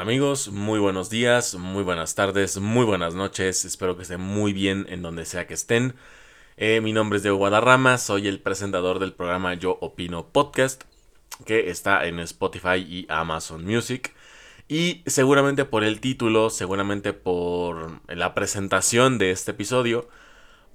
Amigos, 0.00 0.52
muy 0.52 0.78
buenos 0.78 1.10
días, 1.10 1.56
muy 1.56 1.82
buenas 1.82 2.14
tardes, 2.14 2.58
muy 2.58 2.84
buenas 2.84 3.16
noches. 3.16 3.64
Espero 3.64 3.96
que 3.96 4.02
estén 4.02 4.20
muy 4.20 4.52
bien 4.52 4.86
en 4.88 5.02
donde 5.02 5.24
sea 5.24 5.48
que 5.48 5.54
estén. 5.54 5.96
Eh, 6.56 6.80
mi 6.80 6.92
nombre 6.92 7.16
es 7.16 7.24
Diego 7.24 7.36
Guadarrama, 7.36 7.98
soy 7.98 8.28
el 8.28 8.38
presentador 8.38 9.00
del 9.00 9.12
programa 9.12 9.54
Yo 9.54 9.76
Opino 9.80 10.28
Podcast, 10.28 10.84
que 11.46 11.68
está 11.70 12.06
en 12.06 12.20
Spotify 12.20 12.76
y 12.76 13.06
Amazon 13.08 13.64
Music. 13.64 14.14
Y 14.68 15.02
seguramente 15.06 15.64
por 15.64 15.82
el 15.82 16.00
título, 16.00 16.50
seguramente 16.50 17.12
por 17.12 18.00
la 18.06 18.34
presentación 18.36 19.18
de 19.18 19.32
este 19.32 19.50
episodio, 19.50 20.08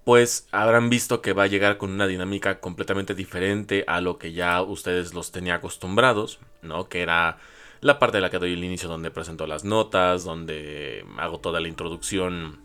pues 0.03 0.49
habrán 0.51 0.89
visto 0.89 1.21
que 1.21 1.31
va 1.31 1.43
a 1.43 1.47
llegar 1.47 1.77
con 1.77 1.91
una 1.91 2.07
dinámica 2.07 2.59
completamente 2.59 3.15
diferente 3.15 3.85
a 3.87 4.01
lo 4.01 4.17
que 4.17 4.33
ya 4.33 4.61
ustedes 4.61 5.13
los 5.13 5.31
tenía 5.31 5.55
acostumbrados, 5.55 6.39
¿no? 6.61 6.89
Que 6.89 7.01
era 7.01 7.37
la 7.83 7.99
parte 7.99 8.17
de 8.17 8.21
la 8.21 8.29
que 8.29 8.39
doy 8.39 8.53
el 8.53 8.63
inicio 8.63 8.87
donde 8.87 9.11
presento 9.11 9.45
las 9.45 9.65
notas, 9.65 10.23
donde 10.23 11.05
hago 11.17 11.39
toda 11.39 11.59
la 11.59 11.67
introducción 11.67 12.61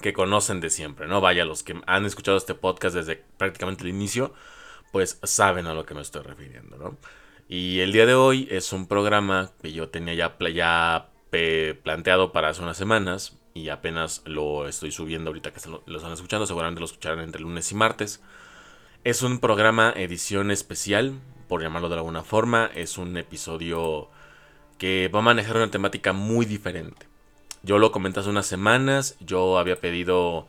que 0.00 0.12
conocen 0.12 0.60
de 0.60 0.70
siempre, 0.70 1.06
¿no? 1.06 1.20
Vaya, 1.20 1.44
los 1.44 1.62
que 1.62 1.80
han 1.86 2.06
escuchado 2.06 2.36
este 2.38 2.54
podcast 2.54 2.96
desde 2.96 3.22
prácticamente 3.36 3.84
el 3.84 3.90
inicio, 3.90 4.32
pues 4.90 5.20
saben 5.22 5.66
a 5.66 5.74
lo 5.74 5.84
que 5.84 5.94
me 5.94 6.00
estoy 6.00 6.22
refiriendo, 6.22 6.76
¿no? 6.78 6.96
Y 7.48 7.80
el 7.80 7.92
día 7.92 8.06
de 8.06 8.14
hoy 8.14 8.48
es 8.50 8.72
un 8.72 8.86
programa 8.86 9.52
que 9.62 9.72
yo 9.72 9.90
tenía 9.90 10.14
ya, 10.14 10.36
ya 10.52 11.10
planteado 11.82 12.32
para 12.32 12.48
hace 12.48 12.62
unas 12.62 12.78
semanas 12.78 13.38
y 13.52 13.68
apenas 13.68 14.22
lo 14.24 14.66
estoy 14.66 14.92
subiendo 14.92 15.28
ahorita 15.28 15.52
que 15.52 15.60
lo 15.68 15.96
están 15.96 16.12
escuchando, 16.12 16.46
seguramente 16.46 16.80
lo 16.80 16.86
escucharán 16.86 17.20
entre 17.20 17.42
lunes 17.42 17.70
y 17.70 17.74
martes. 17.74 18.22
Es 19.04 19.22
un 19.22 19.38
programa 19.40 19.92
edición 19.94 20.50
especial, 20.50 21.20
por 21.48 21.62
llamarlo 21.62 21.88
de 21.88 21.94
alguna 21.96 22.22
forma, 22.22 22.70
es 22.74 22.98
un 22.98 23.16
episodio 23.16 24.10
que 24.78 25.08
va 25.08 25.20
a 25.20 25.22
manejar 25.22 25.56
una 25.56 25.70
temática 25.70 26.12
muy 26.12 26.46
diferente. 26.46 27.06
Yo 27.62 27.78
lo 27.78 27.92
comenté 27.92 28.20
hace 28.20 28.30
unas 28.30 28.46
semanas, 28.46 29.16
yo 29.20 29.58
había 29.58 29.80
pedido 29.80 30.46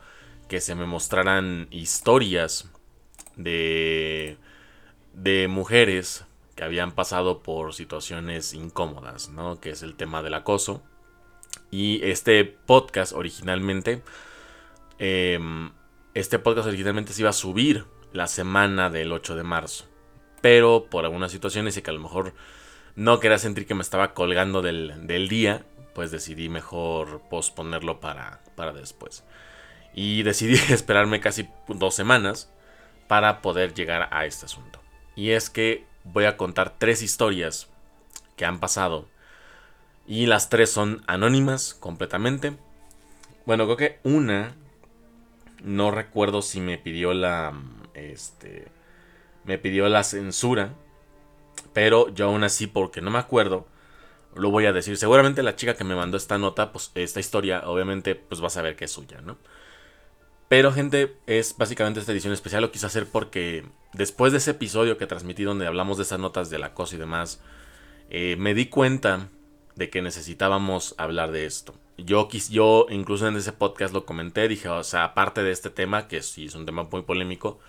que 0.47 0.61
se 0.61 0.75
me 0.75 0.85
mostraran 0.85 1.67
historias 1.71 2.69
de, 3.35 4.37
de 5.13 5.47
mujeres 5.47 6.25
que 6.55 6.63
habían 6.63 6.91
pasado 6.91 7.43
por 7.43 7.73
situaciones 7.73 8.53
incómodas, 8.53 9.29
¿no? 9.29 9.59
Que 9.59 9.69
es 9.69 9.83
el 9.83 9.95
tema 9.95 10.23
del 10.23 10.33
acoso. 10.33 10.81
Y 11.69 12.03
este 12.03 12.45
podcast 12.45 13.13
originalmente, 13.13 14.01
em, 14.97 15.71
este 16.13 16.39
podcast 16.39 16.67
originalmente 16.67 17.13
se 17.13 17.21
iba 17.21 17.29
a 17.29 17.33
subir 17.33 17.85
la 18.11 18.27
semana 18.27 18.89
del 18.89 19.11
8 19.11 19.35
de 19.35 19.43
marzo. 19.43 19.85
Pero 20.41 20.87
por 20.89 21.05
algunas 21.05 21.31
situaciones 21.31 21.77
y 21.77 21.81
que 21.83 21.91
a 21.91 21.93
lo 21.93 21.99
mejor 21.99 22.33
no 22.97 23.19
quería 23.19 23.37
sentir 23.37 23.67
que 23.67 23.75
me 23.75 23.83
estaba 23.83 24.15
colgando 24.15 24.63
del, 24.63 25.27
día, 25.29 25.63
pues 25.93 26.09
decidí 26.09 26.49
mejor 26.49 27.21
posponerlo 27.29 27.99
para, 27.99 28.41
para 28.55 28.73
después. 28.73 29.23
Y 29.93 30.23
decidí 30.23 30.55
esperarme 30.73 31.19
casi 31.19 31.47
dos 31.67 31.93
semanas 31.93 32.51
para 33.07 33.43
poder 33.43 33.75
llegar 33.75 34.09
a 34.11 34.25
este 34.25 34.47
asunto. 34.47 34.81
Y 35.15 35.29
es 35.29 35.51
que 35.51 35.85
voy 36.05 36.25
a 36.25 36.37
contar 36.37 36.79
tres 36.79 37.03
historias 37.03 37.69
que 38.35 38.45
han 38.45 38.59
pasado. 38.59 39.07
Y 40.07 40.25
las 40.25 40.49
tres 40.49 40.71
son 40.71 41.03
anónimas 41.05 41.75
completamente. 41.75 42.57
Bueno, 43.45 43.65
creo 43.65 43.77
que 43.77 43.99
una. 44.03 44.55
No 45.63 45.91
recuerdo 45.91 46.41
si 46.41 46.61
me 46.61 46.79
pidió 46.79 47.13
la. 47.13 47.53
Este. 47.93 48.69
Me 49.43 49.59
pidió 49.59 49.87
la 49.87 50.03
censura. 50.03 50.73
Pero 51.77 52.09
yo 52.09 52.25
aún 52.25 52.43
así, 52.43 52.65
porque 52.65 53.01
no 53.01 53.11
me 53.11 53.19
acuerdo, 53.19 53.67
lo 54.33 54.49
voy 54.49 54.65
a 54.65 54.73
decir. 54.73 54.97
Seguramente 54.97 55.43
la 55.43 55.55
chica 55.55 55.75
que 55.75 55.83
me 55.83 55.93
mandó 55.93 56.17
esta 56.17 56.39
nota, 56.39 56.71
pues 56.71 56.89
esta 56.95 57.19
historia, 57.19 57.69
obviamente, 57.69 58.15
pues 58.15 58.41
va 58.41 58.47
a 58.47 58.49
saber 58.49 58.75
que 58.75 58.85
es 58.85 58.91
suya, 58.91 59.21
¿no? 59.21 59.37
Pero 60.47 60.71
gente, 60.71 61.17
es 61.27 61.55
básicamente 61.55 61.99
esta 61.99 62.11
edición 62.11 62.33
especial. 62.33 62.63
Lo 62.63 62.71
quise 62.71 62.87
hacer 62.87 63.05
porque 63.05 63.63
después 63.93 64.31
de 64.31 64.39
ese 64.39 64.49
episodio 64.49 64.97
que 64.97 65.05
transmití 65.05 65.43
donde 65.43 65.67
hablamos 65.67 65.97
de 65.97 66.03
esas 66.03 66.19
notas 66.19 66.49
del 66.49 66.63
acoso 66.63 66.95
y 66.95 66.97
demás, 66.97 67.43
eh, 68.09 68.37
me 68.39 68.55
di 68.55 68.69
cuenta 68.69 69.29
de 69.75 69.91
que 69.91 70.01
necesitábamos 70.01 70.95
hablar 70.97 71.31
de 71.31 71.45
esto. 71.45 71.75
Yo, 71.95 72.27
yo 72.49 72.87
incluso 72.89 73.27
en 73.27 73.35
ese 73.35 73.53
podcast 73.53 73.93
lo 73.93 74.03
comenté, 74.03 74.47
dije, 74.47 74.67
o 74.67 74.83
sea, 74.83 75.03
aparte 75.03 75.43
de 75.43 75.51
este 75.51 75.69
tema, 75.69 76.07
que 76.07 76.23
sí 76.23 76.47
es 76.47 76.55
un 76.55 76.65
tema 76.65 76.87
muy 76.91 77.03
polémico, 77.03 77.59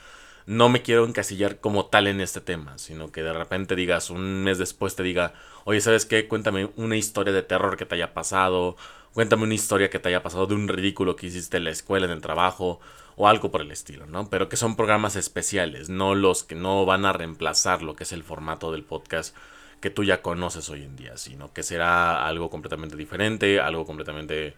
no 0.49 0.71
me 0.71 0.81
quiero 0.81 1.05
encasillar 1.05 1.61
como 1.61 1.87
tal 1.87 2.07
en 2.07 2.23
este 2.23 2.41
tema, 2.41 2.79
sino 2.79 3.13
que 3.13 3.23
de 3.23 3.35
repente 3.35 3.77
digas, 3.77 4.09
un 4.09 4.45
mes 4.45 4.57
después 4.57 4.97
te 4.97 5.03
diga, 5.03 5.35
oye, 5.65 5.83
¿sabes 5.83 6.07
qué? 6.07 6.27
Cuéntame 6.27 6.71
una 6.77 6.97
historia 6.97 7.35
de 7.35 7.43
terror 7.43 7.77
que 7.77 7.85
te 7.85 7.97
haya 7.97 8.15
pasado, 8.15 8.75
cuéntame 9.13 9.43
una 9.43 9.53
historia 9.53 9.91
que 9.91 9.99
te 9.99 10.09
haya 10.09 10.23
pasado 10.23 10.47
de 10.47 10.55
un 10.55 10.67
ridículo 10.67 11.17
que 11.17 11.27
hiciste 11.27 11.59
en 11.59 11.65
la 11.65 11.71
escuela, 11.71 12.07
en 12.07 12.13
el 12.13 12.23
trabajo, 12.23 12.81
o 13.17 13.29
algo 13.29 13.51
por 13.51 13.61
el 13.61 13.71
estilo, 13.71 14.07
¿no? 14.07 14.31
Pero 14.31 14.49
que 14.49 14.57
son 14.57 14.75
programas 14.75 15.17
especiales, 15.17 15.91
no 15.91 16.15
los 16.15 16.45
que 16.45 16.55
no 16.55 16.87
van 16.87 17.05
a 17.05 17.13
reemplazar 17.13 17.83
lo 17.83 17.95
que 17.95 18.05
es 18.05 18.13
el 18.13 18.23
formato 18.23 18.73
del 18.73 18.85
podcast 18.85 19.37
que 19.83 19.91
tú 19.91 20.03
ya 20.03 20.23
conoces 20.23 20.71
hoy 20.71 20.83
en 20.83 20.97
día, 20.97 21.19
sino 21.19 21.53
que 21.53 21.63
será 21.63 22.27
algo 22.27 22.49
completamente 22.49 22.97
diferente, 22.97 23.61
algo 23.61 23.85
completamente 23.85 24.55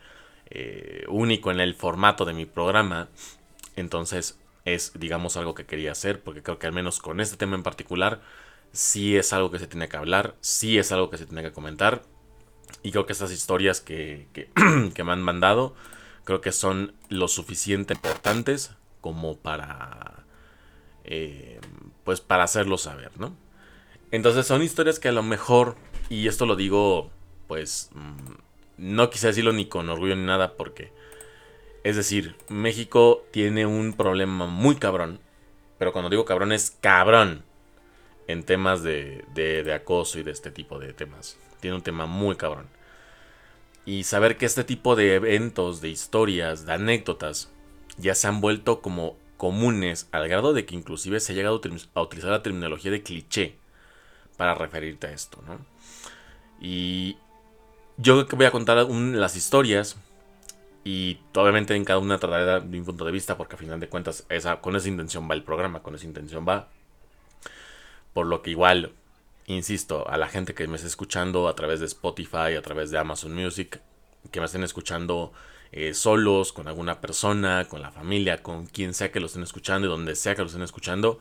eh, 0.51 1.05
único 1.09 1.51
en 1.51 1.59
el 1.59 1.75
formato 1.75 2.25
de 2.25 2.33
mi 2.33 2.47
programa. 2.47 3.09
Entonces, 3.75 4.40
es, 4.75 4.93
digamos, 4.95 5.37
algo 5.37 5.55
que 5.55 5.67
quería 5.67 5.93
hacer, 5.93 6.23
porque 6.23 6.43
creo 6.43 6.59
que 6.59 6.67
al 6.67 6.73
menos 6.73 7.01
con 7.01 7.21
este 7.21 7.37
tema 7.37 7.57
en 7.57 7.63
particular, 7.63 8.21
sí 8.73 9.17
es 9.17 9.33
algo 9.33 9.51
que 9.51 9.59
se 9.59 9.67
tiene 9.67 9.89
que 9.89 9.97
hablar, 9.97 10.35
sí 10.41 10.79
es 10.79 10.93
algo 10.93 11.11
que 11.11 11.19
se 11.19 11.27
tiene 11.27 11.43
que 11.43 11.53
comentar, 11.53 12.03
y 12.83 12.93
creo 12.93 13.07
que 13.07 13.13
estas 13.13 13.33
historias 13.33 13.81
que, 13.81 14.29
que, 14.95 15.05
me 15.05 15.13
han 15.13 15.23
mandado, 15.23 15.75
creo 16.25 16.41
que 16.41 16.53
son 16.53 16.95
lo 17.09 17.29
suficiente 17.29 17.95
importantes 17.95 18.73
como 19.01 19.37
para, 19.37 20.25
eh, 21.05 21.61
pues, 22.05 22.21
para 22.21 22.45
hacerlo 22.45 22.79
saber, 22.79 23.13
¿no? 23.19 23.37
Entonces 24.11 24.47
son 24.47 24.63
historias 24.63 24.99
que 24.99 25.09
a 25.09 25.13
lo 25.13 25.23
mejor, 25.23 25.77
y 26.09 26.29
esto 26.29 26.47
lo 26.47 26.57
digo, 26.57 27.11
pues, 27.47 27.91
mm, 27.95 28.35
no 28.79 29.11
quise 29.11 29.29
decirlo 29.29 29.53
ni 29.53 29.67
con 29.67 29.89
orgullo 29.89 30.17
ni 30.17 30.25
nada, 30.25 30.57
porque 30.57 30.93
es 31.83 31.97
decir, 31.97 32.37
México 32.49 33.25
tiene 33.31 33.67
un 33.67 33.95
problema 33.95 34.47
muy 34.47 34.77
cabrón. 34.77 35.21
Pero 35.79 35.93
cuando 35.93 36.11
digo 36.11 36.25
cabrón 36.25 36.53
es 36.53 36.77
cabrón. 36.81 37.45
En 38.27 38.45
temas 38.45 38.83
de, 38.83 39.25
de, 39.35 39.75
acoso 39.75 40.19
y 40.19 40.23
de 40.23 40.31
este 40.31 40.51
tipo 40.51 40.79
de 40.79 40.93
temas. 40.93 41.37
Tiene 41.61 41.77
un 41.77 41.83
tema 41.83 42.07
muy 42.07 42.37
cabrón. 42.37 42.69
Y 43.85 44.05
saber 44.05 44.37
que 44.37 44.47
este 44.47 44.63
tipo 44.63 44.95
de 44.95 45.15
eventos, 45.15 45.81
de 45.81 45.89
historias, 45.89 46.65
de 46.65 46.75
anécdotas, 46.75 47.51
ya 47.97 48.15
se 48.15 48.29
han 48.29 48.41
vuelto 48.41 48.83
como 48.83 49.17
comunes 49.37 50.09
al 50.13 50.29
grado 50.29 50.53
de 50.53 50.65
que 50.65 50.77
inclusive 50.77 51.19
se 51.19 51.33
ha 51.33 51.35
llegado 51.35 51.61
a 51.95 52.03
utilizar 52.03 52.31
la 52.31 52.43
terminología 52.43 52.91
de 52.91 53.03
cliché 53.03 53.57
para 54.37 54.55
referirte 54.55 55.09
a 55.09 55.13
esto, 55.13 55.43
¿no? 55.47 55.59
Y 56.61 57.17
yo 57.97 58.27
voy 58.27 58.47
a 58.47 58.51
contar 58.51 58.87
las 58.87 59.35
historias 59.35 59.97
y 60.85 61.19
obviamente 61.35 61.75
en 61.75 61.85
cada 61.85 61.99
una 61.99 62.19
trataré 62.19 62.67
de 62.67 62.79
un 62.79 62.85
punto 62.85 63.05
de 63.05 63.13
vista, 63.13 63.37
porque 63.37 63.55
a 63.57 63.59
final 63.59 63.81
de 63.81 63.89
cuentas 63.89 64.25
esa, 64.29 64.61
con 64.61 64.77
esa 64.77 64.89
intención 64.89 65.29
va 65.31 65.35
el 65.35 65.43
programa, 65.43 65.83
con 65.83 65.95
esa 65.95 66.07
intención 66.07 66.47
va. 66.49 66.69
Por 68.15 68.27
lo 68.27 68.43
que 68.43 68.51
igual, 68.51 68.93
insisto, 69.47 70.09
a 70.09 70.17
la 70.17 70.29
gente 70.29 70.55
que 70.55 70.67
me 70.67 70.77
esté 70.77 70.89
escuchando 70.89 71.49
a 71.49 71.55
través 71.55 71.81
de 71.81 71.87
Spotify, 71.87 72.55
a 72.59 72.63
través 72.63 72.91
de 72.91 72.99
Amazon 72.99 73.35
Music, 73.35 73.81
que 74.31 74.41
me 74.41 74.47
estén 74.47 74.65
escuchando 74.65 75.33
eh, 75.73 75.95
solos, 75.95 76.53
con 76.53 76.67
alguna 76.67 77.01
persona, 77.01 77.67
con 77.69 77.83
la 77.83 77.91
familia, 77.91 78.43
con 78.43 78.67
quien 78.67 78.95
sea 78.95 79.13
que 79.13 79.21
lo 79.21 79.27
estén 79.27 79.43
escuchando 79.43 79.87
y 79.87 79.91
donde 79.91 80.17
sea 80.17 80.35
que 80.35 80.43
lo 80.43 80.49
estén 80.49 80.63
escuchando, 80.63 81.21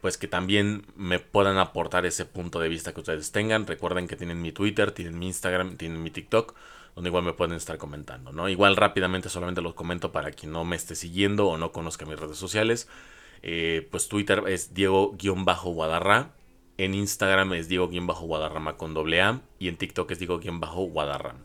pues 0.00 0.18
que 0.18 0.28
también 0.28 0.86
me 0.96 1.18
puedan 1.18 1.58
aportar 1.58 2.06
ese 2.06 2.24
punto 2.24 2.58
de 2.58 2.68
vista 2.68 2.92
que 2.92 3.00
ustedes 3.00 3.32
tengan. 3.32 3.66
Recuerden 3.66 4.08
que 4.08 4.16
tienen 4.16 4.42
mi 4.42 4.50
Twitter, 4.52 4.92
tienen 4.92 5.18
mi 5.18 5.26
Instagram, 5.26 5.76
tienen 5.76 6.02
mi 6.02 6.10
TikTok 6.10 6.54
donde 6.94 7.08
igual 7.08 7.24
me 7.24 7.32
pueden 7.32 7.56
estar 7.56 7.76
comentando, 7.76 8.32
¿no? 8.32 8.48
Igual 8.48 8.76
rápidamente 8.76 9.28
solamente 9.28 9.60
los 9.60 9.74
comento 9.74 10.12
para 10.12 10.30
quien 10.30 10.52
no 10.52 10.64
me 10.64 10.76
esté 10.76 10.94
siguiendo 10.94 11.48
o 11.48 11.58
no 11.58 11.72
conozca 11.72 12.06
mis 12.06 12.18
redes 12.18 12.38
sociales. 12.38 12.88
Eh, 13.42 13.88
pues 13.90 14.08
Twitter 14.08 14.44
es 14.46 14.74
Diego-Guadarra. 14.74 16.30
En 16.78 16.94
Instagram 16.94 17.52
es 17.54 17.68
Diego-Guadarrama 17.68 18.76
con 18.76 18.94
doble 18.94 19.22
A. 19.22 19.40
Y 19.58 19.68
en 19.68 19.76
TikTok 19.76 20.10
es 20.12 20.18
Diego-Guadarram. 20.18 21.38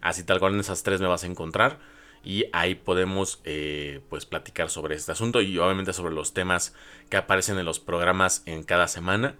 Así 0.00 0.24
tal 0.24 0.40
cual 0.40 0.54
en 0.54 0.60
esas 0.60 0.82
tres 0.82 1.00
me 1.00 1.06
vas 1.06 1.24
a 1.24 1.26
encontrar. 1.26 1.78
Y 2.24 2.46
ahí 2.52 2.74
podemos 2.74 3.40
eh, 3.44 4.00
pues 4.08 4.24
platicar 4.24 4.70
sobre 4.70 4.94
este 4.94 5.12
asunto 5.12 5.42
y 5.42 5.58
obviamente 5.58 5.92
sobre 5.92 6.14
los 6.14 6.32
temas 6.32 6.74
que 7.10 7.18
aparecen 7.18 7.58
en 7.58 7.66
los 7.66 7.80
programas 7.80 8.42
en 8.46 8.62
cada 8.62 8.88
semana 8.88 9.36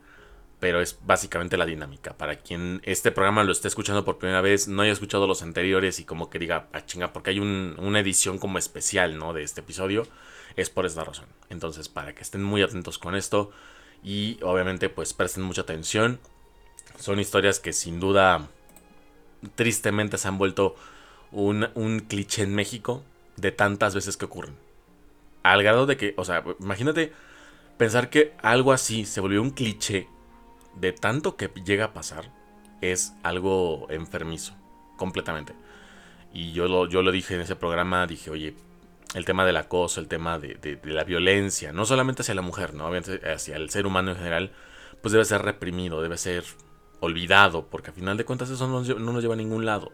pero 0.64 0.80
es 0.80 0.98
básicamente 1.04 1.58
la 1.58 1.66
dinámica. 1.66 2.16
Para 2.16 2.36
quien 2.36 2.80
este 2.84 3.12
programa 3.12 3.44
lo 3.44 3.52
esté 3.52 3.68
escuchando 3.68 4.02
por 4.02 4.16
primera 4.16 4.40
vez, 4.40 4.66
no 4.66 4.80
haya 4.80 4.92
escuchado 4.92 5.26
los 5.26 5.42
anteriores 5.42 6.00
y 6.00 6.06
como 6.06 6.30
que 6.30 6.38
diga, 6.38 6.68
ah, 6.72 6.86
chinga, 6.86 7.12
porque 7.12 7.28
hay 7.28 7.38
una 7.38 8.00
edición 8.00 8.38
como 8.38 8.56
especial, 8.56 9.18
¿no? 9.18 9.34
De 9.34 9.42
este 9.42 9.60
episodio, 9.60 10.06
es 10.56 10.70
por 10.70 10.86
esta 10.86 11.04
razón. 11.04 11.26
Entonces, 11.50 11.90
para 11.90 12.14
que 12.14 12.22
estén 12.22 12.42
muy 12.42 12.62
atentos 12.62 12.96
con 12.96 13.14
esto 13.14 13.50
y 14.02 14.38
obviamente 14.40 14.88
pues 14.88 15.12
presten 15.12 15.44
mucha 15.44 15.60
atención. 15.60 16.18
Son 16.98 17.20
historias 17.20 17.60
que 17.60 17.74
sin 17.74 18.00
duda 18.00 18.48
tristemente 19.56 20.16
se 20.16 20.28
han 20.28 20.38
vuelto 20.38 20.76
un 21.30 22.06
cliché 22.08 22.44
en 22.44 22.54
México 22.54 23.02
de 23.36 23.52
tantas 23.52 23.94
veces 23.94 24.16
que 24.16 24.24
ocurren. 24.24 24.56
Al 25.42 25.62
grado 25.62 25.84
de 25.84 25.98
que, 25.98 26.14
o 26.16 26.24
sea, 26.24 26.42
imagínate 26.58 27.12
pensar 27.76 28.08
que 28.08 28.32
algo 28.40 28.72
así 28.72 29.04
se 29.04 29.20
volvió 29.20 29.42
un 29.42 29.50
cliché 29.50 30.08
de 30.76 30.92
tanto 30.92 31.36
que 31.36 31.50
llega 31.64 31.86
a 31.86 31.92
pasar, 31.92 32.30
es 32.80 33.14
algo 33.22 33.86
enfermizo, 33.90 34.54
completamente. 34.96 35.54
Y 36.32 36.52
yo 36.52 36.66
lo, 36.68 36.88
yo 36.88 37.02
lo 37.02 37.12
dije 37.12 37.34
en 37.34 37.42
ese 37.42 37.56
programa, 37.56 38.06
dije, 38.06 38.30
oye, 38.30 38.54
el 39.14 39.24
tema 39.24 39.46
del 39.46 39.56
acoso, 39.56 40.00
el 40.00 40.08
tema 40.08 40.38
de, 40.38 40.78
la 40.84 41.04
violencia, 41.04 41.72
no 41.72 41.84
solamente 41.86 42.22
hacia 42.22 42.34
la 42.34 42.42
mujer, 42.42 42.74
¿no? 42.74 42.90
hacia 43.32 43.56
el 43.56 43.70
ser 43.70 43.86
humano 43.86 44.10
en 44.10 44.16
general, 44.16 44.52
pues 45.00 45.12
debe 45.12 45.24
ser 45.24 45.42
reprimido, 45.42 46.02
debe 46.02 46.18
ser 46.18 46.44
olvidado, 47.00 47.66
porque 47.66 47.90
a 47.90 47.92
final 47.92 48.16
de 48.16 48.24
cuentas 48.24 48.50
eso 48.50 48.66
no, 48.66 48.82
no 48.82 49.12
nos 49.12 49.22
lleva 49.22 49.34
a 49.34 49.36
ningún 49.36 49.64
lado. 49.64 49.92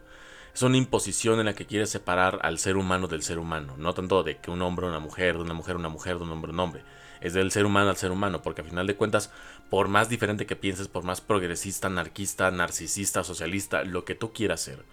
Es 0.53 0.63
una 0.63 0.77
imposición 0.77 1.39
en 1.39 1.45
la 1.45 1.53
que 1.53 1.65
quiere 1.65 1.85
separar 1.85 2.39
al 2.41 2.57
ser 2.57 2.75
humano 2.75 3.07
del 3.07 3.21
ser 3.21 3.37
humano, 3.37 3.75
no 3.77 3.93
tanto 3.93 4.23
de 4.23 4.37
que 4.37 4.51
un 4.51 4.61
hombre 4.61 4.87
una 4.87 4.99
mujer, 4.99 5.35
de 5.35 5.41
una 5.41 5.53
mujer 5.53 5.75
una 5.75 5.89
mujer, 5.89 6.17
de 6.17 6.23
un 6.23 6.31
hombre 6.31 6.51
un 6.51 6.59
hombre. 6.59 6.83
Es 7.21 7.33
del 7.33 7.51
ser 7.51 7.65
humano 7.65 7.89
al 7.89 7.97
ser 7.97 8.11
humano, 8.11 8.41
porque 8.41 8.61
a 8.61 8.65
final 8.65 8.87
de 8.87 8.95
cuentas, 8.95 9.31
por 9.69 9.87
más 9.87 10.09
diferente 10.09 10.45
que 10.45 10.55
pienses, 10.55 10.87
por 10.87 11.03
más 11.03 11.21
progresista, 11.21 11.87
anarquista, 11.87 12.49
narcisista, 12.51 13.23
socialista, 13.23 13.83
lo 13.83 14.05
que 14.05 14.15
tú 14.15 14.33
quieras 14.33 14.61
ser, 14.61 14.83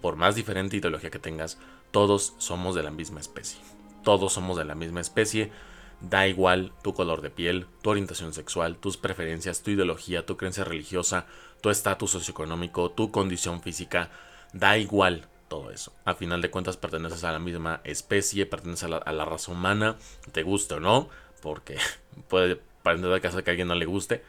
por 0.00 0.16
más 0.16 0.34
diferente 0.34 0.76
ideología 0.76 1.10
que 1.10 1.18
tengas, 1.18 1.58
todos 1.90 2.34
somos 2.38 2.74
de 2.74 2.82
la 2.82 2.90
misma 2.90 3.20
especie. 3.20 3.60
Todos 4.02 4.32
somos 4.32 4.56
de 4.56 4.64
la 4.64 4.74
misma 4.74 5.00
especie. 5.00 5.52
Da 6.00 6.26
igual 6.26 6.72
tu 6.82 6.92
color 6.92 7.22
de 7.22 7.30
piel, 7.30 7.66
tu 7.82 7.90
orientación 7.90 8.34
sexual, 8.34 8.76
tus 8.76 8.96
preferencias, 8.96 9.62
tu 9.62 9.70
ideología, 9.70 10.26
tu 10.26 10.36
creencia 10.36 10.64
religiosa, 10.64 11.26
tu 11.60 11.70
estatus 11.70 12.10
socioeconómico, 12.10 12.90
tu 12.90 13.10
condición 13.10 13.62
física. 13.62 14.10
Da 14.52 14.76
igual 14.76 15.28
todo 15.48 15.70
eso. 15.70 15.92
A 16.04 16.14
final 16.14 16.42
de 16.42 16.50
cuentas 16.50 16.76
perteneces 16.76 17.24
a 17.24 17.32
la 17.32 17.38
misma 17.38 17.80
especie, 17.84 18.44
perteneces 18.44 18.84
a 18.84 19.12
la, 19.12 19.24
raza 19.24 19.52
humana, 19.52 19.96
te 20.32 20.42
guste 20.42 20.74
o 20.74 20.80
no, 20.80 21.08
porque 21.44 21.78
puede 22.28 22.60
parecer 22.82 23.20
caso 23.20 23.44
que 23.44 23.50
a 23.50 23.52
alguien 23.52 23.68
no 23.68 23.76
le 23.76 23.86
guste, 23.86 24.24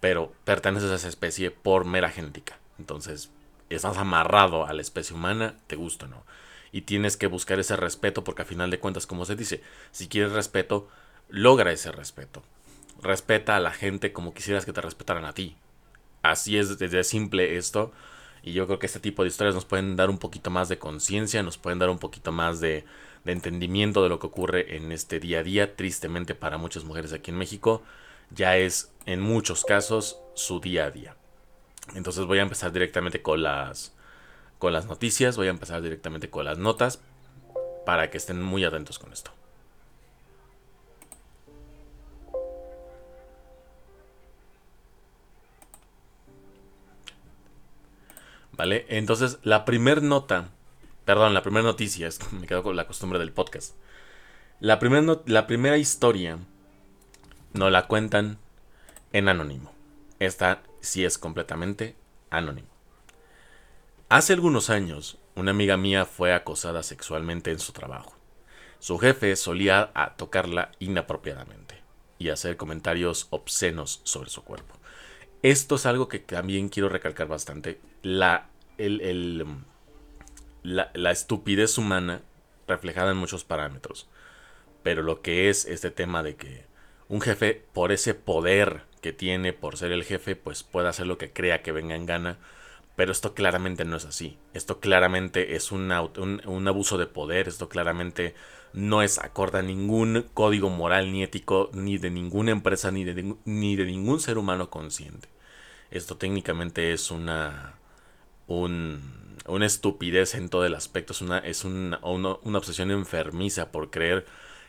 pero 0.00 0.32
perteneces 0.44 0.90
a 0.90 0.96
esa 0.96 1.08
especie 1.08 1.52
por 1.52 1.84
mera 1.84 2.10
genética. 2.10 2.58
Entonces, 2.80 3.30
estás 3.70 3.96
amarrado 3.96 4.66
a 4.66 4.72
la 4.72 4.82
especie 4.82 5.14
humana, 5.14 5.54
te 5.68 5.76
gusta 5.76 6.06
o 6.06 6.08
no 6.08 6.24
y 6.76 6.82
tienes 6.82 7.16
que 7.16 7.26
buscar 7.26 7.58
ese 7.58 7.74
respeto 7.74 8.22
porque 8.22 8.42
a 8.42 8.44
final 8.44 8.70
de 8.70 8.78
cuentas, 8.78 9.06
como 9.06 9.24
se 9.24 9.34
dice, 9.34 9.62
si 9.92 10.08
quieres 10.08 10.32
respeto, 10.32 10.88
logra 11.30 11.72
ese 11.72 11.90
respeto. 11.90 12.42
Respeta 13.00 13.56
a 13.56 13.60
la 13.60 13.72
gente 13.72 14.12
como 14.12 14.34
quisieras 14.34 14.66
que 14.66 14.74
te 14.74 14.82
respetaran 14.82 15.24
a 15.24 15.32
ti. 15.32 15.56
Así 16.22 16.58
es 16.58 16.78
desde 16.78 17.02
simple 17.02 17.56
esto. 17.56 17.92
Y 18.42 18.52
yo 18.52 18.66
creo 18.66 18.78
que 18.78 18.84
este 18.84 19.00
tipo 19.00 19.22
de 19.22 19.28
historias 19.28 19.54
nos 19.54 19.64
pueden 19.64 19.96
dar 19.96 20.10
un 20.10 20.18
poquito 20.18 20.50
más 20.50 20.68
de 20.68 20.78
conciencia, 20.78 21.42
nos 21.42 21.56
pueden 21.56 21.78
dar 21.78 21.88
un 21.88 21.98
poquito 21.98 22.30
más 22.30 22.60
de, 22.60 22.84
de 23.26 23.32
entendimiento 23.32 24.04
de 24.04 24.08
lo 24.08 24.20
que 24.20 24.28
ocurre 24.28 24.76
en 24.76 24.92
este 24.92 25.18
día 25.18 25.40
a 25.40 25.42
día. 25.42 25.74
Tristemente 25.74 26.36
para 26.36 26.58
muchas 26.58 26.84
mujeres 26.84 27.12
aquí 27.12 27.32
en 27.32 27.36
México, 27.36 27.82
ya 28.30 28.56
es 28.56 28.92
en 29.04 29.20
muchos 29.20 29.64
casos 29.64 30.20
su 30.34 30.60
día 30.60 30.84
a 30.86 30.90
día. 30.92 31.16
Entonces 31.96 32.24
voy 32.24 32.38
a 32.38 32.42
empezar 32.42 32.72
directamente 32.72 33.22
con 33.22 33.42
las, 33.42 33.92
con 34.58 34.72
las 34.72 34.86
noticias, 34.86 35.36
voy 35.36 35.48
a 35.48 35.50
empezar 35.50 35.82
directamente 35.82 36.30
con 36.30 36.44
las 36.44 36.56
notas 36.56 37.00
para 37.84 38.10
que 38.10 38.16
estén 38.16 38.40
muy 38.40 38.64
atentos 38.64 38.98
con 39.00 39.12
esto. 39.12 39.32
¿Vale? 48.52 48.86
Entonces, 48.88 49.38
la 49.42 49.64
primera 49.64 50.00
nota, 50.00 50.48
perdón, 51.06 51.32
la 51.32 51.42
primera 51.42 51.62
noticia, 51.62 52.06
es 52.06 52.20
me 52.32 52.46
quedo 52.46 52.62
con 52.62 52.76
la 52.76 52.86
costumbre 52.86 53.18
del 53.18 53.32
podcast. 53.32 53.74
La, 54.60 54.78
la 55.26 55.46
primera 55.46 55.78
historia 55.78 56.38
nos 57.54 57.72
la 57.72 57.86
cuentan 57.86 58.38
en 59.12 59.28
anónimo. 59.28 59.72
Esta 60.18 60.62
sí 60.80 61.04
es 61.04 61.16
completamente 61.16 61.96
anónimo. 62.28 62.68
Hace 64.08 64.32
algunos 64.32 64.68
años, 64.68 65.18
una 65.34 65.52
amiga 65.52 65.76
mía 65.76 66.04
fue 66.04 66.34
acosada 66.34 66.82
sexualmente 66.82 67.50
en 67.50 67.60
su 67.60 67.72
trabajo. 67.72 68.14
Su 68.78 68.98
jefe 68.98 69.36
solía 69.36 69.92
tocarla 70.16 70.72
inapropiadamente 70.78 71.82
y 72.18 72.30
hacer 72.30 72.56
comentarios 72.56 73.28
obscenos 73.30 74.00
sobre 74.04 74.30
su 74.30 74.42
cuerpo. 74.42 74.74
Esto 75.42 75.76
es 75.76 75.86
algo 75.86 76.08
que 76.08 76.18
también 76.18 76.68
quiero 76.68 76.88
recalcar 76.88 77.28
bastante. 77.28 77.80
La, 78.02 78.48
la, 80.66 80.90
la 80.94 81.10
estupidez 81.10 81.78
humana 81.78 82.22
reflejada 82.66 83.12
en 83.12 83.16
muchos 83.16 83.44
parámetros. 83.44 84.08
Pero 84.82 85.02
lo 85.02 85.22
que 85.22 85.48
es 85.48 85.64
este 85.64 85.90
tema 85.90 86.22
de 86.22 86.36
que 86.36 86.66
un 87.08 87.20
jefe, 87.20 87.64
por 87.72 87.92
ese 87.92 88.14
poder 88.14 88.82
que 89.00 89.12
tiene, 89.12 89.52
por 89.52 89.76
ser 89.76 89.92
el 89.92 90.04
jefe, 90.04 90.36
pues 90.36 90.62
puede 90.62 90.88
hacer 90.88 91.06
lo 91.06 91.18
que 91.18 91.32
crea 91.32 91.62
que 91.62 91.72
venga 91.72 91.94
en 91.94 92.06
gana 92.06 92.38
pero 92.96 93.12
esto 93.12 93.34
claramente 93.34 93.84
no 93.84 93.96
es 93.96 94.06
así. 94.06 94.38
Esto 94.54 94.80
claramente 94.80 95.54
es 95.54 95.70
un, 95.70 95.92
un, 95.92 96.68
abuso 96.68 96.96
de 96.96 97.06
poder. 97.06 97.46
Esto 97.46 97.68
claramente 97.68 98.34
no 98.72 99.02
es 99.02 99.18
acorde 99.18 99.58
a 99.58 99.62
ningún 99.62 100.24
código 100.32 100.70
moral 100.70 101.12
ni 101.12 101.22
ético, 101.22 101.70
ni 101.74 101.98
de 101.98 102.10
ninguna 102.10 102.52
empresa, 102.52 102.90
ni 102.90 103.04
de, 103.04 103.36
ni 103.44 103.76
de 103.76 103.84
ningún 103.84 104.18
ser 104.18 104.38
humano 104.38 104.70
consciente. 104.70 105.28
Esto 105.90 106.16
técnicamente 106.16 106.92
es 106.94 107.10
una, 107.10 107.74
una 109.48 109.66
estupidez 109.66 110.34
en 110.34 110.48
todo 110.48 110.64
el 110.66 110.74
aspecto. 110.74 111.12
Es, 111.12 111.20
una, 111.20 111.38
es 111.38 111.64
una, 111.64 111.98
una, 112.02 112.58
obsesión 112.58 112.90
enfermiza 112.90 113.70
por 113.70 113.90
creer 113.90 114.26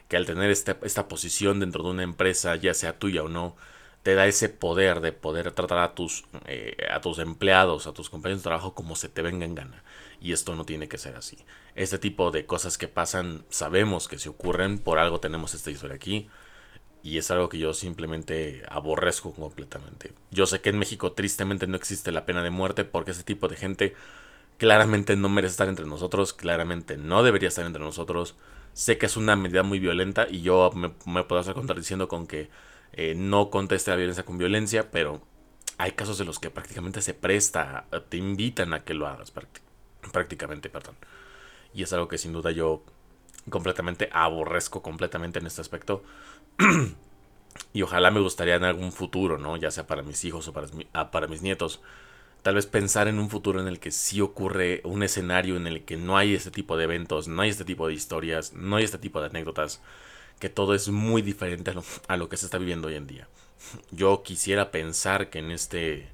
que 0.08 0.18
al 0.18 0.26
tener 0.26 0.50
esta, 0.50 0.78
esta 0.84 1.08
posición 1.08 1.60
dentro 1.60 1.84
de 1.84 1.90
una 1.90 2.04
empresa, 2.04 2.56
ya 2.56 2.74
sea 2.74 2.98
tuya 2.98 3.24
o 3.24 3.30
no, 3.30 3.56
te 4.04 4.16
da 4.16 4.26
ese 4.26 4.48
poder 4.48 5.02
de 5.02 5.12
poder 5.12 5.52
tratar 5.52 5.80
a 5.80 5.94
tus, 5.94 6.24
eh, 6.46 6.78
a 6.90 7.02
tus 7.02 7.20
empleados, 7.20 7.88
a 7.88 7.94
tus 7.94 8.10
compañeros 8.10 8.42
de 8.42 8.44
trabajo 8.44 8.74
como 8.74 8.96
se 8.96 9.10
te 9.10 9.22
venga 9.22 9.46
en 9.46 9.56
gana. 9.56 9.84
Y 10.22 10.32
esto 10.32 10.56
no 10.56 10.66
tiene 10.66 10.88
que 10.88 10.98
ser 10.98 11.16
así. 11.18 11.38
Este 11.76 11.98
tipo 11.98 12.32
de 12.32 12.46
cosas 12.46 12.78
que 12.78 12.88
pasan, 12.88 13.46
sabemos 13.50 14.08
que 14.08 14.18
se 14.18 14.30
ocurren, 14.30 14.80
por 14.80 14.98
algo 14.98 15.20
tenemos 15.20 15.54
esta 15.54 15.72
historia 15.72 15.98
aquí. 15.98 16.30
Y 17.04 17.18
es 17.18 17.30
algo 17.32 17.50
que 17.50 17.60
yo 17.60 17.74
simplemente 17.74 18.64
aborrezco 18.70 19.34
completamente. 19.34 20.14
Yo 20.32 20.46
sé 20.46 20.62
que 20.62 20.70
en 20.70 20.80
México 20.80 21.12
tristemente 21.12 21.68
no 21.68 21.76
existe 21.76 22.12
la 22.12 22.26
pena 22.26 22.42
de 22.42 22.50
muerte 22.50 22.86
porque 22.86 23.12
ese 23.12 23.24
tipo 23.24 23.48
de 23.48 23.58
gente 23.58 23.96
claramente 24.58 25.16
no 25.16 25.30
merece 25.30 25.52
estar 25.52 25.70
entre 25.70 25.86
nosotros, 25.86 26.34
claramente 26.34 26.98
no 26.98 27.24
debería 27.24 27.50
estar 27.50 27.66
entre 27.66 27.82
nosotros. 27.82 28.36
Sé 28.74 28.98
que 28.98 29.06
es 29.06 29.18
una 29.18 29.36
medida 29.36 29.64
muy 29.64 29.80
violenta 29.80 30.28
y 30.30 30.42
yo 30.42 30.72
me, 30.74 30.90
puedo 31.24 31.40
estar 31.40 31.56
contradiciendo 31.56 32.08
con 32.08 32.28
que 32.28 32.50
eh, 32.94 33.16
no 33.16 33.50
conteste 33.50 33.92
la 33.92 33.98
violencia 33.98 34.26
con 34.26 34.38
violencia, 34.38 34.92
pero 34.92 35.22
hay 35.78 35.92
casos 35.92 36.20
en 36.20 36.28
los 36.28 36.40
que 36.40 36.50
prácticamente 36.50 37.02
se 37.02 37.14
presta, 37.14 37.86
te 38.10 38.18
invitan 38.18 38.74
a 38.74 38.84
que 38.84 38.94
lo 38.94 39.08
hagas, 39.08 39.32
prácticamente, 40.12 40.70
perdón. 40.70 40.96
Y 41.74 41.84
es 41.84 41.94
algo 41.94 42.08
que 42.08 42.18
sin 42.18 42.34
duda 42.34 42.52
yo 42.52 42.84
completamente 43.50 44.10
aborrezco 44.12 44.82
completamente 44.82 45.40
en 45.40 45.48
este 45.48 45.62
aspecto. 45.62 46.04
y 47.74 47.82
ojalá 47.82 48.12
me 48.12 48.20
gustaría 48.20 48.56
en 48.56 48.64
algún 48.64 48.92
futuro, 48.92 49.38
¿no? 49.38 49.58
Ya 49.58 49.72
sea 49.72 49.86
para 49.86 50.02
mis 50.02 50.24
hijos 50.26 50.48
o 50.48 50.54
para, 50.54 50.68
ah, 50.94 51.12
para 51.12 51.28
mis 51.28 51.42
nietos, 51.42 51.82
tal 52.48 52.56
vez 52.56 52.66
pensar 52.66 53.10
en 53.10 53.20
un 53.20 53.30
futuro 53.30 53.60
en 53.60 53.68
el 53.68 53.78
que 53.78 53.92
sí 53.92 54.22
ocurre 54.22 54.80
un 54.86 55.04
escenario 55.04 55.58
en 55.58 55.68
el 55.68 55.84
que 55.84 55.98
no 55.98 56.16
hay 56.16 56.34
este 56.34 56.50
tipo 56.50 56.78
de 56.78 56.86
eventos, 56.86 57.28
no 57.28 57.42
hay 57.42 57.50
este 57.50 57.66
tipo 57.66 57.90
de 57.90 57.94
historias, 57.94 58.54
no 58.54 58.78
hay 58.78 58.86
este 58.86 58.98
tipo 58.98 59.20
de 59.20 59.26
anécdotas 59.26 59.82
que 60.40 60.48
todo 60.48 60.74
es 60.74 60.88
muy 60.88 61.22
diferente 61.22 61.74
a 62.08 62.16
lo, 62.16 62.30
que 62.30 62.38
se 62.38 62.46
está 62.46 62.58
viviendo 62.58 62.88
hoy 62.88 62.96
en 62.96 63.06
día. 63.06 63.28
Yo 63.92 64.24
quisiera 64.24 64.72
pensar 64.72 65.30
que 65.30 65.40
en 65.40 65.52
este 65.52 66.08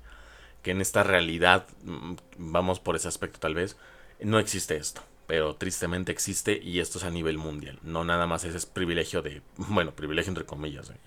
que 0.64 0.72
en 0.72 0.82
esta 0.82 1.04
realidad 1.04 1.68
mm, 1.84 2.14
vamos 2.38 2.80
por 2.80 2.96
ese 2.96 3.10
aspecto 3.10 3.38
tal 3.38 3.54
vez 3.54 3.78
no 4.20 4.40
existe 4.40 4.76
esto, 4.76 5.04
pero 5.28 5.56
tristemente 5.56 6.12
existe 6.12 6.60
y 6.60 6.80
esto 6.80 6.98
es 6.98 7.04
a 7.04 7.12
nivel 7.12 7.38
mundial. 7.38 7.78
No 7.84 8.06
nada 8.06 8.26
más 8.26 8.44
ese 8.44 8.58
es 8.58 8.66
privilegio 8.66 9.22
de, 9.22 9.44
bueno, 9.58 9.92
privilegio 9.92 10.32
entre 10.32 10.48
comillas. 10.48 10.90
¿eh? 10.90 10.98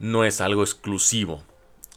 No 0.00 0.22
es 0.26 0.42
algo 0.42 0.62
exclusivo 0.62 1.42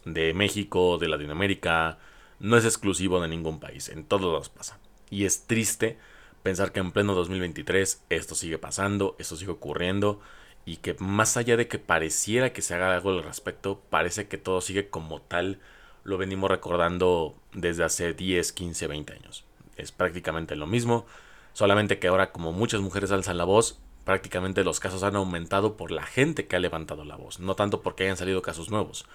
de 0.06 0.34
México, 0.34 0.98
de 0.98 1.10
Latinoamérica, 1.10 2.00
no 2.40 2.58
es 2.58 2.66
exclusivo 2.66 3.22
de 3.22 3.28
ningún 3.28 3.60
país, 3.60 3.90
en 3.90 4.06
todos 4.06 4.24
lados 4.24 4.50
pasa. 4.50 4.80
Y 5.10 5.26
es 5.26 5.46
triste 5.48 5.98
pensar 6.44 6.72
que 6.72 6.80
en 6.80 6.92
pleno 6.92 7.16
2023 7.16 8.04
esto 8.10 8.36
sigue 8.36 8.58
pasando, 8.58 9.16
esto 9.20 9.36
sigue 9.36 9.52
ocurriendo 9.52 10.20
y 10.66 10.78
que 10.78 10.96
más 11.00 11.38
allá 11.38 11.58
de 11.58 11.68
que 11.68 11.80
pareciera 11.80 12.54
que 12.54 12.62
se 12.62 12.76
haga 12.76 12.94
algo 12.94 13.10
al 13.10 13.24
respecto, 13.24 13.82
parece 13.90 14.28
que 14.28 14.38
todo 14.38 14.62
sigue 14.62 14.90
como 14.90 15.22
tal, 15.22 15.60
lo 16.04 16.18
venimos 16.18 16.50
recordando 16.50 17.36
desde 17.54 17.84
hace 17.84 18.14
10, 18.14 18.54
15, 18.54 18.88
20 18.88 19.14
años. 19.14 19.46
Es 19.78 19.92
prácticamente 19.92 20.56
lo 20.56 20.68
mismo, 20.68 21.06
solamente 21.54 22.00
que 22.00 22.08
ahora 22.08 22.32
como 22.32 22.52
muchas 22.52 22.82
mujeres 22.82 23.12
alzan 23.12 23.38
la 23.38 23.46
voz, 23.46 23.80
prácticamente 24.06 24.64
los 24.64 24.80
casos 24.80 25.04
han 25.04 25.16
aumentado 25.16 25.76
por 25.76 25.92
la 25.92 26.04
gente 26.04 26.48
que 26.48 26.56
ha 26.56 26.60
levantado 26.60 27.04
la 27.04 27.16
voz, 27.16 27.40
no 27.40 27.56
tanto 27.56 27.82
porque 27.82 28.04
hayan 28.04 28.18
salido 28.18 28.42
casos 28.42 28.70
nuevos, 28.70 29.06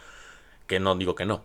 que 0.67 0.81
no 0.81 0.95
digo 0.97 1.15
que 1.15 1.27
no, 1.27 1.43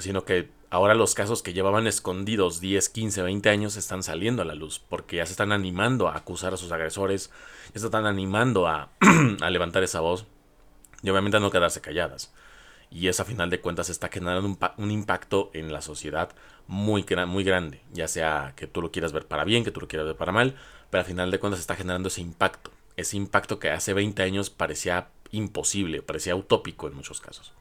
sino 0.00 0.24
que 0.24 0.50
ahora 0.70 0.94
los 0.94 1.14
casos 1.14 1.42
que 1.42 1.52
llevaban 1.52 1.86
escondidos 1.86 2.60
10, 2.60 2.88
15, 2.88 3.22
20 3.22 3.50
años 3.50 3.76
están 3.76 4.02
saliendo 4.02 4.42
a 4.42 4.44
la 4.44 4.54
luz, 4.54 4.78
porque 4.78 5.16
ya 5.16 5.26
se 5.26 5.32
están 5.32 5.52
animando 5.52 6.08
a 6.08 6.16
acusar 6.16 6.54
a 6.54 6.56
sus 6.56 6.72
agresores, 6.72 7.30
ya 7.74 7.80
se 7.80 7.86
están 7.86 8.06
animando 8.06 8.66
a, 8.66 8.90
levantar 9.50 9.82
esa 9.82 10.00
voz 10.00 10.26
y 11.02 11.10
obviamente 11.10 11.36
a 11.36 11.40
no 11.40 11.50
quedarse 11.50 11.80
calladas. 11.80 12.32
Y 12.92 13.06
eso 13.06 13.22
a 13.22 13.26
final 13.26 13.50
de 13.50 13.60
cuentas 13.60 13.88
está 13.88 14.08
generando 14.08 14.48
un, 14.48 14.58
un 14.76 14.90
impacto 14.90 15.50
en 15.54 15.72
la 15.72 15.80
sociedad 15.80 16.30
muy, 16.66 17.04
muy 17.26 17.44
grande, 17.44 17.80
ya 17.92 18.08
sea 18.08 18.54
que 18.56 18.66
tú 18.66 18.82
lo 18.82 18.90
quieras 18.90 19.12
ver 19.12 19.26
para 19.26 19.44
bien, 19.44 19.64
que 19.64 19.70
tú 19.70 19.80
lo 19.80 19.88
quieras 19.88 20.06
ver 20.06 20.16
para 20.16 20.32
mal, 20.32 20.56
pero 20.90 21.02
a 21.02 21.04
final 21.04 21.30
de 21.30 21.38
cuentas 21.38 21.60
está 21.60 21.76
generando 21.76 22.08
ese 22.08 22.20
impacto, 22.20 22.72
ese 22.96 23.16
impacto 23.16 23.58
que 23.58 23.70
hace 23.70 23.92
20 23.94 24.22
años 24.22 24.50
parecía 24.50 25.08
imposible, 25.30 26.02
parecía 26.02 26.34
utópico 26.34 26.88
en 26.88 26.94
muchos 26.94 27.20
casos. 27.20 27.52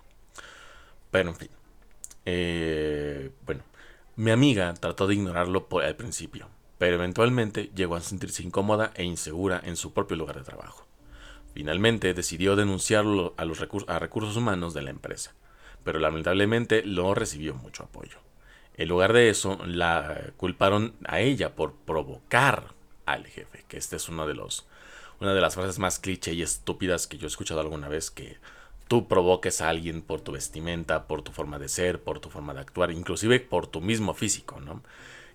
Pero 1.11 1.29
en 1.29 1.35
fin. 1.35 1.49
Eh, 2.25 3.31
bueno, 3.45 3.63
mi 4.15 4.31
amiga 4.31 4.73
trató 4.73 5.07
de 5.07 5.15
ignorarlo 5.15 5.67
por, 5.67 5.83
al 5.83 5.95
principio, 5.95 6.47
pero 6.77 6.95
eventualmente 6.95 7.71
llegó 7.75 7.95
a 7.95 8.01
sentirse 8.01 8.43
incómoda 8.43 8.91
e 8.95 9.03
insegura 9.03 9.61
en 9.63 9.75
su 9.75 9.93
propio 9.93 10.17
lugar 10.17 10.37
de 10.37 10.43
trabajo. 10.43 10.85
Finalmente 11.53 12.13
decidió 12.13 12.55
denunciarlo 12.55 13.33
a 13.37 13.45
los 13.45 13.59
recursos 13.59 14.35
humanos 14.35 14.73
de 14.73 14.81
la 14.81 14.91
empresa, 14.91 15.33
pero 15.83 15.99
lamentablemente 15.99 16.83
no 16.85 17.13
recibió 17.13 17.55
mucho 17.55 17.83
apoyo. 17.83 18.17
En 18.75 18.87
lugar 18.87 19.11
de 19.13 19.29
eso, 19.29 19.59
la 19.65 20.31
culparon 20.37 20.93
a 21.05 21.19
ella 21.19 21.55
por 21.55 21.73
provocar 21.75 22.73
al 23.05 23.25
jefe, 23.25 23.65
que 23.67 23.77
este 23.77 23.97
es 23.97 24.07
uno 24.07 24.25
de 24.25 24.39
una 25.19 25.33
de 25.33 25.41
las 25.41 25.55
frases 25.55 25.79
más 25.79 25.99
cliché 25.99 26.33
y 26.33 26.41
estúpidas 26.41 27.07
que 27.07 27.17
yo 27.17 27.25
he 27.25 27.27
escuchado 27.27 27.59
alguna 27.59 27.89
vez, 27.89 28.09
que 28.09 28.37
tú 28.89 29.07
provoques 29.07 29.61
a 29.61 29.69
alguien 29.69 30.01
por 30.01 30.19
tu 30.21 30.31
vestimenta, 30.33 31.07
por 31.07 31.21
tu 31.21 31.31
forma 31.31 31.59
de 31.59 31.69
ser, 31.69 32.01
por 32.01 32.19
tu 32.19 32.29
forma 32.29 32.55
de 32.55 32.61
actuar, 32.61 32.91
inclusive 32.91 33.39
por 33.39 33.67
tu 33.67 33.81
mismo 33.81 34.15
físico, 34.15 34.59
¿no? 34.59 34.81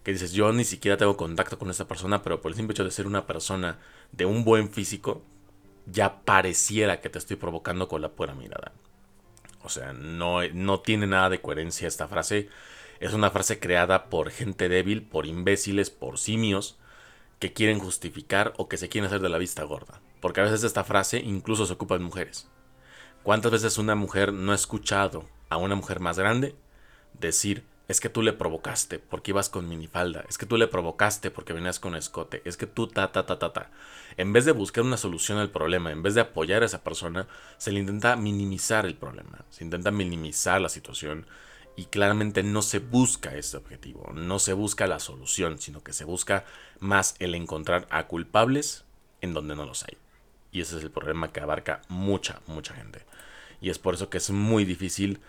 Que 0.03 0.13
dices, 0.13 0.33
yo 0.33 0.53
ni 0.53 0.65
siquiera 0.65 0.97
tengo 0.97 1.17
contacto 1.17 1.57
con 1.57 1.71
esa 1.71 1.87
persona, 1.87 2.21
pero 2.23 2.43
por 2.43 2.51
el 2.51 2.57
simple 2.57 2.73
hecho 2.73 2.85
de 2.85 2.91
ser 2.91 3.07
una 3.07 3.27
persona 3.29 3.79
de 4.11 4.27
un 4.27 4.45
buen 4.45 4.71
físico, 4.71 5.23
ya 5.87 6.23
pareciera 6.25 7.01
que 7.01 7.09
te 7.11 7.19
estoy 7.19 7.37
provocando 7.37 7.87
con 7.87 8.03
la 8.03 8.11
pura 8.11 8.35
mirada. 8.35 8.73
O 9.63 9.69
sea, 9.69 9.93
no, 9.93 10.47
no 10.53 10.81
tiene 10.81 11.07
nada 11.07 11.31
de 11.31 11.41
coherencia 11.41 11.87
esta 11.87 12.09
frase. 12.09 12.49
Es 12.99 13.13
una 13.13 13.31
frase 13.31 13.61
creada 13.61 14.11
por 14.11 14.31
gente 14.31 14.69
débil, 14.69 15.05
por 15.05 15.27
imbéciles, 15.27 15.91
por 15.91 16.19
simios, 16.19 16.77
que 17.39 17.53
quieren 17.53 17.79
justificar 17.79 18.53
o 18.57 18.69
que 18.69 18.79
se 18.79 18.89
quieren 18.89 19.07
hacer 19.07 19.21
de 19.21 19.29
la 19.29 19.39
vista 19.39 19.63
gorda. 19.63 20.01
Porque 20.21 20.41
a 20.41 20.45
veces 20.45 20.65
esta 20.65 20.83
frase 20.83 21.21
incluso 21.21 21.67
se 21.67 21.75
ocupa 21.75 21.95
en 21.95 22.03
mujeres. 22.03 22.49
¿Cuántas 23.25 23.53
veces 23.53 23.79
una 23.79 23.95
mujer 23.95 24.35
no 24.35 24.53
ha 24.53 24.55
escuchado 24.55 25.25
a 25.49 25.57
una 25.57 25.75
mujer 25.75 25.99
más 25.99 26.19
grande 26.19 26.55
decir, 27.15 27.65
es 27.89 27.99
que 27.99 28.11
tú 28.11 28.21
le 28.21 28.35
provocaste 28.35 28.99
porque 28.99 29.31
ibas 29.31 29.49
con 29.49 29.67
minifalda, 29.67 30.27
es 30.29 30.37
que 30.37 30.45
tú 30.45 30.59
le 30.59 30.69
provocaste 30.69 31.31
porque 31.31 31.55
venías 31.55 31.81
con 31.81 31.97
escote, 31.97 32.43
es 32.45 32.59
que 32.59 32.67
tú 32.67 32.87
ta 32.87 33.13
ta 33.13 33.25
ta 33.25 33.39
ta 33.39 33.55
ta. 33.55 33.71
En 34.19 34.35
vez 34.35 34.45
de 34.45 34.53
buscar 34.53 34.85
una 34.85 34.99
solución 34.99 35.39
al 35.39 35.51
problema, 35.51 35.91
en 35.91 36.03
vez 36.03 36.15
de 36.15 36.21
apoyar 36.21 36.63
a 36.63 36.67
esa 36.67 36.85
persona, 36.85 37.27
se 37.57 37.73
le 37.73 37.81
intenta 37.81 38.15
minimizar 38.17 38.85
el 38.85 38.95
problema, 38.95 39.47
se 39.49 39.65
intenta 39.65 39.91
minimizar 39.91 40.61
la 40.61 40.69
situación 40.69 41.27
y 41.77 41.87
claramente 41.87 42.43
no 42.43 42.61
se 42.61 42.79
busca 42.79 43.35
ese 43.37 43.57
objetivo, 43.57 44.13
no 44.13 44.39
se 44.39 44.53
busca 44.53 44.87
la 44.87 44.99
solución, 44.99 45.59
sino 45.59 45.83
que 45.83 45.95
se 45.95 46.05
busca 46.05 46.45
más 46.79 47.15
el 47.21 47.35
encontrar 47.35 47.87
a 47.89 48.07
culpables 48.07 48.85
en 49.23 49.33
donde 49.33 49.57
no 49.57 49.65
los 49.65 49.83
hay. 49.85 49.97
Y 50.55 50.61
ese 50.61 50.79
es 50.79 50.85
el 50.85 50.93
problema 50.93 51.33
que 51.33 51.41
abarca 51.41 51.83
mucha, 51.89 52.41
mucha 52.47 52.75
gente. 52.75 53.01
Y 53.61 53.71
es 53.71 53.81
por 53.81 53.95
eso 53.95 54.09
que 54.09 54.19
es 54.19 54.31
muy 54.31 54.65
difícil 54.65 55.21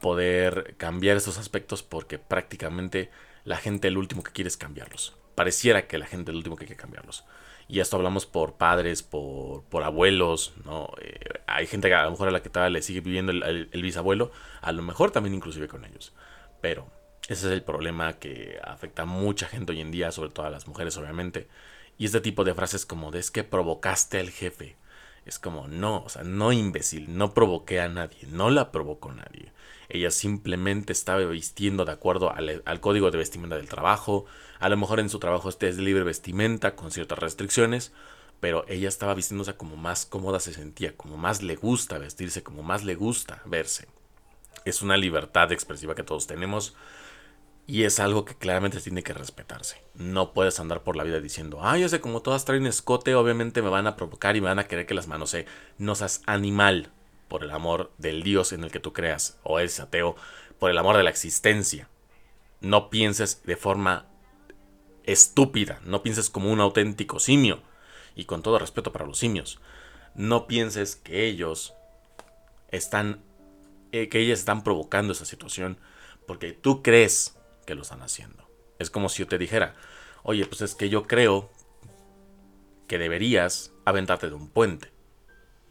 poder 0.00 0.76
cambiar 0.78 1.16
estos 1.16 1.36
aspectos 1.36 1.82
porque 1.82 2.20
prácticamente 2.20 3.10
la 3.44 3.56
gente 3.56 3.88
el 3.88 3.98
último 3.98 4.22
que 4.22 4.30
quiere 4.30 4.46
es 4.46 4.56
cambiarlos. 4.56 5.16
Pareciera 5.34 5.88
que 5.88 5.98
la 5.98 6.06
gente 6.06 6.30
el 6.30 6.36
último 6.36 6.54
que 6.54 6.64
quiere 6.64 6.80
cambiarlos. 6.80 7.24
Y 7.66 7.80
esto 7.80 7.96
hablamos 7.96 8.24
por 8.24 8.54
padres, 8.54 9.02
por, 9.02 9.64
por 9.64 9.82
abuelos, 9.82 10.54
¿no? 10.64 10.92
Eh, 11.02 11.18
hay 11.48 11.66
gente 11.66 11.88
que 11.88 11.94
a 11.94 12.04
lo 12.04 12.12
mejor 12.12 12.28
a 12.28 12.30
la 12.30 12.40
que 12.40 12.48
todavía 12.48 12.78
le 12.78 12.82
sigue 12.82 13.00
viviendo 13.00 13.32
el, 13.32 13.68
el, 13.72 13.82
bisabuelo, 13.82 14.30
a 14.60 14.70
lo 14.70 14.82
mejor 14.82 15.10
también 15.10 15.34
inclusive 15.34 15.66
con 15.66 15.84
ellos. 15.84 16.14
Pero 16.60 16.86
ese 17.24 17.48
es 17.48 17.52
el 17.52 17.64
problema 17.64 18.12
que 18.20 18.60
afecta 18.62 19.02
a 19.02 19.06
mucha 19.06 19.48
gente 19.48 19.72
hoy 19.72 19.80
en 19.80 19.90
día, 19.90 20.12
sobre 20.12 20.30
todo 20.30 20.46
a 20.46 20.50
las 20.50 20.68
mujeres 20.68 20.96
obviamente, 20.96 21.48
y 21.98 22.06
este 22.06 22.20
tipo 22.20 22.44
de 22.44 22.54
frases 22.54 22.86
como 22.86 23.10
de 23.10 23.18
es 23.18 23.30
que 23.30 23.44
provocaste 23.44 24.20
al 24.20 24.30
jefe. 24.30 24.76
Es 25.26 25.38
como, 25.38 25.68
no, 25.68 26.04
o 26.04 26.08
sea, 26.08 26.22
no 26.22 26.52
imbécil, 26.52 27.18
no 27.18 27.34
provoqué 27.34 27.80
a 27.80 27.88
nadie, 27.88 28.26
no 28.30 28.48
la 28.48 28.72
provocó 28.72 29.12
nadie. 29.12 29.52
Ella 29.90 30.10
simplemente 30.10 30.92
estaba 30.92 31.18
vistiendo 31.24 31.84
de 31.84 31.92
acuerdo 31.92 32.32
al, 32.32 32.80
código 32.80 33.10
de 33.10 33.18
vestimenta 33.18 33.56
del 33.56 33.68
trabajo. 33.68 34.24
A 34.58 34.68
lo 34.68 34.76
mejor 34.76 35.00
en 35.00 35.10
su 35.10 35.18
trabajo 35.18 35.48
este 35.48 35.68
es 35.68 35.76
libre 35.76 36.04
vestimenta, 36.04 36.76
con 36.76 36.90
ciertas 36.90 37.18
restricciones, 37.18 37.92
pero 38.40 38.64
ella 38.68 38.88
estaba 38.88 39.14
vistiéndose 39.14 39.56
como 39.56 39.76
más 39.76 40.06
cómoda 40.06 40.40
se 40.40 40.54
sentía, 40.54 40.96
como 40.96 41.16
más 41.16 41.42
le 41.42 41.56
gusta 41.56 41.98
vestirse, 41.98 42.42
como 42.42 42.62
más 42.62 42.84
le 42.84 42.94
gusta 42.94 43.42
verse. 43.44 43.88
Es 44.64 44.82
una 44.82 44.96
libertad 44.96 45.50
expresiva 45.52 45.94
que 45.94 46.04
todos 46.04 46.26
tenemos 46.26 46.74
y 47.68 47.84
es 47.84 48.00
algo 48.00 48.24
que 48.24 48.34
claramente 48.34 48.80
tiene 48.80 49.02
que 49.02 49.12
respetarse. 49.12 49.82
No 49.92 50.32
puedes 50.32 50.58
andar 50.58 50.82
por 50.82 50.96
la 50.96 51.04
vida 51.04 51.20
diciendo, 51.20 51.58
ay, 51.60 51.82
yo 51.82 51.88
sé, 51.90 52.00
como 52.00 52.22
todas 52.22 52.46
traen 52.46 52.66
escote, 52.66 53.14
obviamente 53.14 53.60
me 53.60 53.68
van 53.68 53.86
a 53.86 53.94
provocar 53.94 54.36
y 54.36 54.40
me 54.40 54.48
van 54.48 54.58
a 54.58 54.66
querer 54.66 54.86
que 54.86 54.94
las 54.94 55.06
manos 55.06 55.28
se. 55.28 55.44
No 55.76 55.94
seas 55.94 56.22
animal 56.24 56.90
por 57.28 57.44
el 57.44 57.50
amor 57.50 57.92
del 57.98 58.22
Dios 58.22 58.54
en 58.54 58.64
el 58.64 58.70
que 58.70 58.80
tú 58.80 58.94
creas, 58.94 59.38
o 59.42 59.58
eres 59.58 59.80
ateo, 59.80 60.16
por 60.58 60.70
el 60.70 60.78
amor 60.78 60.96
de 60.96 61.02
la 61.02 61.10
existencia. 61.10 61.90
No 62.62 62.88
pienses 62.88 63.42
de 63.44 63.56
forma 63.56 64.06
estúpida, 65.04 65.78
no 65.84 66.02
pienses 66.02 66.30
como 66.30 66.50
un 66.50 66.60
auténtico 66.60 67.20
simio, 67.20 67.60
y 68.16 68.24
con 68.24 68.42
todo 68.42 68.58
respeto 68.58 68.92
para 68.92 69.04
los 69.04 69.18
simios, 69.18 69.60
no 70.14 70.46
pienses 70.46 70.96
que 70.96 71.26
ellos 71.26 71.74
están, 72.70 73.20
eh, 73.92 74.08
que 74.08 74.20
ellas 74.20 74.38
están 74.38 74.64
provocando 74.64 75.12
esa 75.12 75.26
situación, 75.26 75.78
porque 76.26 76.52
tú 76.52 76.82
crees 76.82 77.37
que 77.68 77.74
lo 77.74 77.82
están 77.82 78.00
haciendo. 78.00 78.48
Es 78.78 78.88
como 78.88 79.10
si 79.10 79.18
yo 79.18 79.28
te 79.28 79.36
dijera, 79.36 79.74
oye, 80.22 80.46
pues 80.46 80.62
es 80.62 80.74
que 80.74 80.88
yo 80.88 81.02
creo 81.06 81.50
que 82.86 82.96
deberías 82.96 83.72
aventarte 83.84 84.30
de 84.30 84.34
un 84.34 84.48
puente. 84.48 84.90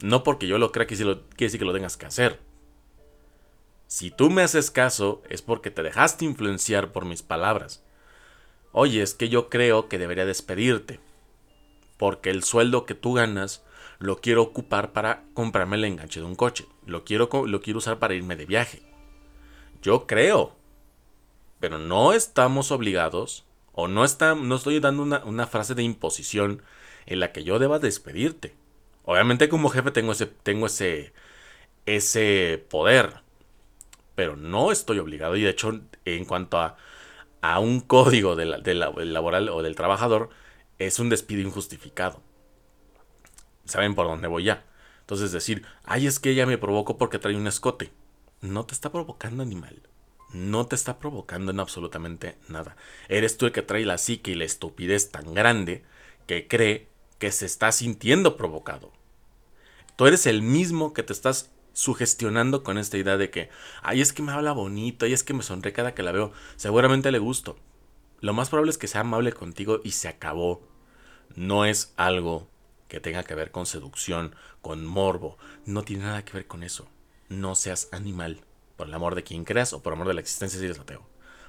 No 0.00 0.22
porque 0.22 0.46
yo 0.46 0.58
lo 0.58 0.70
crea 0.70 0.86
que 0.86 0.94
quiere 0.94 1.20
decir 1.36 1.58
que 1.58 1.66
lo 1.66 1.72
tengas 1.72 1.96
que 1.96 2.06
hacer. 2.06 2.38
Si 3.88 4.12
tú 4.12 4.30
me 4.30 4.42
haces 4.42 4.70
caso 4.70 5.22
es 5.28 5.42
porque 5.42 5.72
te 5.72 5.82
dejaste 5.82 6.24
influenciar 6.24 6.92
por 6.92 7.04
mis 7.04 7.22
palabras. 7.22 7.82
Oye, 8.70 9.02
es 9.02 9.14
que 9.14 9.28
yo 9.28 9.48
creo 9.48 9.88
que 9.88 9.98
debería 9.98 10.24
despedirte. 10.24 11.00
Porque 11.96 12.30
el 12.30 12.44
sueldo 12.44 12.86
que 12.86 12.94
tú 12.94 13.14
ganas 13.14 13.64
lo 13.98 14.20
quiero 14.20 14.42
ocupar 14.42 14.92
para 14.92 15.24
comprarme 15.34 15.74
el 15.74 15.84
enganche 15.84 16.20
de 16.20 16.26
un 16.26 16.36
coche. 16.36 16.64
Lo 16.86 17.04
quiero, 17.04 17.28
lo 17.44 17.60
quiero 17.60 17.78
usar 17.78 17.98
para 17.98 18.14
irme 18.14 18.36
de 18.36 18.46
viaje. 18.46 18.82
Yo 19.82 20.06
creo 20.06 20.57
pero 21.60 21.78
no 21.78 22.12
estamos 22.12 22.70
obligados, 22.70 23.44
o 23.72 23.88
no, 23.88 24.04
está, 24.04 24.34
no 24.34 24.56
estoy 24.56 24.80
dando 24.80 25.02
una, 25.04 25.46
frase 25.46 25.74
de 25.74 25.82
imposición 25.84 26.62
en 27.06 27.20
la 27.20 27.32
que 27.32 27.44
yo 27.44 27.58
deba 27.58 27.78
despedirte. 27.78 28.54
Obviamente 29.04 29.48
como 29.48 29.70
jefe 29.70 29.90
tengo 29.92 30.12
ese, 30.12 30.26
tengo 30.26 30.66
ese, 30.66 31.12
ese 31.86 32.64
poder, 32.68 33.20
pero 34.14 34.36
no 34.36 34.72
estoy 34.72 34.98
obligado. 34.98 35.36
Y 35.36 35.42
de 35.42 35.50
hecho, 35.50 35.80
en 36.04 36.24
cuanto 36.24 36.58
a, 36.58 36.76
a 37.40 37.60
un 37.60 37.80
código 37.80 38.34
del 38.34 39.12
laboral 39.12 39.48
o 39.48 39.62
del 39.62 39.76
trabajador, 39.76 40.30
es 40.78 40.98
un 40.98 41.08
despido 41.08 41.42
injustificado. 41.42 42.20
¿Saben 43.64 43.94
por 43.94 44.06
dónde 44.06 44.26
voy 44.28 44.44
ya? 44.44 44.64
Entonces 45.00 45.30
decir, 45.30 45.64
ay, 45.84 46.06
es 46.06 46.18
que 46.18 46.30
ella 46.30 46.46
me 46.46 46.58
provocó 46.58 46.98
porque 46.98 47.18
trae 47.18 47.36
un 47.36 47.46
escote. 47.46 47.92
No 48.40 48.66
te 48.66 48.74
está 48.74 48.90
provocando 48.90 49.42
animal 49.42 49.82
no 50.32 50.66
te 50.66 50.76
está 50.76 50.98
provocando 50.98 51.52
en 51.52 51.60
absolutamente 51.60 52.36
nada. 52.48 52.76
Eres 53.08 53.38
tú 53.38 53.46
el 53.46 53.52
que 53.52 53.62
trae 53.62 53.84
la 53.84 53.98
psique 53.98 54.32
y 54.32 54.34
la 54.34 54.44
estupidez 54.44 55.10
tan 55.10 55.34
grande 55.34 55.84
que 56.26 56.46
cree 56.46 56.88
que 57.18 57.32
se 57.32 57.46
está 57.46 57.72
sintiendo 57.72 58.36
provocado. 58.36 58.92
Tú 59.96 60.06
eres 60.06 60.26
el 60.26 60.42
mismo 60.42 60.92
que 60.92 61.02
te 61.02 61.12
estás 61.12 61.50
sugestionando 61.72 62.62
con 62.62 62.78
esta 62.78 62.98
idea 62.98 63.16
de 63.16 63.30
que, 63.30 63.50
ay, 63.82 64.00
es 64.00 64.12
que 64.12 64.22
me 64.22 64.32
habla 64.32 64.52
bonito, 64.52 65.06
ay, 65.06 65.12
es 65.12 65.24
que 65.24 65.34
me 65.34 65.42
sonríe 65.42 65.72
cada 65.72 65.94
que 65.94 66.02
la 66.02 66.12
veo, 66.12 66.32
seguramente 66.56 67.10
le 67.10 67.18
gusto. 67.18 67.56
Lo 68.20 68.32
más 68.32 68.48
probable 68.48 68.70
es 68.70 68.78
que 68.78 68.88
sea 68.88 69.02
amable 69.02 69.32
contigo 69.32 69.80
y 69.84 69.92
se 69.92 70.08
acabó. 70.08 70.66
No 71.34 71.64
es 71.64 71.94
algo 71.96 72.48
que 72.88 73.00
tenga 73.00 73.22
que 73.22 73.34
ver 73.34 73.50
con 73.50 73.66
seducción, 73.66 74.34
con 74.60 74.86
morbo, 74.86 75.38
no 75.66 75.82
tiene 75.82 76.04
nada 76.04 76.24
que 76.24 76.32
ver 76.32 76.46
con 76.46 76.62
eso. 76.62 76.88
No 77.28 77.54
seas 77.54 77.88
animal 77.92 78.42
por 78.78 78.86
el 78.86 78.94
amor 78.94 79.16
de 79.16 79.24
quien 79.24 79.44
creas 79.44 79.72
o 79.72 79.82
por 79.82 79.92
amor 79.92 80.06
de 80.06 80.14
la 80.14 80.20
existencia 80.20 80.58
si 80.58 80.64
eres 80.64 80.78
ateo. 80.78 81.02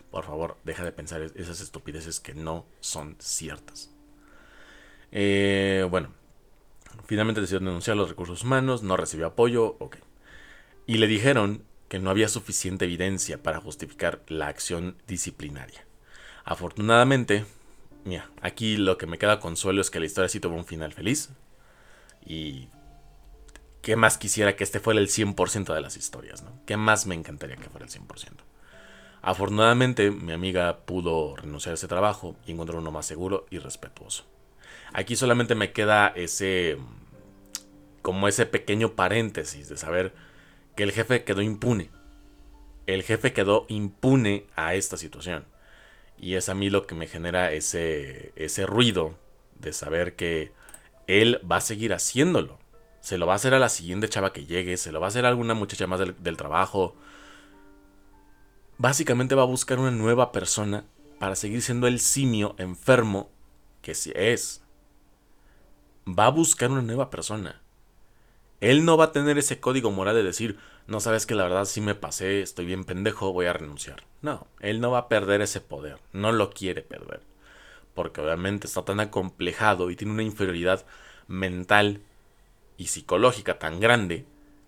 Por 0.10 0.26
favor, 0.26 0.58
deja 0.64 0.84
de 0.84 0.92
pensar 0.92 1.22
esas 1.22 1.62
estupideces 1.62 2.20
que 2.20 2.34
no 2.34 2.66
son 2.80 3.16
ciertas. 3.20 3.92
Eh, 5.12 5.88
bueno, 5.92 6.12
finalmente 7.06 7.40
decidió 7.40 7.60
denunciar 7.60 7.96
los 7.96 8.10
recursos 8.10 8.44
humanos, 8.44 8.82
no 8.82 8.98
recibió 8.98 9.28
apoyo, 9.28 9.78
ok. 9.80 9.98
Y 10.88 10.98
le 10.98 11.06
dijeron 11.06 11.64
que 11.88 12.00
no 12.00 12.10
había 12.10 12.30
suficiente 12.30 12.86
evidencia 12.86 13.44
para 13.44 13.62
justificar 13.62 14.24
la 14.28 14.48
acción 14.48 14.98
disciplinaria. 15.08 15.86
Afortunadamente, 16.46 17.46
mira, 18.06 18.32
aquí 18.42 18.76
lo 18.76 18.98
que 18.98 19.06
me 19.06 19.20
queda 19.20 19.40
consuelo 19.40 19.82
es 19.82 19.92
que 19.92 20.00
la 20.00 20.08
historia 20.08 20.30
sí 20.30 20.40
tuvo 20.40 20.56
un 20.56 20.66
final 20.66 20.94
feliz. 20.94 21.30
Y 22.26 22.70
qué 23.90 23.96
más 23.96 24.20
quisiera 24.20 24.56
que 24.56 24.64
este 24.64 24.80
fuera 24.80 25.00
el 25.00 25.08
100% 25.08 25.74
de 25.74 25.82
las 25.82 25.98
historias, 25.98 26.44
¿no? 26.44 26.52
¿Qué 26.68 26.78
más 26.78 27.08
me 27.08 27.16
encantaría 27.16 27.56
que 27.56 27.70
fuera 27.70 27.88
el 27.88 27.92
100%? 27.92 28.34
Afortunadamente, 29.24 30.12
mi 30.12 30.32
amiga 30.32 30.82
pudo 30.86 31.36
renunciar 31.36 31.72
a 31.72 31.74
ese 31.74 31.88
trabajo 31.88 32.36
y 32.46 32.52
encontrar 32.52 32.78
uno 32.78 32.92
más 32.92 33.08
seguro 33.08 33.48
y 33.50 33.58
respetuoso. 33.58 34.26
Aquí 34.94 35.16
solamente 35.16 35.56
me 35.56 35.72
queda 35.72 36.10
ese 36.10 36.78
como 38.04 38.28
ese 38.28 38.46
pequeño 38.46 38.94
paréntesis 38.94 39.70
de 39.70 39.78
saber 39.78 40.14
que 40.76 40.84
el 40.84 40.92
jefe 40.92 41.24
quedó 41.24 41.42
impune. 41.42 41.90
El 42.86 43.02
jefe 43.02 43.34
quedó 43.34 43.66
impune 43.70 44.46
a 44.56 44.76
esta 44.76 44.98
situación. 44.98 45.46
Y 46.16 46.36
es 46.36 46.48
a 46.48 46.54
mí 46.54 46.70
lo 46.70 46.86
que 46.86 46.94
me 46.94 47.08
genera 47.08 47.54
ese, 47.54 48.34
ese 48.36 48.68
ruido 48.68 49.16
de 49.58 49.74
saber 49.74 50.16
que 50.16 50.52
él 51.08 51.42
va 51.52 51.56
a 51.56 51.62
seguir 51.62 51.92
haciéndolo. 51.92 52.59
Se 53.02 53.18
lo 53.18 53.26
va 53.26 53.34
a 53.34 53.36
hacer 53.38 53.54
a 53.54 53.60
la 53.60 53.70
siguiente 53.70 54.10
chava 54.10 54.34
que 54.34 54.46
llegue, 54.46 54.78
se 54.78 54.92
lo 54.92 55.00
va 55.00 55.08
a 55.08 55.10
hacer 55.10 55.26
a 55.26 55.30
alguna 55.30 55.54
muchacha 55.54 55.88
más 55.88 56.00
del, 56.00 56.38
trabajo. 56.38 56.96
Básicamente 58.78 59.36
va 59.36 59.44
a 59.44 59.46
buscar 59.46 59.80
una 59.80 59.92
nueva 59.92 60.32
persona 60.32 60.86
para 61.20 61.36
seguir 61.36 61.62
siendo 61.62 61.88
el 61.88 62.00
simio 62.00 62.56
enfermo 62.58 63.30
que 63.82 63.96
sí 63.96 64.12
es. 64.16 64.62
Va 66.08 66.28
a 66.28 66.32
buscar 66.32 66.72
una 66.72 66.82
nueva 66.82 67.10
persona. 67.10 67.62
Él 68.62 68.84
no 68.84 68.98
va 68.98 69.06
a 69.06 69.12
tener 69.12 69.38
ese 69.38 69.60
código 69.60 69.92
moral 69.92 70.16
de 70.16 70.24
decir, 70.24 70.58
no 70.88 71.00
sabes 71.00 71.26
que 71.26 71.36
la 71.36 71.44
verdad 71.44 71.66
sí 71.66 71.80
me 71.80 71.96
pasé, 71.96 72.42
estoy 72.42 72.66
bien 72.66 72.84
pendejo, 72.84 73.32
voy 73.32 73.46
a 73.46 73.54
renunciar. 73.54 74.04
No, 74.22 74.48
él 74.60 74.82
no 74.82 74.92
va 74.92 75.00
a 75.00 75.08
perder 75.08 75.42
ese 75.42 75.62
poder, 75.62 76.00
no 76.12 76.34
lo 76.34 76.50
quiere 76.50 76.82
perder. 76.82 77.22
Porque 77.94 78.20
obviamente 78.20 78.68
está 78.68 78.84
tan 78.84 79.00
acomplejado 79.00 79.90
y 79.92 79.96
tiene 79.96 80.14
una 80.14 80.24
inferioridad 80.24 80.86
mental 81.28 82.02
y 82.80 82.88
psicológica 82.88 83.60
tan 83.60 83.80
grande 83.80 84.26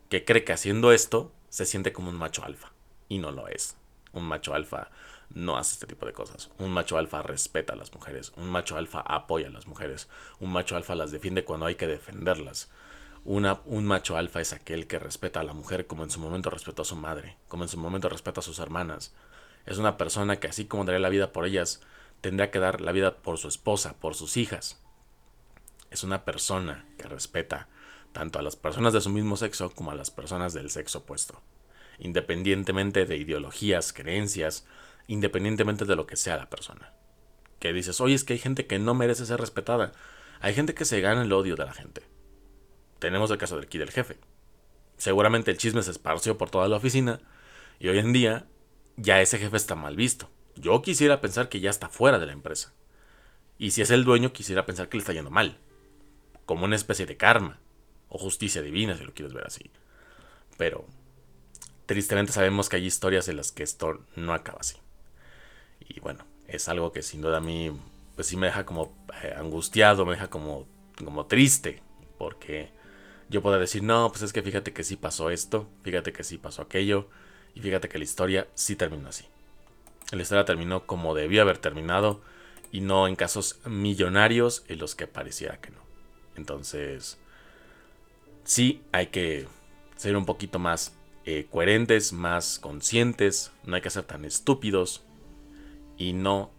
que 0.09 0.23
cree 0.23 0.43
que 0.43 0.53
haciendo 0.53 0.91
esto 0.91 1.31
se 1.49 1.65
siente 1.65 1.91
como 1.93 2.09
un 2.09 2.17
macho 2.17 2.43
alfa. 2.43 2.71
Y 3.09 3.17
no 3.17 3.31
lo 3.31 3.47
es. 3.47 3.77
Un 4.13 4.25
macho 4.25 4.53
alfa 4.53 4.91
no 5.33 5.57
hace 5.57 5.73
este 5.73 5.87
tipo 5.87 6.05
de 6.05 6.13
cosas. 6.13 6.51
Un 6.59 6.71
macho 6.71 6.99
alfa 6.99 7.23
respeta 7.23 7.73
a 7.73 7.75
las 7.75 7.91
mujeres. 7.91 8.33
Un 8.37 8.49
macho 8.51 8.77
alfa 8.77 8.99
apoya 8.99 9.47
a 9.47 9.51
las 9.51 9.65
mujeres. 9.65 10.09
Un 10.39 10.51
macho 10.51 10.75
alfa 10.75 10.93
las 10.93 11.09
defiende 11.09 11.43
cuando 11.43 11.65
hay 11.65 11.73
que 11.75 11.87
defenderlas 11.87 12.69
un 13.23 13.85
macho 13.85 14.17
alfa 14.17 14.41
es 14.41 14.53
aquel 14.53 14.87
que 14.87 14.99
respeta 14.99 15.41
a 15.41 15.43
la 15.43 15.53
mujer 15.53 15.85
como 15.85 16.03
en 16.03 16.09
su 16.09 16.19
momento 16.19 16.49
respetó 16.49 16.81
a 16.81 16.85
su 16.85 16.95
madre, 16.95 17.37
como 17.47 17.63
en 17.63 17.69
su 17.69 17.77
momento 17.77 18.09
respeta 18.09 18.39
a 18.39 18.43
sus 18.43 18.59
hermanas. 18.59 19.13
Es 19.65 19.77
una 19.77 19.97
persona 19.97 20.39
que 20.39 20.47
así 20.47 20.65
como 20.65 20.85
daría 20.85 20.99
la 20.99 21.09
vida 21.09 21.31
por 21.31 21.45
ellas, 21.45 21.81
tendría 22.21 22.49
que 22.49 22.59
dar 22.59 22.81
la 22.81 22.91
vida 22.91 23.17
por 23.17 23.37
su 23.37 23.47
esposa, 23.47 23.95
por 23.99 24.15
sus 24.15 24.37
hijas. 24.37 24.81
Es 25.91 26.03
una 26.03 26.25
persona 26.25 26.85
que 26.97 27.07
respeta 27.07 27.67
tanto 28.11 28.39
a 28.39 28.41
las 28.41 28.55
personas 28.55 28.93
de 28.93 29.01
su 29.01 29.09
mismo 29.09 29.37
sexo 29.37 29.69
como 29.71 29.91
a 29.91 29.95
las 29.95 30.11
personas 30.11 30.53
del 30.53 30.69
sexo 30.69 30.99
opuesto, 30.99 31.41
independientemente 31.99 33.05
de 33.05 33.17
ideologías, 33.17 33.93
creencias, 33.93 34.65
independientemente 35.07 35.85
de 35.85 35.95
lo 35.95 36.07
que 36.07 36.15
sea 36.15 36.37
la 36.37 36.49
persona. 36.49 36.93
Que 37.59 37.73
dices, 37.73 38.01
oye, 38.01 38.15
es 38.15 38.23
que 38.23 38.33
hay 38.33 38.39
gente 38.39 38.67
que 38.67 38.79
no 38.79 38.93
merece 38.93 39.25
ser 39.25 39.39
respetada, 39.39 39.91
hay 40.39 40.53
gente 40.53 40.73
que 40.73 40.85
se 40.85 41.01
gana 41.01 41.21
el 41.21 41.33
odio 41.33 41.55
de 41.55 41.65
la 41.65 41.73
gente 41.73 42.11
tenemos 43.01 43.31
el 43.31 43.39
caso 43.39 43.57
del 43.57 43.67
Kid 43.67 43.79
del 43.79 43.89
jefe. 43.89 44.19
Seguramente 44.95 45.49
el 45.49 45.57
chisme 45.57 45.81
se 45.81 45.89
esparció 45.89 46.37
por 46.37 46.51
toda 46.51 46.69
la 46.69 46.77
oficina 46.77 47.19
y 47.79 47.87
hoy 47.87 47.97
en 47.97 48.13
día 48.13 48.45
ya 48.95 49.21
ese 49.21 49.39
jefe 49.39 49.57
está 49.57 49.73
mal 49.73 49.95
visto. 49.95 50.29
Yo 50.55 50.83
quisiera 50.83 51.19
pensar 51.19 51.49
que 51.49 51.59
ya 51.59 51.71
está 51.71 51.89
fuera 51.89 52.19
de 52.19 52.27
la 52.27 52.33
empresa. 52.33 52.73
Y 53.57 53.71
si 53.71 53.81
es 53.81 53.89
el 53.89 54.03
dueño, 54.03 54.33
quisiera 54.33 54.67
pensar 54.67 54.87
que 54.87 54.97
le 54.97 55.01
está 55.01 55.13
yendo 55.13 55.31
mal. 55.31 55.57
Como 56.45 56.65
una 56.65 56.75
especie 56.75 57.07
de 57.07 57.17
karma. 57.17 57.59
O 58.11 58.19
justicia 58.19 58.61
divina, 58.61 58.95
si 58.95 59.03
lo 59.03 59.13
quieres 59.13 59.33
ver 59.33 59.47
así. 59.47 59.71
Pero, 60.57 60.85
tristemente 61.87 62.31
sabemos 62.31 62.69
que 62.69 62.75
hay 62.75 62.85
historias 62.85 63.27
en 63.27 63.37
las 63.37 63.51
que 63.51 63.63
esto 63.63 64.05
no 64.15 64.33
acaba 64.33 64.59
así. 64.59 64.77
Y 65.79 65.99
bueno, 66.01 66.25
es 66.47 66.69
algo 66.69 66.91
que 66.91 67.01
sin 67.01 67.21
duda 67.21 67.37
a 67.37 67.41
mí, 67.41 67.71
pues 68.15 68.27
sí 68.27 68.37
me 68.37 68.47
deja 68.47 68.65
como 68.65 68.93
eh, 69.23 69.33
angustiado, 69.35 70.05
me 70.05 70.11
deja 70.13 70.29
como, 70.29 70.67
como 71.03 71.25
triste. 71.25 71.81
Porque 72.17 72.69
yo 73.29 73.41
puedo 73.41 73.57
decir, 73.57 73.81
no, 73.81 74.09
pues 74.09 74.21
es 74.21 74.33
que 74.33 74.43
fíjate 74.43 74.73
que 74.73 74.83
sí 74.83 74.97
pasó 74.97 75.29
esto, 75.29 75.69
fíjate 75.83 76.11
que 76.11 76.23
sí 76.23 76.37
pasó 76.37 76.61
aquello, 76.61 77.07
y 77.55 77.61
fíjate 77.61 77.89
que 77.89 77.97
la 77.97 78.03
historia 78.03 78.47
sí 78.55 78.75
terminó 78.75 79.09
así. 79.09 79.25
La 80.11 80.21
historia 80.21 80.45
terminó 80.45 80.85
como 80.85 81.15
debió 81.15 81.41
haber 81.41 81.57
terminado, 81.57 82.21
y 82.71 82.81
no 82.81 83.07
en 83.07 83.15
casos 83.15 83.59
millonarios 83.65 84.63
en 84.67 84.79
los 84.79 84.95
que 84.95 85.07
pareciera 85.07 85.59
que 85.59 85.71
no. 85.71 85.79
Entonces, 86.35 87.17
sí 88.43 88.81
hay 88.91 89.07
que 89.07 89.47
ser 89.95 90.15
un 90.15 90.25
poquito 90.25 90.59
más 90.59 90.95
eh, 91.25 91.47
coherentes, 91.51 92.13
más 92.13 92.59
conscientes, 92.59 93.51
no 93.63 93.75
hay 93.75 93.81
que 93.81 93.89
ser 93.89 94.03
tan 94.03 94.25
estúpidos, 94.25 95.03
y 95.97 96.13
no 96.13 96.51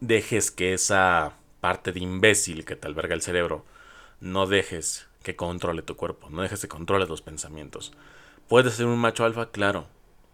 dejes 0.00 0.50
que 0.50 0.74
esa 0.74 1.38
parte 1.60 1.92
de 1.92 2.00
imbécil 2.00 2.64
que 2.64 2.76
te 2.76 2.86
alberga 2.86 3.14
el 3.14 3.22
cerebro, 3.22 3.64
no 4.20 4.46
dejes 4.46 5.08
que 5.22 5.36
controle 5.36 5.82
tu 5.82 5.96
cuerpo, 5.96 6.28
no 6.28 6.42
dejes 6.42 6.60
que 6.60 6.68
controle 6.68 7.06
tus 7.06 7.22
pensamientos. 7.22 7.92
Puedes 8.48 8.74
ser 8.74 8.86
un 8.86 8.98
macho 8.98 9.24
alfa, 9.24 9.50
claro, 9.50 9.86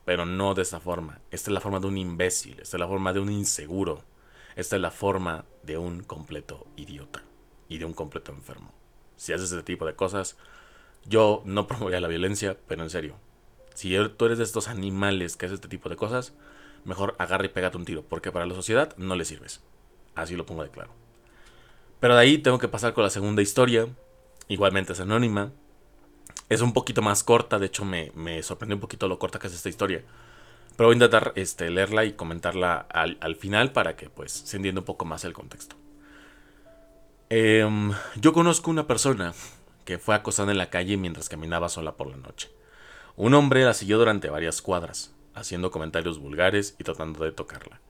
pero 0.04 0.26
no 0.26 0.54
de 0.54 0.62
esa 0.62 0.80
forma. 0.80 1.20
Esta 1.30 1.50
es 1.50 1.54
la 1.54 1.60
forma 1.60 1.80
de 1.80 1.86
un 1.86 1.98
imbécil, 1.98 2.58
esta 2.60 2.76
es 2.76 2.80
la 2.80 2.88
forma 2.88 3.12
de 3.12 3.20
un 3.20 3.30
inseguro, 3.30 4.02
esta 4.56 4.76
es 4.76 4.82
la 4.82 4.90
forma 4.90 5.44
de 5.62 5.78
un 5.78 6.02
completo 6.02 6.66
idiota 6.76 7.22
y 7.68 7.78
de 7.78 7.84
un 7.84 7.92
completo 7.92 8.32
enfermo. 8.32 8.77
Si 9.18 9.34
haces 9.34 9.52
ese 9.52 9.62
tipo 9.62 9.84
de 9.84 9.94
cosas, 9.94 10.38
yo 11.04 11.42
no 11.44 11.66
promovería 11.68 12.00
la 12.00 12.08
violencia, 12.08 12.56
pero 12.66 12.82
en 12.82 12.88
serio, 12.88 13.16
si 13.74 13.94
tú 14.16 14.24
eres 14.24 14.38
de 14.38 14.44
estos 14.44 14.68
animales 14.68 15.36
que 15.36 15.44
haces 15.44 15.56
este 15.56 15.68
tipo 15.68 15.90
de 15.90 15.96
cosas, 15.96 16.32
mejor 16.84 17.14
agarra 17.18 17.44
y 17.44 17.48
pégate 17.48 17.76
un 17.76 17.84
tiro, 17.84 18.02
porque 18.02 18.32
para 18.32 18.46
la 18.46 18.54
sociedad 18.54 18.94
no 18.96 19.14
le 19.14 19.26
sirves. 19.26 19.60
Así 20.14 20.34
lo 20.34 20.46
pongo 20.46 20.62
de 20.62 20.70
claro. 20.70 20.90
Pero 22.00 22.14
de 22.14 22.20
ahí 22.20 22.38
tengo 22.38 22.58
que 22.58 22.68
pasar 22.68 22.94
con 22.94 23.04
la 23.04 23.10
segunda 23.10 23.42
historia, 23.42 23.86
igualmente 24.48 24.92
es 24.92 25.00
anónima. 25.00 25.52
Es 26.48 26.60
un 26.60 26.72
poquito 26.72 27.02
más 27.02 27.22
corta, 27.22 27.58
de 27.58 27.66
hecho 27.66 27.84
me, 27.84 28.10
sorprendió 28.42 28.76
un 28.76 28.80
poquito 28.80 29.06
lo 29.06 29.18
corta 29.18 29.38
que 29.38 29.48
es 29.48 29.54
esta 29.54 29.68
historia. 29.68 30.02
Pero 30.76 30.88
voy 30.88 30.94
a 30.94 30.96
intentar 30.96 31.32
este, 31.34 31.70
leerla 31.70 32.04
y 32.04 32.12
comentarla 32.12 32.78
al, 32.78 33.36
final 33.36 33.72
para 33.72 33.96
que 33.96 34.08
pues 34.08 34.32
se 34.32 34.56
entienda 34.56 34.80
un 34.80 34.84
poco 34.84 35.04
más 35.04 35.24
el 35.24 35.32
contexto. 35.32 35.76
Em, 37.30 37.92
yo 38.16 38.32
conozco 38.32 38.70
una 38.70 38.86
persona 38.86 39.34
que 39.84 39.98
fue 39.98 40.14
acosada 40.14 40.52
en 40.52 40.58
la 40.58 40.70
calle 40.70 40.96
mientras 40.96 41.28
caminaba 41.28 41.68
sola 41.68 41.96
por 41.96 42.08
la 42.08 42.16
noche. 42.16 42.50
Un 43.16 43.34
hombre 43.34 43.64
la 43.64 43.74
siguió 43.74 43.98
durante 43.98 44.30
varias 44.30 44.62
cuadras, 44.62 45.14
haciendo 45.34 45.70
comentarios 45.70 46.18
vulgares 46.18 46.74
y 46.78 46.84
tratando 46.84 47.24
de 47.24 47.32
tocarla. 47.32 47.80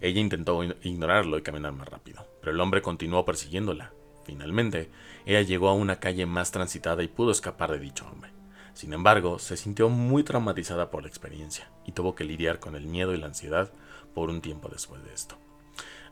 Ella 0.00 0.20
intentó 0.20 0.62
ignorarlo 0.82 1.38
y 1.38 1.42
caminar 1.42 1.72
más 1.72 1.88
rápido, 1.88 2.26
pero 2.40 2.52
el 2.52 2.60
hombre 2.60 2.82
continuó 2.82 3.24
persiguiéndola, 3.24 3.92
Finalmente, 4.26 4.90
ella 5.24 5.42
llegó 5.42 5.68
a 5.68 5.74
una 5.74 6.00
calle 6.00 6.26
más 6.26 6.50
transitada 6.50 7.04
y 7.04 7.08
pudo 7.08 7.30
escapar 7.30 7.70
de 7.70 7.78
dicho 7.78 8.04
hombre. 8.10 8.32
Sin 8.74 8.92
embargo, 8.92 9.38
se 9.38 9.56
sintió 9.56 9.88
muy 9.88 10.24
traumatizada 10.24 10.90
por 10.90 11.02
la 11.02 11.08
experiencia 11.08 11.70
y 11.84 11.92
tuvo 11.92 12.16
que 12.16 12.24
lidiar 12.24 12.58
con 12.58 12.74
el 12.74 12.86
miedo 12.86 13.14
y 13.14 13.18
la 13.18 13.26
ansiedad 13.26 13.70
por 14.14 14.28
un 14.28 14.40
tiempo 14.40 14.68
después 14.68 15.04
de 15.04 15.14
esto. 15.14 15.38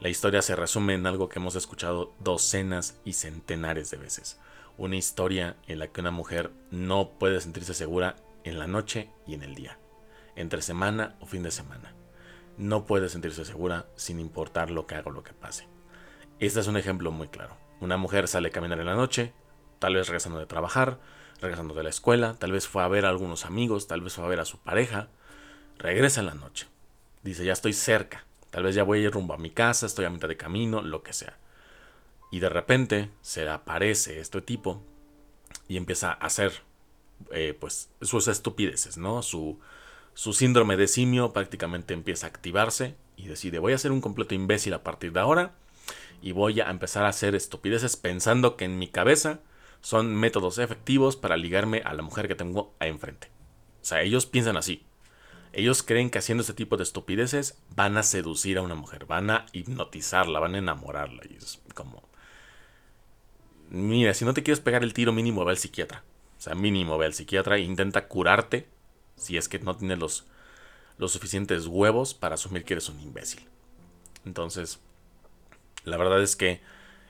La 0.01 0.09
historia 0.09 0.43
se 0.43 0.57
resume 0.57 0.95
en 0.95 1.07
algo 1.07 1.29
que 1.29 1.39
hemos 1.39 1.55
escuchado 1.55 2.13
docenas 2.19 2.99
y 3.05 3.13
centenares 3.13 3.91
de 3.91 3.97
veces. 3.97 4.39
Una 4.77 4.97
historia 4.97 5.57
en 5.67 5.79
la 5.79 5.89
que 5.89 6.01
una 6.01 6.11
mujer 6.11 6.51
no 6.71 7.11
puede 7.11 7.41
sentirse 7.41 7.75
segura 7.75 8.17
en 8.43 8.59
la 8.59 8.67
noche 8.67 9.11
y 9.27 9.35
en 9.35 9.43
el 9.43 9.55
día, 9.55 9.79
entre 10.35 10.63
semana 10.63 11.15
o 11.21 11.27
fin 11.27 11.45
de 11.45 11.53
semana. 11.53 11.95
No 12.59 12.87
puede 12.87 13.09
sentirse 13.09 13.45
segura 13.45 13.87
sin 13.95 14.19
importar 14.19 14.71
lo 14.71 14.87
que 14.87 14.97
haga 14.97 15.11
o 15.11 15.13
lo 15.13 15.23
que 15.23 15.33
pase. 15.33 15.69
Este 16.41 16.61
es 16.61 16.67
un 16.67 16.77
ejemplo 16.77 17.13
muy 17.13 17.29
claro. 17.29 17.57
Una 17.81 17.97
mujer 17.97 18.27
sale 18.27 18.49
a 18.49 18.53
caminar 18.53 18.81
en 18.81 18.87
la 18.87 18.97
noche, 18.97 19.33
tal 19.79 19.95
vez 19.95 20.09
regresando 20.09 20.41
de 20.41 20.47
trabajar, 20.47 20.99
regresando 21.41 21.75
de 21.75 21.85
la 21.85 21.91
escuela, 21.91 22.35
tal 22.35 22.53
vez 22.53 22.67
fue 22.67 22.83
a 22.83 22.89
ver 22.89 23.07
a 23.07 23.11
algunos 23.11 23.45
amigos, 23.47 23.87
tal 23.87 24.01
vez 24.01 24.15
fue 24.15 24.25
a 24.25 24.29
ver 24.29 24.41
a 24.41 24.45
su 24.45 24.59
pareja, 24.59 25.09
regresa 25.79 26.21
en 26.21 26.27
la 26.27 26.35
noche. 26.35 26.67
Dice, 27.23 27.45
ya 27.45 27.53
estoy 27.53 27.73
cerca, 27.73 28.25
tal 28.55 28.63
vez 28.63 28.77
ya 28.77 28.85
voy 28.85 29.01
a 29.01 29.03
ir 29.03 29.11
rumbo 29.11 29.35
a 29.35 29.37
mi 29.37 29.51
casa, 29.51 29.85
estoy 29.85 30.05
a 30.05 30.11
mitad 30.11 30.29
de 30.29 30.37
camino, 30.37 30.81
lo 30.81 31.03
que 31.03 31.13
sea. 31.13 31.37
Y 32.31 32.39
de 32.39 32.49
repente 32.49 33.11
se 33.21 33.49
aparece 33.49 34.21
este 34.21 34.43
tipo 34.43 34.81
y 35.67 35.77
empieza 35.77 36.13
a 36.13 36.27
hacer 36.27 36.53
eh, 37.33 37.57
pues 37.59 37.91
sus 38.01 38.29
estupideces, 38.29 38.97
¿no? 38.97 39.23
Su, 39.23 39.59
síndrome 40.15 40.77
de 40.77 40.87
simio 40.87 41.33
prácticamente 41.33 41.95
empieza 41.95 42.29
a 42.29 42.31
activarse 42.31 42.95
y 43.17 43.27
decide, 43.27 43.59
voy 43.59 43.73
a 43.73 43.79
ser 43.79 43.91
un 43.91 44.01
completo 44.01 44.37
imbécil 44.37 44.75
a 44.75 44.85
partir 44.85 45.11
de 45.11 45.19
ahora 45.19 45.57
y 46.23 46.31
voy 46.31 46.61
a 46.61 46.71
empezar 46.71 47.07
a 47.07 47.09
hacer 47.09 47.35
estupideces 47.35 47.97
pensando 47.97 48.57
que 48.57 48.67
en 48.67 48.79
mi 48.79 48.87
cabeza 48.87 49.41
son 49.81 50.15
métodos 50.15 50.59
efectivos 50.59 51.17
para 51.17 51.37
ligarme 51.37 51.83
a 51.85 51.93
la 51.93 52.03
mujer 52.03 52.29
que 52.29 52.37
tengo 52.37 52.73
enfrente. 52.79 53.33
O 53.83 53.85
sea, 53.85 54.03
ellos 54.03 54.27
piensan 54.27 54.57
así. 54.57 54.87
Ellos 55.57 55.83
creen 55.83 56.11
que 56.11 56.19
haciendo 56.19 56.43
este 56.43 56.53
tipo 56.53 56.77
de 56.77 56.83
estupideces 56.83 57.59
van 57.75 57.97
a 57.97 58.03
seducir 58.03 58.59
a 58.59 58.63
una 58.63 58.75
mujer, 58.75 59.07
van 59.07 59.31
a 59.31 59.47
hipnotizarla, 59.53 60.41
van 60.41 60.57
a 60.57 60.59
enamorarla. 60.59 61.23
Y 61.31 61.37
es 61.37 61.61
como... 61.75 62.03
Mira, 63.71 64.15
si 64.15 64.25
no 64.25 64.35
te 64.35 64.43
quieres 64.43 64.61
pegar 64.61 64.83
el 64.83 64.93
tiro 64.95 65.13
mínimo, 65.13 65.45
ve 65.45 65.53
al 65.53 65.59
psiquiatra. 65.59 66.03
O 66.39 66.41
sea, 66.41 66.55
mínimo 66.55 66.99
ve 66.99 67.07
al 67.07 67.15
psiquiatra 67.15 67.57
e 67.57 67.61
intenta 67.61 68.09
curarte 68.09 68.69
si 69.17 69.37
es 69.37 69.49
que 69.49 69.59
no 69.61 69.77
tienes 69.77 69.99
los, 69.99 70.27
los 70.99 71.13
suficientes 71.13 71.67
huevos 71.67 72.15
para 72.15 72.35
asumir 72.35 72.65
que 72.65 72.75
eres 72.75 72.89
un 72.89 73.01
imbécil. 73.01 73.43
Entonces, 74.25 74.81
la 75.85 75.97
verdad 75.97 76.21
es 76.23 76.35
que 76.37 76.61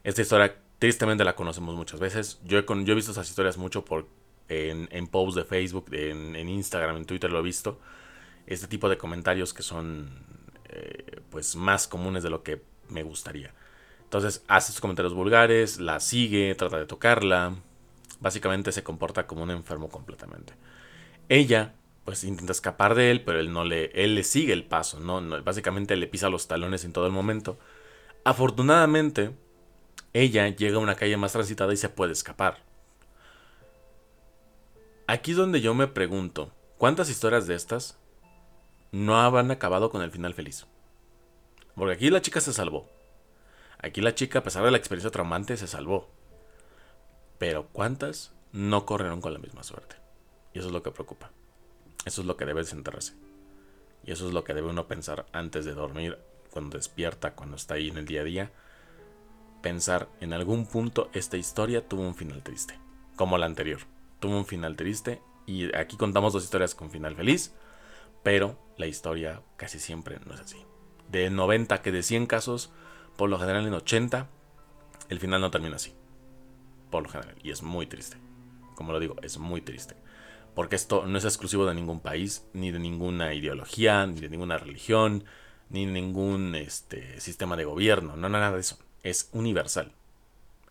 esta 0.03 0.23
historia 0.23 0.57
tristemente 0.79 1.25
la 1.25 1.35
conocemos 1.35 1.75
muchas 1.75 2.01
veces. 2.01 2.41
Yo 2.45 2.59
he, 2.59 2.65
yo 2.67 2.93
he 2.93 2.95
visto 2.95 3.13
esas 3.13 3.29
historias 3.29 3.57
mucho 3.57 3.85
por, 3.85 4.07
en, 4.49 4.89
en 4.91 5.07
posts 5.07 5.37
de 5.37 5.45
Facebook, 5.45 5.87
en, 5.93 6.37
en, 6.37 6.49
Instagram, 6.49 6.97
en 6.97 7.05
Twitter 7.07 7.31
lo 7.31 7.39
he 7.39 7.43
visto. 7.43 7.81
Este 8.47 8.67
tipo 8.67 8.89
de 8.89 8.99
comentarios 8.99 9.55
que 9.55 9.63
son 9.63 10.11
eh, 10.69 11.21
pues 11.31 11.57
más 11.57 11.89
comunes 11.89 12.23
de 12.23 12.31
lo 12.31 12.43
que 12.43 12.63
me 12.89 13.03
gustaría. 13.03 13.55
Entonces 14.03 14.45
hace 14.49 14.73
sus 14.73 14.81
comentarios 14.81 15.15
vulgares, 15.15 15.81
la 15.81 16.01
sigue, 16.01 16.55
trata 16.55 16.79
de 16.79 16.87
tocarla. 16.87 17.55
Básicamente 18.21 18.73
se 18.73 18.83
comporta 18.83 19.27
como 19.27 19.43
un 19.43 19.51
enfermo 19.51 19.89
completamente. 19.89 20.55
Ella 21.29 21.75
pues 22.05 22.23
intenta 22.25 22.53
escapar 22.53 22.95
de 22.95 23.11
él, 23.11 23.23
pero 23.23 23.41
él 23.41 23.53
no 23.53 23.65
le, 23.65 23.87
él 23.95 24.15
le 24.15 24.25
sigue 24.25 24.53
el 24.53 24.65
paso, 24.65 25.01
¿no? 25.01 25.21
Básicamente 25.43 25.97
le 25.97 26.07
pisa 26.07 26.29
los 26.29 26.47
talones 26.47 26.85
en 26.85 26.93
todo 26.93 27.07
el 27.07 27.13
momento. 27.13 27.59
Afortunadamente, 28.25 29.31
ella 30.13 30.49
llega 30.49 30.77
a 30.77 30.81
una 30.81 30.97
calle 30.97 31.17
más 31.17 31.33
transitada 31.33 31.73
y 31.73 31.77
se 31.79 31.89
puede 31.89 32.13
escapar. 32.13 32.63
Aquí 35.07 35.33
es 35.33 35.37
donde 35.37 35.61
yo 35.61 35.75
me 35.75 35.87
pregunto, 35.87 36.53
¿cuántas 36.79 37.11
historias 37.11 37.47
de 37.47 37.55
estas 37.55 37.99
no 38.95 39.21
habrán 39.21 39.51
acabado 39.51 39.91
con 39.91 40.03
el 40.03 40.13
final 40.13 40.35
feliz? 40.35 40.67
Porque 41.75 41.95
aquí 41.95 42.11
la 42.11 42.23
chica 42.23 42.41
se 42.41 42.53
salvó. 42.53 42.89
Aquí 43.79 44.01
la 44.01 44.15
chica, 44.15 44.39
a 44.39 44.43
pesar 44.45 44.65
de 44.65 44.71
la 44.71 44.77
experiencia 44.77 45.11
traumante, 45.11 45.57
se 45.57 45.67
salvó. 45.67 46.09
Pero 47.39 47.67
¿cuántas 47.73 48.33
no 48.53 48.87
corrieron 48.87 49.21
con 49.21 49.33
la 49.33 49.41
misma 49.41 49.65
suerte? 49.65 49.97
Y 50.53 50.61
eso 50.61 50.69
es 50.69 50.73
lo 50.73 50.85
que 50.85 50.93
preocupa. 50.93 51.33
Eso 52.05 52.21
es 52.21 52.27
lo 52.29 52.37
que 52.37 52.45
debe 52.45 52.63
centrarse. 52.65 53.15
Y 54.05 54.13
eso 54.13 54.29
es 54.29 54.33
lo 54.33 54.45
que 54.45 54.55
debe 54.55 54.69
uno 54.69 54.87
pensar 54.87 55.27
antes 55.33 55.65
de 55.65 55.75
dormir, 55.75 56.17
cuando 56.53 56.77
despierta, 56.77 57.35
cuando 57.35 57.57
está 57.57 57.75
ahí 57.75 57.89
en 57.89 57.99
el 57.99 58.07
día 58.07 58.21
a 58.21 58.25
día. 58.25 58.53
Pensar 59.61 60.09
en 60.21 60.33
algún 60.33 60.67
punto 60.67 61.11
esta 61.15 61.37
historia 61.37 61.89
tuvo 61.89 62.03
un 62.03 62.15
final 62.15 62.45
triste. 62.45 62.79
Como 63.17 63.39
la 63.39 63.47
anterior. 63.47 63.81
Tuvo 64.21 64.37
un 64.37 64.47
final 64.47 64.77
triste. 64.77 65.21
Y 65.47 65.75
aquí 65.75 65.97
contamos 65.97 66.33
dos 66.33 66.45
historias 66.45 66.77
con 66.77 66.93
final 66.93 67.17
feliz. 67.17 67.53
Pero 68.25 68.59
la 68.77 68.87
historia 68.87 69.43
casi 69.57 69.79
siempre 69.79 70.19
no 70.27 70.35
es 70.35 70.41
así. 70.41 70.67
De 71.09 71.31
90 71.31 71.81
que 71.83 71.93
de 71.93 72.03
100 72.03 72.27
casos, 72.27 72.73
por 73.17 73.31
lo 73.31 73.39
general 73.39 73.65
en 73.65 73.75
80, 73.75 74.29
el 75.09 75.21
final 75.21 75.41
no 75.41 75.53
termina 75.53 75.77
así. 75.77 75.95
Por 76.91 77.05
lo 77.05 77.09
general. 77.09 77.37
Y 77.45 77.53
es 77.53 77.63
muy 77.63 77.87
triste. 77.87 78.17
Como 78.75 78.91
lo 78.91 78.99
digo, 78.99 79.15
es 79.23 79.39
muy 79.39 79.61
triste 79.61 79.95
porque 80.55 80.77
esto 80.77 81.07
no 81.07 81.19
es 81.19 81.25
exclusivo 81.25 81.67
de 81.67 81.75
ningún 81.75 82.01
país, 82.01 82.47
ni 82.53 82.71
de 82.71 82.79
ninguna 82.79 83.35
ideología, 83.35 84.07
ni 84.07 84.21
de 84.21 84.29
ninguna 84.29 84.57
religión, 84.57 85.25
ni 85.69 85.87
de 85.87 85.93
ningún 85.93 86.55
este, 86.55 87.21
sistema 87.21 87.57
de 87.57 87.65
gobierno, 87.65 88.17
no 88.17 88.29
nada 88.29 88.53
de 88.53 88.61
eso, 88.61 88.79
es 89.03 89.29
universal. 89.33 89.93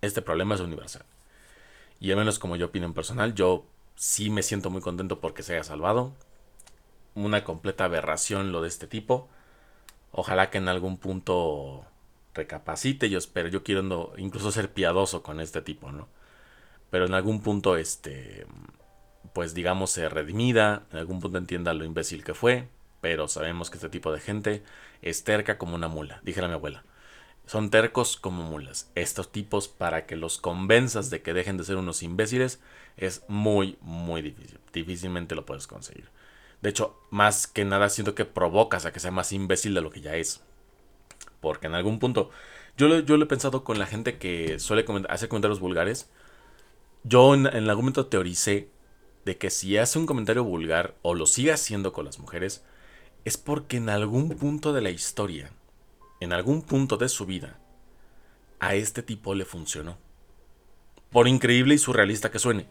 Este 0.02 0.22
problema 0.22 0.56
es 0.56 0.62
universal. 0.62 1.04
Y 2.00 2.12
al 2.12 2.18
menos 2.18 2.40
como 2.40 2.56
yo 2.56 2.68
opino 2.68 2.86
en 2.86 2.94
personal, 2.94 3.34
yo 3.36 3.66
sí 3.96 4.30
me 4.30 4.44
siento 4.44 4.70
muy 4.70 4.82
contento 4.82 5.20
porque 5.20 5.44
se 5.44 5.54
haya 5.54 5.64
salvado. 5.64 6.14
Una 7.16 7.44
completa 7.44 7.86
aberración 7.86 8.52
lo 8.52 8.62
de 8.62 8.68
este 8.68 8.88
tipo. 8.88 9.30
Ojalá 10.12 10.50
que 10.50 10.60
en 10.60 10.68
algún 10.68 10.98
punto 10.98 11.86
recapacite, 12.34 13.10
yo 13.10 13.18
espero, 13.18 13.50
yo 13.50 13.64
quiero 13.64 14.14
incluso 14.18 14.52
ser 14.52 14.72
piadoso 14.72 15.24
con 15.24 15.40
este 15.40 15.62
tipo, 15.62 15.92
¿no? 15.92 16.08
Pero 16.90 17.06
en 17.06 17.14
algún 17.14 17.42
punto, 17.42 17.78
este, 17.78 18.46
pues 19.34 19.54
digamos, 19.54 19.92
se 19.92 20.10
redimida, 20.10 20.84
en 20.92 21.00
algún 21.00 21.20
punto 21.20 21.38
entienda 21.38 21.74
lo 21.74 21.86
imbécil 21.86 22.24
que 22.24 22.34
fue, 22.34 22.68
pero 23.02 23.28
sabemos 23.28 23.70
que 23.70 23.78
este 23.78 23.90
tipo 23.90 24.12
de 24.12 24.20
gente 24.20 24.64
es 25.02 25.24
terca 25.24 25.58
como 25.58 25.76
una 25.76 25.88
mula, 25.88 26.22
dijera 26.24 26.48
mi 26.48 26.54
abuela. 26.54 26.84
Son 27.46 27.70
tercos 27.70 28.16
como 28.16 28.44
mulas. 28.44 28.90
Estos 28.96 29.32
tipos, 29.32 29.68
para 29.68 30.06
que 30.06 30.16
los 30.16 30.38
convenzas 30.38 31.10
de 31.10 31.22
que 31.22 31.34
dejen 31.34 31.58
de 31.58 31.66
ser 31.66 31.76
unos 31.76 32.02
imbéciles, 32.02 32.62
es 32.96 33.24
muy, 33.28 33.78
muy 33.82 34.22
difícil. 34.22 34.60
Difícilmente 34.72 35.36
lo 35.36 35.46
puedes 35.46 35.68
conseguir. 35.68 36.08
De 36.64 36.70
hecho, 36.70 36.98
más 37.10 37.46
que 37.46 37.66
nada 37.66 37.90
siento 37.90 38.16
que 38.16 38.24
provocas 38.24 38.86
a 38.86 38.94
que 38.94 39.02
sea 39.02 39.12
más 39.12 39.34
imbécil 39.34 39.74
de 39.74 39.82
lo 39.82 39.92
que 39.92 40.00
ya 40.00 40.16
es. 40.16 40.42
Porque 41.42 41.68
en 41.68 41.76
algún 41.76 42.00
punto, 42.00 42.30
yo 42.78 42.88
lo, 42.88 43.00
yo 43.00 43.18
lo 43.18 43.26
he 43.26 43.28
pensado 43.28 43.66
con 43.66 43.80
la 43.80 43.86
gente 43.86 44.18
que 44.18 44.60
suele 44.60 44.86
hacer 45.10 45.28
comentarios 45.28 45.60
vulgares. 45.60 46.10
Yo 47.04 47.34
en, 47.34 47.48
en 47.48 47.70
algún 47.70 47.84
momento 47.84 48.06
teoricé 48.06 48.70
de 49.26 49.38
que 49.38 49.50
si 49.50 49.78
hace 49.78 50.00
un 50.00 50.06
comentario 50.06 50.46
vulgar 50.46 50.96
o 51.02 51.16
lo 51.16 51.26
sigue 51.26 51.52
haciendo 51.52 51.92
con 51.92 52.06
las 52.06 52.18
mujeres, 52.18 52.64
es 53.26 53.36
porque 53.36 53.76
en 53.76 53.90
algún 53.90 54.30
punto 54.30 54.72
de 54.72 54.80
la 54.80 54.90
historia, 54.90 55.52
en 56.22 56.32
algún 56.32 56.62
punto 56.62 56.96
de 56.96 57.10
su 57.10 57.26
vida, 57.26 57.60
a 58.62 58.76
este 58.76 59.04
tipo 59.04 59.36
le 59.36 59.44
funcionó. 59.44 59.98
Por 61.12 61.28
increíble 61.28 61.76
y 61.76 61.78
surrealista 61.78 62.32
que 62.32 62.40
suene. 62.40 62.68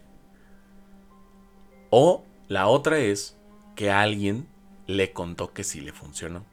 O 1.90 2.24
la 2.48 2.68
otra 2.68 2.98
es 2.98 3.36
que 3.74 3.90
alguien 3.90 4.48
le 4.86 5.12
contó 5.12 5.52
que 5.52 5.64
sí 5.64 5.80
le 5.80 5.92
funcionó. 5.92 6.44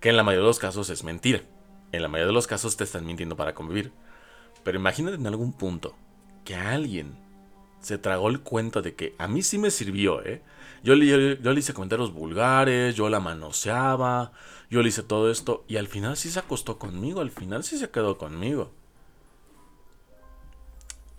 Que 0.00 0.10
en 0.10 0.16
la 0.16 0.22
mayoría 0.22 0.42
de 0.42 0.48
los 0.48 0.58
casos 0.58 0.90
es 0.90 1.04
mentira. 1.04 1.42
En 1.92 2.02
la 2.02 2.08
mayoría 2.08 2.28
de 2.28 2.34
los 2.34 2.46
casos 2.46 2.76
te 2.76 2.84
están 2.84 3.06
mintiendo 3.06 3.36
para 3.36 3.54
convivir. 3.54 3.92
Pero 4.62 4.78
imagínate 4.78 5.16
en 5.16 5.26
algún 5.26 5.52
punto 5.52 5.96
que 6.44 6.54
alguien 6.54 7.16
se 7.80 7.98
tragó 7.98 8.28
el 8.28 8.40
cuento 8.40 8.82
de 8.82 8.94
que 8.94 9.14
a 9.18 9.28
mí 9.28 9.42
sí 9.42 9.58
me 9.58 9.70
sirvió, 9.70 10.24
¿eh? 10.24 10.42
Yo 10.82 10.94
le, 10.94 11.06
yo, 11.40 11.52
le 11.52 11.58
hice 11.58 11.74
comentarios 11.74 12.12
vulgares, 12.12 12.94
yo 12.94 13.08
la 13.08 13.20
manoseaba, 13.20 14.32
yo 14.70 14.82
le 14.82 14.88
hice 14.88 15.02
todo 15.02 15.30
esto 15.30 15.64
y 15.68 15.76
al 15.76 15.88
final 15.88 16.16
sí 16.16 16.30
se 16.30 16.38
acostó 16.38 16.78
conmigo, 16.78 17.20
al 17.20 17.30
final 17.30 17.64
sí 17.64 17.78
se 17.78 17.90
quedó 17.90 18.18
conmigo. 18.18 18.72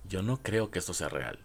Yo 0.05 0.21
no 0.21 0.41
creo 0.41 0.71
que 0.71 0.79
esto 0.79 0.93
sea 0.93 1.09
real. 1.09 1.39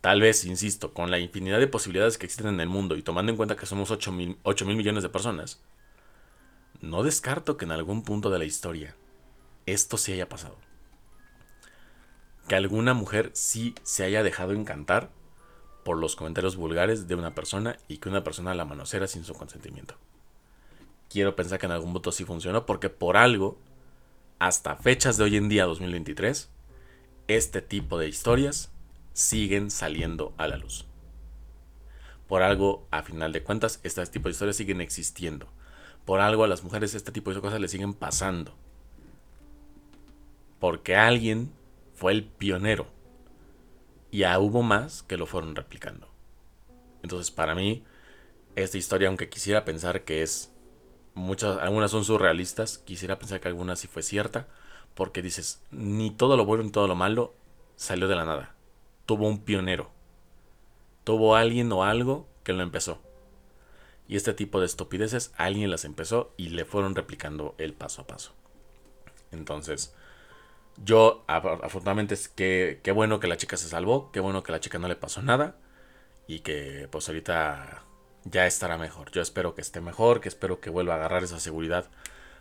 Tal 0.00 0.20
vez, 0.20 0.44
insisto, 0.44 0.94
con 0.94 1.10
la 1.10 1.18
infinidad 1.18 1.58
de 1.58 1.66
posibilidades 1.66 2.16
que 2.16 2.26
existen 2.26 2.54
en 2.54 2.60
el 2.60 2.68
mundo 2.68 2.96
y 2.96 3.02
tomando 3.02 3.30
en 3.30 3.36
cuenta 3.36 3.56
que 3.56 3.66
somos 3.66 3.90
8 3.90 4.12
mil, 4.12 4.38
8 4.42 4.64
mil 4.64 4.76
millones 4.76 5.02
de 5.02 5.08
personas, 5.10 5.60
no 6.80 7.02
descarto 7.02 7.56
que 7.56 7.66
en 7.66 7.72
algún 7.72 8.02
punto 8.02 8.30
de 8.30 8.38
la 8.38 8.46
historia 8.46 8.96
esto 9.66 9.98
sí 9.98 10.12
haya 10.12 10.28
pasado 10.28 10.56
que 12.50 12.56
alguna 12.56 12.94
mujer 12.94 13.30
sí 13.32 13.76
se 13.84 14.02
haya 14.02 14.24
dejado 14.24 14.50
encantar 14.54 15.08
por 15.84 15.98
los 15.98 16.16
comentarios 16.16 16.56
vulgares 16.56 17.06
de 17.06 17.14
una 17.14 17.32
persona 17.32 17.78
y 17.86 17.98
que 17.98 18.08
una 18.08 18.24
persona 18.24 18.56
la 18.56 18.64
manosera 18.64 19.06
sin 19.06 19.22
su 19.22 19.34
consentimiento. 19.34 19.94
Quiero 21.08 21.36
pensar 21.36 21.60
que 21.60 21.66
en 21.66 21.72
algún 21.72 21.92
punto 21.92 22.10
sí 22.10 22.24
funcionó 22.24 22.66
porque 22.66 22.90
por 22.90 23.16
algo, 23.16 23.56
hasta 24.40 24.74
fechas 24.74 25.16
de 25.16 25.22
hoy 25.22 25.36
en 25.36 25.48
día 25.48 25.64
2023, 25.64 26.50
este 27.28 27.62
tipo 27.62 28.00
de 28.00 28.08
historias 28.08 28.72
siguen 29.12 29.70
saliendo 29.70 30.34
a 30.38 30.48
la 30.48 30.56
luz. 30.56 30.86
Por 32.28 32.42
algo, 32.42 32.86
a 32.90 33.02
final 33.02 33.32
de 33.32 33.42
cuentas, 33.42 33.80
este 33.82 34.06
tipo 34.06 34.28
de 34.28 34.32
historias 34.32 34.56
siguen 34.56 34.80
existiendo. 34.80 35.48
Por 36.04 36.20
algo 36.20 36.44
a 36.44 36.48
las 36.48 36.62
mujeres 36.62 36.94
este 36.94 37.12
tipo 37.12 37.32
de 37.34 37.40
cosas 37.40 37.60
le 37.60 37.68
siguen 37.68 37.92
pasando. 37.92 38.54
Porque 40.58 40.94
alguien 40.94 41.52
fue 41.94 42.12
el 42.12 42.24
pionero. 42.24 42.86
Y 44.10 44.18
ya 44.18 44.38
hubo 44.38 44.62
más 44.62 45.02
que 45.02 45.16
lo 45.16 45.26
fueron 45.26 45.56
replicando. 45.56 46.08
Entonces, 47.02 47.30
para 47.30 47.54
mí, 47.54 47.84
esta 48.56 48.78
historia, 48.78 49.08
aunque 49.08 49.28
quisiera 49.28 49.64
pensar 49.64 50.04
que 50.04 50.22
es. 50.22 50.52
Muchas, 51.14 51.58
algunas 51.58 51.90
son 51.90 52.04
surrealistas, 52.04 52.78
quisiera 52.78 53.18
pensar 53.18 53.40
que 53.40 53.48
alguna 53.48 53.74
sí 53.74 53.88
fue 53.88 54.02
cierta, 54.02 54.46
porque 54.94 55.22
dices, 55.22 55.60
ni 55.72 56.12
todo 56.12 56.36
lo 56.36 56.44
bueno 56.44 56.62
ni 56.62 56.70
todo 56.70 56.86
lo 56.86 56.94
malo 56.94 57.34
salió 57.74 58.06
de 58.06 58.14
la 58.14 58.24
nada. 58.24 58.54
Tuvo 59.10 59.26
un 59.26 59.42
pionero. 59.42 59.90
Tuvo 61.02 61.34
alguien 61.34 61.72
o 61.72 61.82
algo 61.82 62.28
que 62.44 62.52
lo 62.52 62.62
empezó. 62.62 63.02
Y 64.06 64.14
este 64.14 64.34
tipo 64.34 64.60
de 64.60 64.66
estupideces 64.66 65.32
alguien 65.36 65.68
las 65.68 65.84
empezó 65.84 66.32
y 66.36 66.50
le 66.50 66.64
fueron 66.64 66.94
replicando 66.94 67.56
el 67.58 67.74
paso 67.74 68.02
a 68.02 68.06
paso. 68.06 68.34
Entonces, 69.32 69.96
yo, 70.76 71.24
afortunadamente, 71.26 72.14
es 72.14 72.28
que 72.28 72.78
qué 72.84 72.92
bueno 72.92 73.18
que 73.18 73.26
la 73.26 73.36
chica 73.36 73.56
se 73.56 73.68
salvó, 73.68 74.12
qué 74.12 74.20
bueno 74.20 74.44
que 74.44 74.52
la 74.52 74.60
chica 74.60 74.78
no 74.78 74.86
le 74.86 74.94
pasó 74.94 75.22
nada 75.22 75.56
y 76.28 76.38
que 76.38 76.86
pues 76.92 77.08
ahorita 77.08 77.82
ya 78.26 78.46
estará 78.46 78.78
mejor. 78.78 79.10
Yo 79.10 79.22
espero 79.22 79.56
que 79.56 79.60
esté 79.60 79.80
mejor, 79.80 80.20
que 80.20 80.28
espero 80.28 80.60
que 80.60 80.70
vuelva 80.70 80.92
a 80.94 80.96
agarrar 80.98 81.24
esa 81.24 81.40
seguridad 81.40 81.90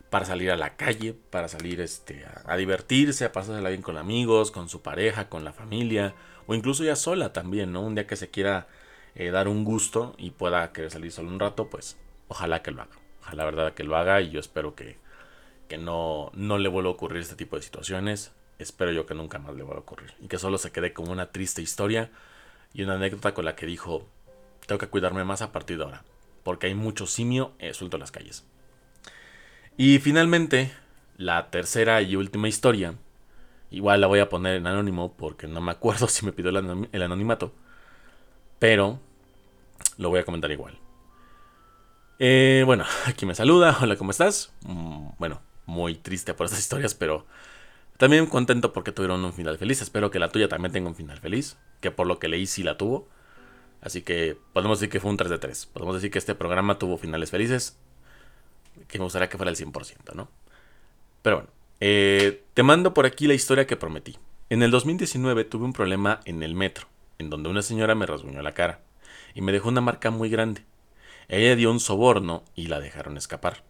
para 0.09 0.25
salir 0.25 0.51
a 0.51 0.57
la 0.57 0.75
calle, 0.75 1.13
para 1.13 1.47
salir 1.47 1.81
este, 1.81 2.25
a, 2.45 2.55
divertirse, 2.57 3.25
a 3.25 3.31
pasársela 3.31 3.69
bien 3.69 3.81
con 3.81 3.97
amigos, 3.97 4.51
con 4.51 4.69
su 4.69 4.81
pareja, 4.81 5.29
con 5.29 5.43
la 5.43 5.53
familia, 5.53 6.15
o 6.49 6.55
incluso 6.55 6.83
ya 6.83 6.95
sola 6.95 7.31
también, 7.31 7.71
¿no? 7.71 7.81
Un 7.81 7.93
día 7.93 8.07
que 8.07 8.15
se 8.15 8.31
quiera 8.31 8.67
eh, 9.13 9.29
dar 9.29 9.47
un 9.47 9.63
gusto 9.63 10.15
y 10.17 10.31
pueda 10.31 10.73
querer 10.73 10.89
salir 10.89 11.11
solo 11.11 11.29
un 11.29 11.39
rato, 11.39 11.69
pues 11.69 11.95
ojalá 12.27 12.63
que 12.63 12.71
lo 12.71 12.81
haga. 12.81 12.95
Ojalá 13.21 13.43
la 13.43 13.45
verdad 13.45 13.73
que 13.75 13.83
lo 13.83 13.95
haga 13.95 14.19
y 14.19 14.31
yo 14.31 14.39
espero 14.39 14.73
que, 14.73 14.97
que 15.67 15.77
no, 15.77 16.31
no 16.33 16.57
le 16.57 16.67
vuelva 16.67 16.89
a 16.89 16.93
ocurrir 16.93 17.21
este 17.21 17.35
tipo 17.35 17.55
de 17.55 17.61
situaciones. 17.61 18.31
Espero 18.57 18.91
yo 18.91 19.05
que 19.05 19.13
nunca 19.13 19.37
más 19.37 19.53
le 19.53 19.61
vuelva 19.61 19.77
a 19.77 19.83
ocurrir. 19.83 20.15
Y 20.19 20.27
que 20.27 20.39
solo 20.39 20.57
se 20.57 20.71
quede 20.71 20.91
como 20.91 21.11
una 21.11 21.27
triste 21.27 21.61
historia 21.61 22.09
y 22.73 22.81
una 22.81 22.95
anécdota 22.95 23.35
con 23.35 23.45
la 23.45 23.55
que 23.55 23.67
dijo, 23.67 24.07
tengo 24.65 24.79
que 24.79 24.87
cuidarme 24.87 25.23
más 25.23 25.43
a 25.43 25.51
partir 25.51 25.77
de 25.77 25.83
ahora. 25.83 26.03
Porque 26.41 26.65
hay 26.65 26.73
mucho 26.73 27.05
simio 27.05 27.51
eh, 27.59 27.75
suelto 27.75 27.97
en 27.97 28.01
las 28.01 28.11
calles. 28.11 28.43
Y 29.77 29.99
finalmente, 29.99 30.71
la 31.15 31.51
tercera 31.51 32.01
y 32.01 32.15
última 32.15 32.47
historia. 32.47 32.95
Igual 33.71 34.01
la 34.01 34.07
voy 34.07 34.19
a 34.19 34.29
poner 34.29 34.55
en 34.55 34.67
anónimo 34.67 35.13
porque 35.15 35.47
no 35.47 35.61
me 35.61 35.71
acuerdo 35.71 36.07
si 36.09 36.25
me 36.25 36.31
pidió 36.31 36.49
el 36.49 37.01
anonimato. 37.01 37.53
Pero 38.59 38.99
lo 39.97 40.09
voy 40.09 40.19
a 40.19 40.25
comentar 40.25 40.51
igual. 40.51 40.77
Eh, 42.19 42.63
bueno, 42.65 42.85
aquí 43.05 43.25
me 43.25 43.35
saluda. 43.35 43.77
Hola, 43.81 43.95
¿cómo 43.95 44.11
estás? 44.11 44.51
Mm, 44.61 45.09
bueno, 45.17 45.41
muy 45.65 45.95
triste 45.95 46.33
por 46.33 46.45
estas 46.45 46.59
historias, 46.59 46.93
pero 46.93 47.25
también 47.97 48.25
contento 48.27 48.73
porque 48.73 48.91
tuvieron 48.91 49.23
un 49.23 49.33
final 49.33 49.57
feliz. 49.57 49.81
Espero 49.81 50.11
que 50.11 50.19
la 50.19 50.29
tuya 50.29 50.47
también 50.49 50.71
tenga 50.71 50.89
un 50.89 50.95
final 50.95 51.19
feliz. 51.19 51.57
Que 51.79 51.91
por 51.91 52.07
lo 52.07 52.19
que 52.19 52.27
leí 52.27 52.45
sí 52.45 52.63
la 52.63 52.77
tuvo. 52.77 53.07
Así 53.81 54.01
que 54.01 54.37
podemos 54.53 54.79
decir 54.79 54.91
que 54.91 54.99
fue 54.99 55.09
un 55.09 55.17
3 55.17 55.29
de 55.29 55.39
3. 55.39 55.67
Podemos 55.67 55.95
decir 55.95 56.11
que 56.11 56.19
este 56.19 56.35
programa 56.35 56.77
tuvo 56.77 56.97
finales 56.97 57.31
felices. 57.31 57.77
Que 58.87 58.99
me 58.99 59.05
gustaría 59.05 59.29
que 59.29 59.37
fuera 59.37 59.51
el 59.51 59.57
100%, 59.57 60.13
¿no? 60.15 60.29
Pero 61.21 61.37
bueno, 61.37 61.51
eh, 61.79 62.43
te 62.53 62.63
mando 62.63 62.93
por 62.93 63.05
aquí 63.05 63.27
la 63.27 63.33
historia 63.33 63.67
que 63.67 63.77
prometí. 63.77 64.17
En 64.49 64.63
el 64.63 64.71
2019 64.71 65.45
tuve 65.45 65.65
un 65.65 65.73
problema 65.73 66.19
en 66.25 66.43
el 66.43 66.55
metro, 66.55 66.87
en 67.19 67.29
donde 67.29 67.49
una 67.49 67.61
señora 67.61 67.95
me 67.95 68.05
rasguñó 68.05 68.41
la 68.41 68.53
cara 68.53 68.81
y 69.33 69.41
me 69.41 69.51
dejó 69.51 69.69
una 69.69 69.81
marca 69.81 70.11
muy 70.11 70.29
grande. 70.29 70.65
Ella 71.27 71.55
dio 71.55 71.71
un 71.71 71.79
soborno 71.79 72.43
y 72.55 72.67
la 72.67 72.79
dejaron 72.79 73.15
escapar. 73.15 73.63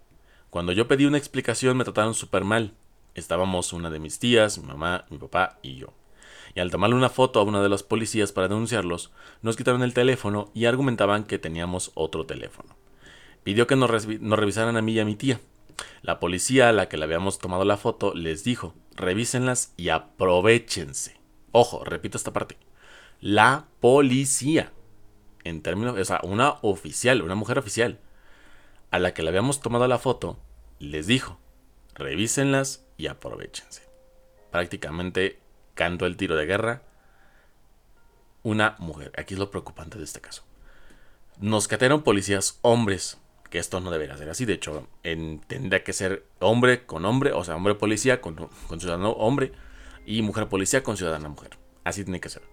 Cuando 0.49 0.71
yo 0.71 0.87
pedí 0.87 1.05
una 1.05 1.17
explicación 1.17 1.77
me 1.77 1.83
trataron 1.83 2.13
súper 2.13 2.43
mal. 2.43 2.73
Estábamos 3.13 3.73
una 3.73 3.89
de 3.89 3.99
mis 3.99 4.19
tías, 4.19 4.57
mi 4.57 4.67
mamá, 4.67 5.05
mi 5.09 5.17
papá 5.17 5.59
y 5.61 5.75
yo. 5.75 5.93
Y 6.55 6.61
al 6.61 6.71
tomarle 6.71 6.95
una 6.95 7.09
foto 7.09 7.39
a 7.39 7.43
uno 7.43 7.61
de 7.61 7.69
los 7.69 7.83
policías 7.83 8.31
para 8.31 8.47
denunciarlos, 8.47 9.11
nos 9.41 9.55
quitaron 9.55 9.83
el 9.83 9.93
teléfono 9.93 10.49
y 10.55 10.65
argumentaban 10.65 11.25
que 11.25 11.37
teníamos 11.37 11.91
otro 11.93 12.25
teléfono. 12.25 12.75
Pidió 13.43 13.67
que 13.67 13.75
nos 13.75 13.89
revisaran 13.89 14.77
a 14.77 14.81
mí 14.81 14.93
y 14.93 14.99
a 14.99 15.05
mi 15.05 15.15
tía. 15.15 15.39
La 16.01 16.19
policía 16.19 16.69
a 16.69 16.73
la 16.73 16.89
que 16.89 16.97
le 16.97 17.05
habíamos 17.05 17.39
tomado 17.39 17.65
la 17.65 17.77
foto 17.77 18.13
les 18.13 18.43
dijo, 18.43 18.73
revísenlas 18.95 19.73
y 19.77 19.89
aprovechense. 19.89 21.19
Ojo, 21.51 21.83
repito 21.83 22.17
esta 22.17 22.33
parte. 22.33 22.57
La 23.21 23.67
policía 23.79 24.71
en 25.43 25.61
términos, 25.61 25.97
o 25.97 26.05
sea, 26.05 26.19
una 26.23 26.55
oficial, 26.61 27.21
una 27.21 27.35
mujer 27.35 27.57
oficial, 27.57 27.99
a 28.91 28.99
la 28.99 29.13
que 29.13 29.23
le 29.23 29.29
habíamos 29.29 29.61
tomado 29.61 29.87
la 29.87 29.99
foto, 29.99 30.39
les 30.79 31.07
dijo, 31.07 31.39
revísenlas 31.95 32.85
y 32.97 33.07
aprovechense. 33.07 33.83
Prácticamente 34.51 35.39
canto 35.75 36.05
el 36.05 36.17
tiro 36.17 36.35
de 36.35 36.45
guerra. 36.45 36.81
Una 38.41 38.75
mujer. 38.79 39.11
Aquí 39.17 39.33
es 39.33 39.39
lo 39.39 39.51
preocupante 39.51 39.97
de 39.97 40.05
este 40.05 40.21
caso. 40.21 40.43
Nos 41.37 41.67
catearon 41.67 42.03
policías 42.03 42.59
hombres, 42.61 43.17
que 43.49 43.59
esto 43.59 43.79
no 43.79 43.91
debería 43.91 44.17
ser 44.17 44.29
así. 44.29 44.45
De 44.45 44.53
hecho, 44.53 44.87
tendría 45.01 45.83
que 45.83 45.93
ser 45.93 46.25
hombre 46.39 46.85
con 46.85 47.05
hombre, 47.05 47.31
o 47.33 47.43
sea, 47.43 47.55
hombre 47.55 47.75
policía 47.75 48.21
con, 48.21 48.49
con 48.67 48.79
ciudadano 48.79 49.11
hombre 49.11 49.51
y 50.05 50.21
mujer 50.21 50.47
policía 50.47 50.83
con 50.83 50.97
ciudadana 50.97 51.29
mujer. 51.29 51.57
Así 51.83 52.03
tiene 52.03 52.19
que 52.19 52.29
ser. 52.29 52.43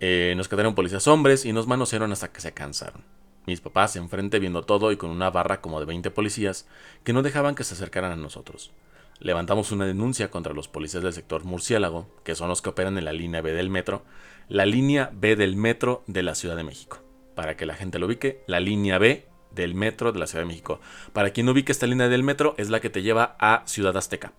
Eh, 0.00 0.32
nos 0.36 0.48
quedaron 0.48 0.74
policías 0.74 1.06
hombres 1.06 1.44
y 1.44 1.52
nos 1.52 1.66
manosearon 1.66 2.10
hasta 2.12 2.32
que 2.32 2.40
se 2.40 2.52
cansaron. 2.52 3.04
Mis 3.46 3.60
papás 3.60 3.96
enfrente 3.96 4.38
viendo 4.38 4.62
todo 4.62 4.92
y 4.92 4.96
con 4.96 5.10
una 5.10 5.30
barra 5.30 5.60
como 5.60 5.80
de 5.80 5.86
20 5.86 6.10
policías 6.10 6.66
que 7.04 7.12
no 7.12 7.22
dejaban 7.22 7.54
que 7.54 7.64
se 7.64 7.74
acercaran 7.74 8.12
a 8.12 8.16
nosotros. 8.16 8.72
Levantamos 9.18 9.70
una 9.72 9.84
denuncia 9.84 10.30
contra 10.30 10.54
los 10.54 10.68
policías 10.68 11.02
del 11.02 11.12
sector 11.12 11.44
Murciélago, 11.44 12.08
que 12.24 12.34
son 12.34 12.48
los 12.48 12.62
que 12.62 12.70
operan 12.70 12.96
en 12.96 13.04
la 13.04 13.12
línea 13.12 13.42
B 13.42 13.52
del 13.52 13.68
metro, 13.68 14.02
la 14.48 14.64
línea 14.64 15.10
B 15.12 15.36
del 15.36 15.56
metro 15.56 16.02
de 16.06 16.22
la 16.22 16.34
Ciudad 16.34 16.56
de 16.56 16.64
México. 16.64 17.00
Para 17.34 17.56
que 17.56 17.66
la 17.66 17.74
gente 17.74 17.98
lo 17.98 18.06
ubique, 18.06 18.42
la 18.46 18.60
línea 18.60 18.98
B 18.98 19.26
del 19.50 19.74
metro 19.74 20.12
de 20.12 20.18
la 20.18 20.26
Ciudad 20.26 20.44
de 20.44 20.48
México. 20.48 20.80
Para 21.12 21.30
quien 21.30 21.46
no 21.46 21.52
ubique 21.52 21.72
esta 21.72 21.86
línea 21.86 22.08
del 22.08 22.22
metro, 22.22 22.54
es 22.58 22.70
la 22.70 22.80
que 22.80 22.90
te 22.90 23.02
lleva 23.02 23.36
a 23.38 23.62
Ciudad 23.66 23.96
Azteca. 23.96 24.32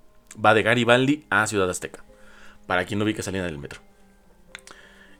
Va 0.44 0.54
de 0.54 0.64
Garibaldi 0.64 1.26
a 1.30 1.46
Ciudad 1.48 1.70
Azteca. 1.70 2.04
Para 2.68 2.86
quien 2.86 3.00
no 3.00 3.06
ubique 3.06 3.22
esa 3.22 3.32
línea 3.32 3.46
del 3.46 3.58
metro. 3.58 3.82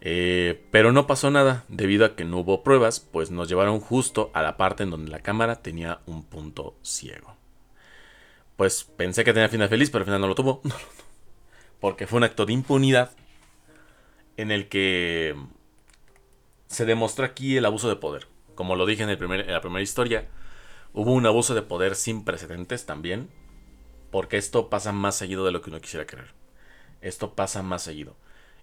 Eh, 0.04 0.66
pero 0.72 0.92
no 0.92 1.06
pasó 1.06 1.30
nada, 1.30 1.64
debido 1.68 2.06
a 2.06 2.16
que 2.16 2.26
no 2.26 2.40
hubo 2.40 2.64
pruebas, 2.64 3.00
pues 3.00 3.30
nos 3.30 3.48
llevaron 3.48 3.80
justo 3.80 4.32
a 4.34 4.42
la 4.42 4.58
parte 4.58 4.84
en 4.84 4.90
donde 4.90 5.12
la 5.12 5.20
cámara 5.20 5.62
tenía 5.62 6.00
un 6.08 6.24
punto 6.24 6.76
ciego. 6.82 7.36
Pues 8.56 8.84
pensé 8.84 9.24
que 9.24 9.34
tenía 9.34 9.50
final 9.50 9.70
feliz, 9.70 9.90
pero 9.90 10.02
al 10.02 10.06
final 10.06 10.22
no 10.22 10.28
lo 10.28 10.36
tuvo. 10.36 10.62
Porque 11.80 12.08
fue 12.08 12.18
un 12.18 12.24
acto 12.24 12.46
de 12.46 12.54
impunidad 12.54 13.12
en 14.38 14.52
el 14.52 14.70
que 14.70 15.36
se 16.68 16.86
demostró 16.86 17.26
aquí 17.26 17.58
el 17.58 17.66
abuso 17.66 17.90
de 17.90 17.96
poder. 17.96 18.28
Como 18.62 18.76
lo 18.76 18.86
dije 18.86 19.02
en, 19.02 19.10
la 19.10 19.18
primera 19.62 19.82
historia, 19.82 20.28
hubo 20.94 21.14
un 21.14 21.26
abuso 21.26 21.56
de 21.56 21.64
poder 21.64 21.96
sin 21.96 22.24
precedentes 22.24 22.86
también, 22.86 23.28
porque 24.12 24.38
esto 24.38 24.70
pasa 24.70 24.92
más 24.92 25.16
seguido 25.16 25.44
de 25.44 25.52
lo 25.52 25.64
que 25.64 25.72
uno 25.72 25.82
quisiera 25.82 26.06
creer. 26.06 26.36
Esto 27.02 27.34
pasa 27.34 27.64
más 27.64 27.82
seguido. 27.82 28.16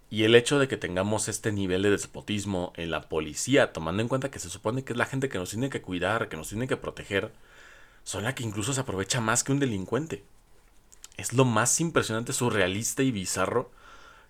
Y 0.09 0.23
el 0.23 0.35
hecho 0.35 0.57
de 0.57 0.69
que 0.69 0.77
tengamos 0.77 1.27
este 1.27 1.51
nivel 1.51 1.81
de 1.81 1.89
despotismo 1.89 2.71
en 2.77 2.91
la 2.91 3.09
policía, 3.09 3.73
tomando 3.73 4.01
en 4.01 4.07
cuenta 4.07 4.31
que 4.31 4.39
se 4.39 4.49
supone 4.49 4.85
que 4.85 4.93
es 4.93 4.97
la 4.97 5.05
gente 5.05 5.27
que 5.27 5.37
nos 5.37 5.49
tiene 5.49 5.69
que 5.69 5.81
cuidar, 5.81 6.29
que 6.29 6.37
nos 6.37 6.47
tiene 6.47 6.69
que 6.69 6.77
proteger, 6.77 7.33
son 8.05 8.23
la 8.23 8.33
que 8.35 8.43
incluso 8.43 8.71
se 8.71 8.79
aprovecha 8.79 9.19
más 9.19 9.43
que 9.43 9.51
un 9.51 9.59
delincuente. 9.59 10.23
Es 11.17 11.33
lo 11.33 11.43
más 11.43 11.77
impresionante, 11.81 12.31
surrealista 12.31 13.03
y 13.03 13.11
bizarro 13.11 13.69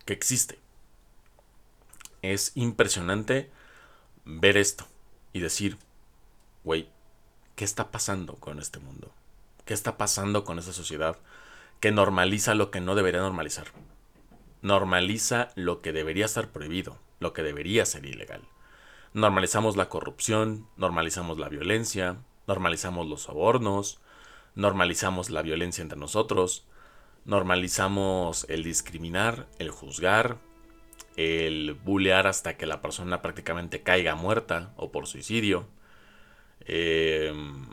que 0.05 0.13
existe. 0.13 0.57
Es 2.23 2.53
impresionante 2.55 3.51
ver 4.25 4.57
esto 4.57 4.87
y 5.33 5.39
decir, 5.39 5.77
güey, 6.63 6.89
¿qué 7.55 7.65
está 7.65 7.91
pasando 7.91 8.35
con 8.35 8.59
este 8.59 8.79
mundo? 8.79 9.11
¿Qué 9.65 9.73
está 9.73 9.97
pasando 9.97 10.43
con 10.43 10.59
esta 10.59 10.73
sociedad 10.73 11.17
que 11.79 11.91
normaliza 11.91 12.55
lo 12.55 12.71
que 12.71 12.81
no 12.81 12.95
debería 12.95 13.21
normalizar? 13.21 13.67
normaliza 14.61 15.49
lo 15.55 15.81
que 15.81 15.93
debería 15.93 16.25
estar 16.25 16.49
prohibido, 16.49 16.97
lo 17.19 17.33
que 17.33 17.43
debería 17.43 17.85
ser 17.85 18.05
ilegal. 18.05 18.41
Normalizamos 19.13 19.75
la 19.75 19.89
corrupción, 19.89 20.67
normalizamos 20.77 21.39
la 21.39 21.49
violencia, 21.49 22.17
normalizamos 22.47 23.07
los 23.07 23.23
sobornos, 23.23 23.99
normalizamos 24.55 25.29
la 25.29 25.41
violencia 25.41 25.81
entre 25.81 25.97
nosotros, 25.97 26.65
normalizamos 27.25 28.45
el 28.49 28.63
discriminar, 28.63 29.47
el 29.57 29.71
juzgar, 29.71 30.37
el 31.19 31.73
bulear 31.73 32.27
hasta 32.27 32.55
que 32.55 32.65
la 32.65 32.81
persona 32.81 33.21
prácticamente 33.21 33.83
caiga 33.83 34.15
muerta 34.15 34.73
o 34.77 34.89
por 34.89 35.05
suicidio. 35.05 35.67
Em, 36.61 37.67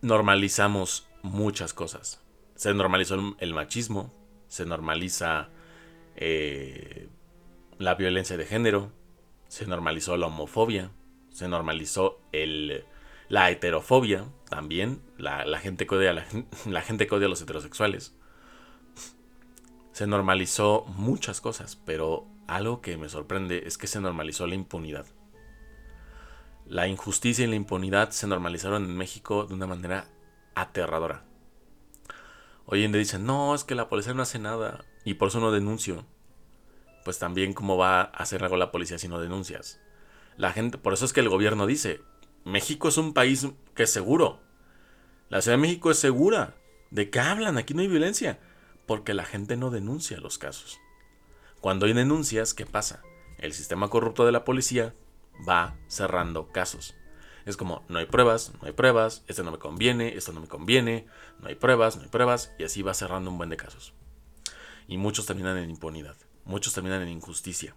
normalizamos 0.00 1.06
muchas 1.22 1.74
cosas. 1.74 2.24
Se 2.54 2.72
normalizó 2.72 3.36
el 3.38 3.52
machismo, 3.52 4.14
se 4.46 4.64
normaliza 4.64 5.50
eh, 6.16 7.10
la 7.76 7.94
violencia 7.94 8.38
de 8.38 8.46
género, 8.46 8.90
se 9.48 9.66
normalizó 9.66 10.16
la 10.16 10.28
homofobia, 10.28 10.90
se 11.28 11.46
normalizó 11.46 12.22
el, 12.32 12.86
la 13.28 13.50
heterofobia 13.50 14.24
también, 14.48 15.02
la, 15.18 15.44
gente 15.58 15.86
que 15.86 15.94
la, 15.96 16.24
la 16.66 16.80
gente 16.80 17.06
que 17.06 17.14
odia 17.14 17.26
a 17.26 17.30
los 17.30 17.42
heterosexuales. 17.42 18.17
Se 19.98 20.06
normalizó 20.06 20.84
muchas 20.94 21.40
cosas, 21.40 21.74
pero 21.74 22.24
algo 22.46 22.80
que 22.80 22.96
me 22.96 23.08
sorprende 23.08 23.64
es 23.66 23.76
que 23.76 23.88
se 23.88 24.00
normalizó 24.00 24.46
la 24.46 24.54
impunidad. 24.54 25.06
La 26.66 26.86
injusticia 26.86 27.44
y 27.44 27.48
la 27.48 27.56
impunidad 27.56 28.10
se 28.10 28.28
normalizaron 28.28 28.84
en 28.84 28.96
México 28.96 29.46
de 29.46 29.54
una 29.54 29.66
manera 29.66 30.06
aterradora. 30.54 31.24
Hoy 32.64 32.84
en 32.84 32.92
día 32.92 33.00
dicen, 33.00 33.26
no, 33.26 33.56
es 33.56 33.64
que 33.64 33.74
la 33.74 33.88
policía 33.88 34.14
no 34.14 34.22
hace 34.22 34.38
nada 34.38 34.84
y 35.04 35.14
por 35.14 35.30
eso 35.30 35.40
no 35.40 35.50
denuncio. 35.50 36.06
Pues 37.04 37.18
también 37.18 37.52
cómo 37.52 37.76
va 37.76 38.02
a 38.02 38.04
hacer 38.04 38.44
algo 38.44 38.56
la 38.56 38.70
policía 38.70 38.98
si 38.98 39.08
no 39.08 39.18
denuncias. 39.18 39.80
La 40.36 40.52
gente, 40.52 40.78
por 40.78 40.92
eso 40.92 41.06
es 41.06 41.12
que 41.12 41.18
el 41.18 41.28
gobierno 41.28 41.66
dice, 41.66 42.02
México 42.44 42.86
es 42.86 42.98
un 42.98 43.14
país 43.14 43.48
que 43.74 43.82
es 43.82 43.92
seguro. 43.92 44.38
La 45.28 45.42
Ciudad 45.42 45.56
de 45.56 45.62
México 45.62 45.90
es 45.90 45.98
segura. 45.98 46.54
¿De 46.92 47.10
qué 47.10 47.18
hablan? 47.18 47.58
Aquí 47.58 47.74
no 47.74 47.80
hay 47.80 47.88
violencia. 47.88 48.38
Porque 48.88 49.14
la 49.14 49.24
gente 49.24 49.56
no 49.56 49.70
denuncia 49.70 50.18
los 50.18 50.38
casos. 50.38 50.80
Cuando 51.60 51.86
hay 51.86 51.92
denuncias, 51.92 52.54
¿qué 52.54 52.66
pasa? 52.66 53.02
El 53.36 53.52
sistema 53.52 53.90
corrupto 53.90 54.26
de 54.26 54.32
la 54.32 54.44
policía 54.44 54.94
va 55.46 55.76
cerrando 55.86 56.48
casos. 56.48 56.94
Es 57.44 57.56
como, 57.56 57.84
no 57.88 57.98
hay 57.98 58.06
pruebas, 58.06 58.52
no 58.60 58.66
hay 58.66 58.72
pruebas, 58.72 59.24
esto 59.28 59.42
no 59.42 59.52
me 59.52 59.58
conviene, 59.58 60.16
esto 60.16 60.32
no 60.32 60.40
me 60.40 60.48
conviene, 60.48 61.06
no 61.38 61.48
hay 61.48 61.54
pruebas, 61.54 61.96
no 61.96 62.02
hay 62.02 62.08
pruebas, 62.08 62.52
y 62.58 62.64
así 62.64 62.82
va 62.82 62.94
cerrando 62.94 63.30
un 63.30 63.36
buen 63.36 63.50
de 63.50 63.58
casos. 63.58 63.92
Y 64.86 64.96
muchos 64.96 65.26
terminan 65.26 65.58
en 65.58 65.70
impunidad, 65.70 66.16
muchos 66.44 66.72
terminan 66.72 67.02
en 67.02 67.10
injusticia. 67.10 67.76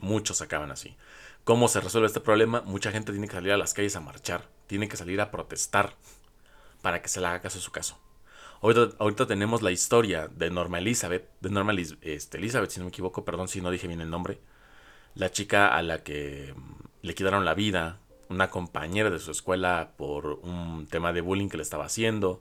Muchos 0.00 0.42
acaban 0.42 0.72
así. 0.72 0.96
¿Cómo 1.44 1.68
se 1.68 1.80
resuelve 1.80 2.08
este 2.08 2.20
problema? 2.20 2.60
Mucha 2.62 2.90
gente 2.90 3.12
tiene 3.12 3.28
que 3.28 3.34
salir 3.34 3.52
a 3.52 3.56
las 3.56 3.72
calles 3.72 3.94
a 3.94 4.00
marchar, 4.00 4.48
tiene 4.66 4.88
que 4.88 4.96
salir 4.96 5.20
a 5.20 5.30
protestar 5.30 5.94
para 6.82 7.00
que 7.00 7.08
se 7.08 7.20
le 7.20 7.28
haga 7.28 7.40
caso 7.40 7.58
a 7.58 7.62
su 7.62 7.70
caso. 7.70 7.98
Ahorita, 8.62 9.26
tenemos 9.26 9.60
la 9.60 9.72
historia 9.72 10.28
de 10.28 10.48
Norma 10.48 10.78
Elizabeth, 10.78 11.28
de 11.40 11.50
Norma 11.50 11.72
este, 12.00 12.38
Elizabeth, 12.38 12.70
si 12.70 12.78
no 12.78 12.84
me 12.84 12.90
equivoco, 12.90 13.24
perdón 13.24 13.48
si 13.48 13.60
no 13.60 13.72
dije 13.72 13.88
bien 13.88 14.00
el 14.00 14.08
nombre, 14.08 14.38
la 15.16 15.32
chica 15.32 15.76
a 15.76 15.82
la 15.82 16.04
que 16.04 16.54
mm, 16.56 16.74
le 17.02 17.14
quitaron 17.16 17.44
la 17.44 17.54
vida, 17.54 17.98
una 18.28 18.50
compañera 18.50 19.10
de 19.10 19.18
su 19.18 19.32
escuela 19.32 19.94
por 19.96 20.26
un 20.44 20.86
tema 20.86 21.12
de 21.12 21.22
bullying 21.22 21.48
que 21.48 21.56
le 21.56 21.64
estaba 21.64 21.86
haciendo. 21.86 22.40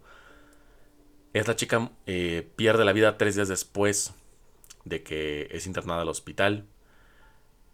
Esta 1.34 1.56
chica 1.56 1.90
eh, 2.06 2.48
pierde 2.56 2.86
la 2.86 2.94
vida 2.94 3.18
tres 3.18 3.34
días 3.34 3.48
después 3.48 4.14
de 4.86 5.02
que 5.02 5.48
es 5.50 5.66
internada 5.66 6.04
al 6.04 6.10
hospital. 6.10 6.68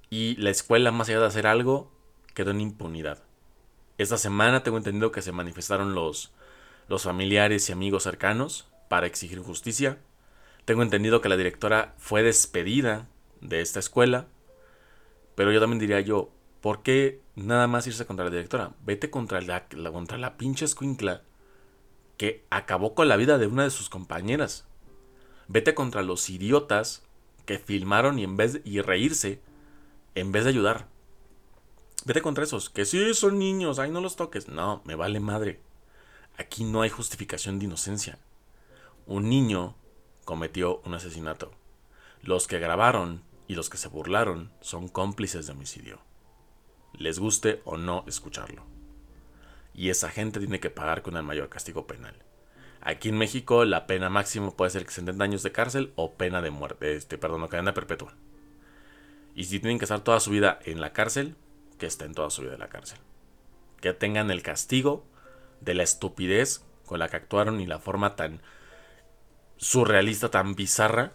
Y 0.10 0.38
la 0.38 0.52
escuela, 0.52 0.94
más 0.94 1.10
allá 1.10 1.20
de 1.20 1.26
hacer 1.26 1.48
algo, 1.48 1.92
quedó 2.34 2.52
en 2.52 2.62
impunidad. 2.62 3.22
Esta 3.98 4.18
semana 4.18 4.64
tengo 4.64 4.78
entendido 4.78 5.12
que 5.12 5.22
se 5.22 5.34
manifestaron 5.34 5.94
los, 5.96 6.32
los 6.88 7.04
familiares 7.04 7.70
y 7.70 7.74
amigos 7.74 8.04
cercanos 8.04 8.68
para 8.90 9.08
exigir 9.08 9.40
justicia. 9.40 10.00
Tengo 10.66 10.84
entendido 10.84 11.22
que 11.22 11.30
la 11.30 11.38
directora 11.38 11.94
fue 11.98 12.24
despedida 12.24 13.08
de 13.42 13.62
esta 13.62 13.80
escuela. 13.80 14.28
Pero 15.36 15.52
yo 15.52 15.60
también 15.60 15.80
diría 15.80 16.02
yo, 16.02 16.32
¿por 16.62 16.82
qué 16.82 17.22
nada 17.36 17.68
más 17.68 17.88
irse 17.88 18.06
contra 18.06 18.26
la 18.26 18.32
directora? 18.32 18.74
Vete 18.84 19.10
contra 19.10 19.42
la, 19.42 19.68
contra 19.68 20.18
la 20.18 20.38
pinche 20.38 20.66
escuincla 20.66 21.22
que 22.18 22.46
acabó 22.50 22.96
con 22.96 23.08
la 23.08 23.16
vida 23.16 23.38
de 23.38 23.48
una 23.48 23.64
de 23.64 23.70
sus 23.70 23.90
compañeras. 23.90 24.66
Vete 25.48 25.76
contra 25.76 26.02
los 26.02 26.30
idiotas 26.30 27.04
que 27.46 27.60
filmaron 27.60 28.20
y 28.20 28.24
en 28.24 28.36
vez 28.36 28.54
de, 28.54 28.62
y 28.66 28.82
reírse 28.82 29.42
en 30.16 30.32
vez 30.32 30.44
de 30.44 30.50
ayudar. 30.50 30.88
Vete 32.06 32.22
contra 32.22 32.44
esos, 32.44 32.70
que 32.70 32.86
sí 32.86 33.14
son 33.14 33.38
niños, 33.38 33.80
ahí 33.80 33.92
no 33.92 34.02
los 34.02 34.16
toques. 34.16 34.48
No, 34.48 34.82
me 34.86 34.96
vale 34.96 35.20
madre. 35.20 35.62
Aquí 36.38 36.64
no 36.64 36.82
hay 36.82 36.90
justificación 36.90 37.58
de 37.58 37.66
inocencia. 37.66 38.20
Un 39.08 39.28
niño 39.28 39.76
cometió 40.24 40.82
un 40.86 40.94
asesinato. 40.94 41.52
Los 42.22 42.48
que 42.48 42.60
grabaron 42.60 43.24
y 43.48 43.56
los 43.56 43.70
que 43.70 43.78
se 43.78 43.88
burlaron 43.88 44.52
son 44.62 44.88
cómplices 44.88 45.48
de 45.48 45.54
homicidio. 45.54 46.00
Les 46.94 47.18
guste 47.18 47.62
o 47.66 47.78
no 47.78 48.04
escucharlo. 48.08 48.64
Y 49.74 49.90
esa 49.90 50.10
gente 50.10 50.40
tiene 50.40 50.60
que 50.60 50.70
pagar 50.70 51.02
con 51.02 51.18
el 51.18 51.24
mayor 51.24 51.50
castigo 51.50 51.88
penal. 51.88 52.16
Aquí 52.82 53.10
en 53.10 53.18
México 53.18 53.66
la 53.66 53.88
pena 53.88 54.10
máxima 54.10 54.52
puede 54.52 54.72
ser 54.72 54.86
que 54.86 54.92
70 54.92 55.24
años 55.24 55.44
de 55.44 55.52
cárcel 55.52 55.92
o 55.96 56.14
pena 56.14 56.42
de 56.42 56.52
muerte, 56.52 56.96
este, 56.96 57.18
perdón, 57.18 57.44
o 57.44 57.50
cadena 57.50 57.74
perpetua. 57.74 58.14
Y 59.34 59.46
si 59.46 59.60
tienen 59.60 59.80
que 59.80 59.86
estar 59.86 60.02
toda 60.02 60.20
su 60.20 60.30
vida 60.32 60.60
en 60.66 60.82
la 60.82 60.94
cárcel, 60.94 61.36
que 61.80 61.88
estén 61.88 62.14
toda 62.14 62.30
su 62.30 62.44
vida 62.44 62.54
en 62.54 62.60
la 62.60 62.70
cárcel. 62.70 63.00
Que 63.82 63.94
tengan 63.94 64.32
el 64.32 64.42
castigo 64.42 65.06
de 65.62 65.74
la 65.74 65.84
estupidez 65.84 66.64
con 66.86 67.00
la 67.00 67.10
que 67.10 67.18
actuaron 67.18 67.60
y 67.62 67.66
la 67.68 67.80
forma 67.80 68.16
tan 68.16 68.42
surrealista, 69.58 70.30
tan 70.30 70.56
bizarra 70.56 71.12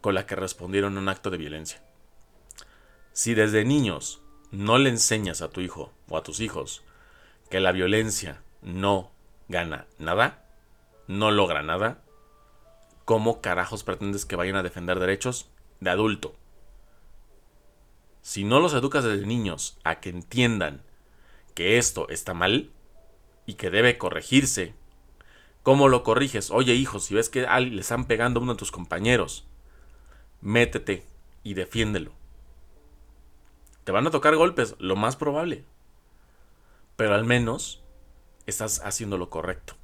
con 0.00 0.14
la 0.14 0.26
que 0.26 0.36
respondieron 0.36 0.96
a 0.96 1.00
un 1.00 1.08
acto 1.08 1.30
de 1.30 1.38
violencia. 1.38 1.82
Si 3.12 3.34
desde 3.34 3.64
niños 3.64 4.20
no 4.50 4.78
le 4.78 4.90
enseñas 4.90 5.40
a 5.40 5.48
tu 5.48 5.60
hijo 5.60 5.92
o 6.08 6.16
a 6.16 6.22
tus 6.22 6.40
hijos 6.40 6.82
que 7.48 7.60
la 7.60 7.72
violencia 7.72 8.42
no 8.62 9.10
gana 9.48 9.86
nada, 9.98 10.44
no 11.06 11.30
logra 11.30 11.62
nada, 11.62 12.02
¿cómo 13.04 13.40
carajos 13.40 13.84
pretendes 13.84 14.24
que 14.24 14.36
vayan 14.36 14.56
a 14.56 14.62
defender 14.62 14.98
derechos 14.98 15.48
de 15.80 15.90
adulto? 15.90 16.36
Si 18.22 18.44
no 18.44 18.60
los 18.60 18.74
educas 18.74 19.04
desde 19.04 19.26
niños 19.26 19.78
a 19.84 20.00
que 20.00 20.10
entiendan 20.10 20.82
que 21.54 21.78
esto 21.78 22.08
está 22.08 22.34
mal 22.34 22.70
y 23.46 23.54
que 23.54 23.70
debe 23.70 23.98
corregirse, 23.98 24.74
¿cómo 25.62 25.88
lo 25.88 26.02
corriges? 26.02 26.50
Oye, 26.50 26.74
hijo, 26.74 27.00
si 27.00 27.14
ves 27.14 27.28
que 27.28 27.46
le 27.46 27.80
están 27.80 28.06
pegando 28.06 28.40
a 28.40 28.42
uno 28.42 28.52
de 28.54 28.58
tus 28.58 28.72
compañeros, 28.72 29.46
métete 30.40 31.06
y 31.42 31.54
defiéndelo. 31.54 32.12
Te 33.84 33.92
van 33.92 34.06
a 34.06 34.10
tocar 34.10 34.34
golpes, 34.36 34.76
lo 34.78 34.96
más 34.96 35.16
probable. 35.16 35.64
Pero 36.96 37.14
al 37.14 37.24
menos 37.24 37.82
estás 38.46 38.80
haciendo 38.84 39.18
lo 39.18 39.30
correcto. 39.30 39.74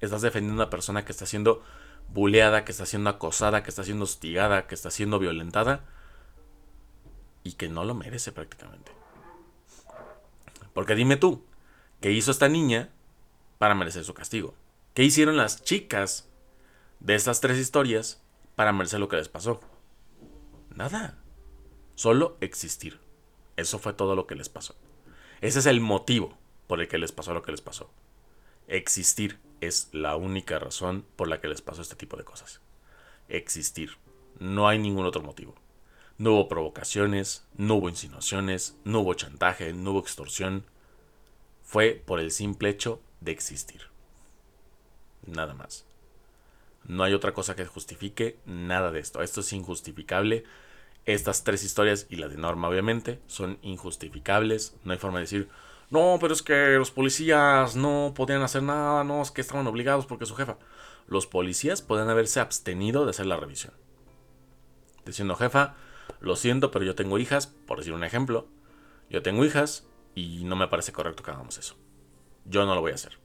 Estás 0.00 0.22
defendiendo 0.22 0.62
a 0.62 0.64
una 0.64 0.70
persona 0.70 1.04
que 1.04 1.12
está 1.12 1.26
siendo 1.26 1.62
buleada, 2.08 2.64
que 2.64 2.72
está 2.72 2.86
siendo 2.86 3.10
acosada, 3.10 3.62
que 3.62 3.70
está 3.70 3.84
siendo 3.84 4.04
hostigada, 4.04 4.66
que 4.66 4.74
está 4.74 4.90
siendo 4.90 5.18
violentada 5.18 5.84
y 7.42 7.52
que 7.52 7.68
no 7.68 7.84
lo 7.84 7.94
merece 7.94 8.32
prácticamente. 8.32 8.92
Porque 10.72 10.94
dime 10.94 11.16
tú, 11.16 11.44
¿qué 12.00 12.12
hizo 12.12 12.30
esta 12.30 12.48
niña 12.48 12.90
para 13.60 13.74
merecer 13.74 14.04
su 14.04 14.14
castigo? 14.14 14.54
¿Qué 14.94 15.04
hicieron 15.04 15.36
las 15.36 15.62
chicas 15.62 16.30
de 16.98 17.14
estas 17.14 17.42
tres 17.42 17.58
historias 17.58 18.22
para 18.56 18.72
merecer 18.72 19.00
lo 19.00 19.08
que 19.08 19.18
les 19.18 19.28
pasó? 19.28 19.60
Nada. 20.74 21.18
Solo 21.94 22.38
existir. 22.40 22.98
Eso 23.58 23.78
fue 23.78 23.92
todo 23.92 24.16
lo 24.16 24.26
que 24.26 24.34
les 24.34 24.48
pasó. 24.48 24.76
Ese 25.42 25.58
es 25.58 25.66
el 25.66 25.82
motivo 25.82 26.38
por 26.68 26.80
el 26.80 26.88
que 26.88 26.96
les 26.96 27.12
pasó 27.12 27.34
lo 27.34 27.42
que 27.42 27.50
les 27.50 27.60
pasó. 27.60 27.90
Existir 28.66 29.38
es 29.60 29.90
la 29.92 30.16
única 30.16 30.58
razón 30.58 31.04
por 31.16 31.28
la 31.28 31.42
que 31.42 31.48
les 31.48 31.60
pasó 31.60 31.82
este 31.82 31.96
tipo 31.96 32.16
de 32.16 32.24
cosas. 32.24 32.62
Existir. 33.28 33.98
No 34.38 34.68
hay 34.68 34.78
ningún 34.78 35.04
otro 35.04 35.20
motivo. 35.20 35.54
No 36.16 36.32
hubo 36.32 36.48
provocaciones, 36.48 37.46
no 37.58 37.74
hubo 37.74 37.90
insinuaciones, 37.90 38.78
no 38.84 39.00
hubo 39.00 39.12
chantaje, 39.12 39.74
no 39.74 39.90
hubo 39.90 40.00
extorsión. 40.00 40.64
Fue 41.70 42.02
por 42.04 42.18
el 42.18 42.32
simple 42.32 42.68
hecho 42.68 43.00
de 43.20 43.30
existir. 43.30 43.82
Nada 45.24 45.54
más. 45.54 45.86
No 46.82 47.04
hay 47.04 47.12
otra 47.12 47.32
cosa 47.32 47.54
que 47.54 47.64
justifique 47.64 48.40
nada 48.44 48.90
de 48.90 48.98
esto. 48.98 49.22
Esto 49.22 49.40
es 49.40 49.52
injustificable. 49.52 50.42
Estas 51.04 51.44
tres 51.44 51.62
historias 51.62 52.08
y 52.10 52.16
la 52.16 52.26
de 52.26 52.38
Norma 52.38 52.68
obviamente 52.68 53.20
son 53.28 53.60
injustificables. 53.62 54.74
No 54.82 54.90
hay 54.90 54.98
forma 54.98 55.18
de 55.18 55.26
decir, 55.26 55.48
no, 55.90 56.18
pero 56.20 56.34
es 56.34 56.42
que 56.42 56.70
los 56.70 56.90
policías 56.90 57.76
no 57.76 58.14
podían 58.16 58.42
hacer 58.42 58.64
nada, 58.64 59.04
no, 59.04 59.22
es 59.22 59.30
que 59.30 59.40
estaban 59.40 59.68
obligados 59.68 60.06
porque 60.06 60.26
su 60.26 60.34
jefa. 60.34 60.58
Los 61.06 61.28
policías 61.28 61.82
pueden 61.82 62.08
haberse 62.08 62.40
abstenido 62.40 63.04
de 63.04 63.10
hacer 63.10 63.26
la 63.26 63.36
revisión. 63.36 63.74
Diciendo, 65.06 65.36
jefa, 65.36 65.76
lo 66.18 66.34
siento, 66.34 66.72
pero 66.72 66.84
yo 66.84 66.96
tengo 66.96 67.20
hijas, 67.20 67.46
por 67.46 67.78
decir 67.78 67.92
un 67.92 68.02
ejemplo. 68.02 68.48
Yo 69.08 69.22
tengo 69.22 69.44
hijas 69.44 69.86
y 70.14 70.44
no 70.44 70.56
me 70.56 70.68
parece 70.68 70.92
correcto 70.92 71.22
que 71.22 71.30
hagamos 71.30 71.58
eso. 71.58 71.76
Yo 72.44 72.66
no 72.66 72.74
lo 72.74 72.80
voy 72.80 72.92
a 72.92 72.96
hacer. 72.96 73.18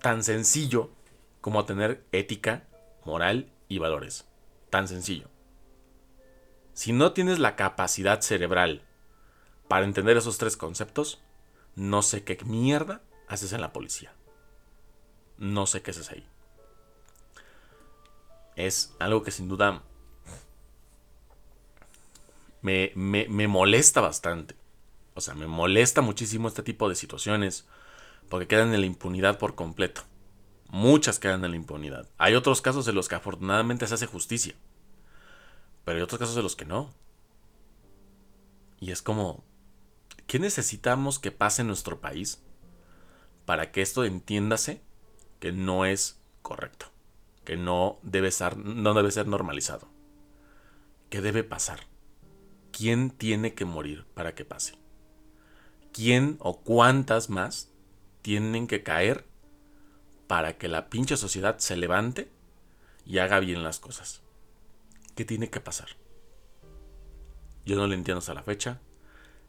Tan 0.00 0.22
sencillo 0.22 0.90
como 1.40 1.64
tener 1.64 2.04
ética, 2.12 2.68
moral 3.04 3.50
y 3.68 3.78
valores. 3.78 4.26
Tan 4.70 4.88
sencillo. 4.88 5.28
Si 6.74 6.92
no 6.92 7.12
tienes 7.12 7.38
la 7.38 7.56
capacidad 7.56 8.20
cerebral 8.22 8.82
para 9.68 9.84
entender 9.84 10.16
esos 10.16 10.38
tres 10.38 10.56
conceptos, 10.56 11.22
no 11.74 12.02
sé 12.02 12.24
qué 12.24 12.38
mierda 12.44 13.02
haces 13.28 13.52
en 13.52 13.60
la 13.60 13.72
policía. 13.72 14.12
No 15.38 15.66
sé 15.66 15.82
qué 15.82 15.90
haces 15.90 16.10
ahí. 16.10 16.26
Es 18.56 18.94
algo 18.98 19.22
que 19.22 19.30
sin 19.30 19.48
duda 19.48 19.82
me, 22.60 22.92
me, 22.94 23.48
molesta 23.48 24.00
bastante. 24.00 24.54
O 25.14 25.20
sea, 25.20 25.34
me 25.34 25.46
molesta 25.46 26.00
muchísimo 26.00 26.48
este 26.48 26.62
tipo 26.62 26.88
de 26.88 26.94
situaciones 26.94 27.66
porque 28.28 28.46
quedan 28.46 28.72
en 28.74 28.80
la 28.80 28.86
impunidad 28.86 29.38
por 29.38 29.54
completo. 29.54 30.02
Muchas 30.68 31.18
quedan 31.18 31.44
en 31.44 31.50
la 31.50 31.56
impunidad. 31.56 32.08
Hay 32.18 32.34
otros 32.34 32.62
casos 32.62 32.88
en 32.88 32.94
los 32.94 33.08
que 33.08 33.14
afortunadamente 33.14 33.86
se 33.86 33.94
hace 33.94 34.06
justicia. 34.06 34.54
Pero 35.84 35.98
hay 35.98 36.02
otros 36.02 36.18
casos 36.18 36.36
en 36.36 36.42
los 36.42 36.56
que 36.56 36.64
no. 36.64 36.90
Y 38.80 38.90
es 38.90 39.02
como, 39.02 39.44
¿qué 40.26 40.38
necesitamos 40.38 41.18
que 41.18 41.30
pase 41.30 41.62
en 41.62 41.68
nuestro 41.68 42.00
país 42.00 42.42
para 43.44 43.70
que 43.70 43.82
esto 43.82 44.04
entiéndase 44.04 44.80
que 45.40 45.52
no 45.52 45.84
es 45.84 46.20
correcto? 46.40 46.86
Que 47.44 47.56
no 47.56 47.98
debe 48.02 48.30
ser, 48.30 48.56
no 48.56 48.94
debe 48.94 49.10
ser 49.10 49.26
normalizado. 49.26 49.88
¿Qué 51.10 51.20
debe 51.20 51.44
pasar? 51.44 51.92
quién 52.72 53.10
tiene 53.10 53.54
que 53.54 53.64
morir 53.64 54.04
para 54.14 54.34
que 54.34 54.44
pase. 54.44 54.74
¿Quién 55.92 56.36
o 56.40 56.60
cuántas 56.60 57.30
más 57.30 57.70
tienen 58.22 58.66
que 58.66 58.82
caer 58.82 59.24
para 60.26 60.56
que 60.56 60.68
la 60.68 60.88
pinche 60.88 61.16
sociedad 61.16 61.58
se 61.58 61.76
levante 61.76 62.30
y 63.04 63.18
haga 63.18 63.40
bien 63.40 63.62
las 63.62 63.78
cosas? 63.78 64.22
¿Qué 65.14 65.24
tiene 65.24 65.50
que 65.50 65.60
pasar? 65.60 65.88
Yo 67.64 67.76
no 67.76 67.86
lo 67.86 67.94
entiendo 67.94 68.18
hasta 68.18 68.34
la 68.34 68.42
fecha. 68.42 68.80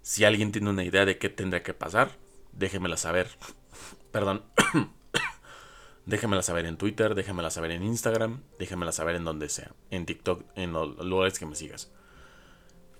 Si 0.01 0.25
alguien 0.25 0.51
tiene 0.51 0.69
una 0.69 0.83
idea 0.83 1.05
de 1.05 1.17
qué 1.17 1.29
tendría 1.29 1.63
que 1.63 1.73
pasar, 1.73 2.11
déjemela 2.51 2.97
saber. 2.97 3.29
Perdón. 4.11 4.43
déjemela 6.05 6.43
saber 6.43 6.65
en 6.65 6.77
Twitter, 6.77 7.15
déjemela 7.15 7.49
saber 7.49 7.71
en 7.71 7.83
Instagram, 7.83 8.43
déjemela 8.59 8.91
saber 8.91 9.15
en 9.15 9.23
donde 9.23 9.47
sea. 9.47 9.71
En 9.89 10.05
TikTok, 10.05 10.43
en 10.55 10.73
los 10.73 10.97
lugares 11.05 11.39
que 11.39 11.45
me 11.45 11.55
sigas 11.55 11.89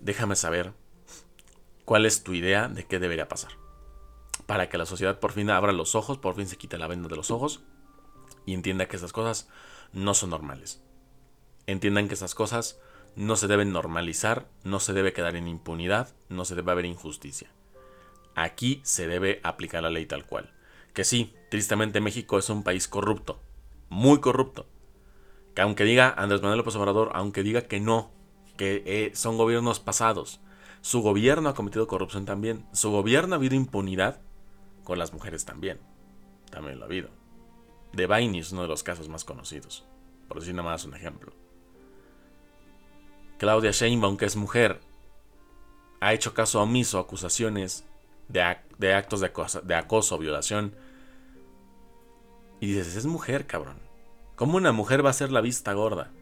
déjame 0.04 0.36
saber 0.36 0.72
¿Cuál 1.84 2.06
es 2.06 2.24
tu 2.24 2.32
idea 2.32 2.68
de 2.68 2.86
qué 2.86 2.98
debería 2.98 3.28
pasar? 3.28 3.52
Para 4.46 4.68
que 4.68 4.78
la 4.78 4.86
sociedad 4.86 5.20
por 5.20 5.32
fin 5.32 5.50
abra 5.50 5.72
los 5.72 5.94
ojos, 5.94 6.16
por 6.16 6.34
fin 6.34 6.46
se 6.46 6.56
quite 6.56 6.78
la 6.78 6.86
venda 6.86 7.08
de 7.08 7.16
los 7.16 7.30
ojos 7.30 7.62
y 8.46 8.54
entienda 8.54 8.86
que 8.86 8.96
esas 8.96 9.12
cosas 9.12 9.48
no 9.92 10.14
son 10.14 10.30
normales. 10.30 10.82
Entiendan 11.66 12.08
que 12.08 12.14
esas 12.14 12.34
cosas 12.34 12.80
no 13.16 13.36
se 13.36 13.48
deben 13.48 13.72
normalizar, 13.72 14.48
no 14.64 14.80
se 14.80 14.92
debe 14.92 15.12
quedar 15.12 15.36
en 15.36 15.46
impunidad, 15.46 16.14
no 16.28 16.44
se 16.44 16.54
debe 16.54 16.72
haber 16.72 16.86
injusticia. 16.86 17.50
Aquí 18.34 18.80
se 18.82 19.06
debe 19.06 19.40
aplicar 19.44 19.82
la 19.82 19.90
ley 19.90 20.06
tal 20.06 20.26
cual. 20.26 20.52
Que 20.94 21.04
sí, 21.04 21.34
tristemente 21.50 22.00
México 22.00 22.38
es 22.38 22.48
un 22.48 22.62
país 22.62 22.88
corrupto, 22.88 23.40
muy 23.90 24.20
corrupto. 24.20 24.66
Que 25.54 25.62
aunque 25.62 25.84
diga 25.84 26.14
Andrés 26.16 26.40
Manuel 26.40 26.58
López 26.58 26.76
Obrador, 26.76 27.10
aunque 27.14 27.42
diga 27.42 27.62
que 27.62 27.78
no, 27.78 28.10
que 28.56 28.82
eh, 28.86 29.10
son 29.14 29.36
gobiernos 29.36 29.80
pasados, 29.80 30.40
su 30.84 31.00
gobierno 31.00 31.48
ha 31.48 31.54
cometido 31.54 31.86
corrupción 31.86 32.26
también. 32.26 32.66
Su 32.74 32.90
gobierno 32.90 33.34
ha 33.34 33.38
habido 33.38 33.54
impunidad 33.54 34.20
con 34.84 34.98
las 34.98 35.14
mujeres 35.14 35.46
también. 35.46 35.80
También 36.50 36.76
lo 36.78 36.84
ha 36.84 36.88
habido. 36.88 37.08
De 37.94 38.06
Baini 38.06 38.40
es 38.40 38.52
uno 38.52 38.60
de 38.60 38.68
los 38.68 38.82
casos 38.82 39.08
más 39.08 39.24
conocidos. 39.24 39.86
Por 40.28 40.40
decir 40.40 40.54
nada 40.54 40.68
más 40.68 40.84
un 40.84 40.94
ejemplo. 40.94 41.32
Claudia 43.38 43.70
Sheinbaum, 43.70 44.18
que 44.18 44.26
es 44.26 44.36
mujer, 44.36 44.78
ha 46.00 46.12
hecho 46.12 46.34
caso 46.34 46.60
omiso 46.60 46.98
a 46.98 47.00
acusaciones 47.00 47.86
de, 48.28 48.42
actos 48.92 49.20
de 49.20 49.26
acoso, 49.28 49.62
de 49.62 49.74
acoso, 49.76 50.18
violación. 50.18 50.74
Y 52.60 52.66
dices, 52.66 52.94
es 52.96 53.06
mujer, 53.06 53.46
cabrón. 53.46 53.78
¿Cómo 54.36 54.58
una 54.58 54.72
mujer 54.72 55.02
va 55.02 55.08
a 55.08 55.14
ser 55.14 55.32
la 55.32 55.40
vista 55.40 55.72
gorda? 55.72 56.12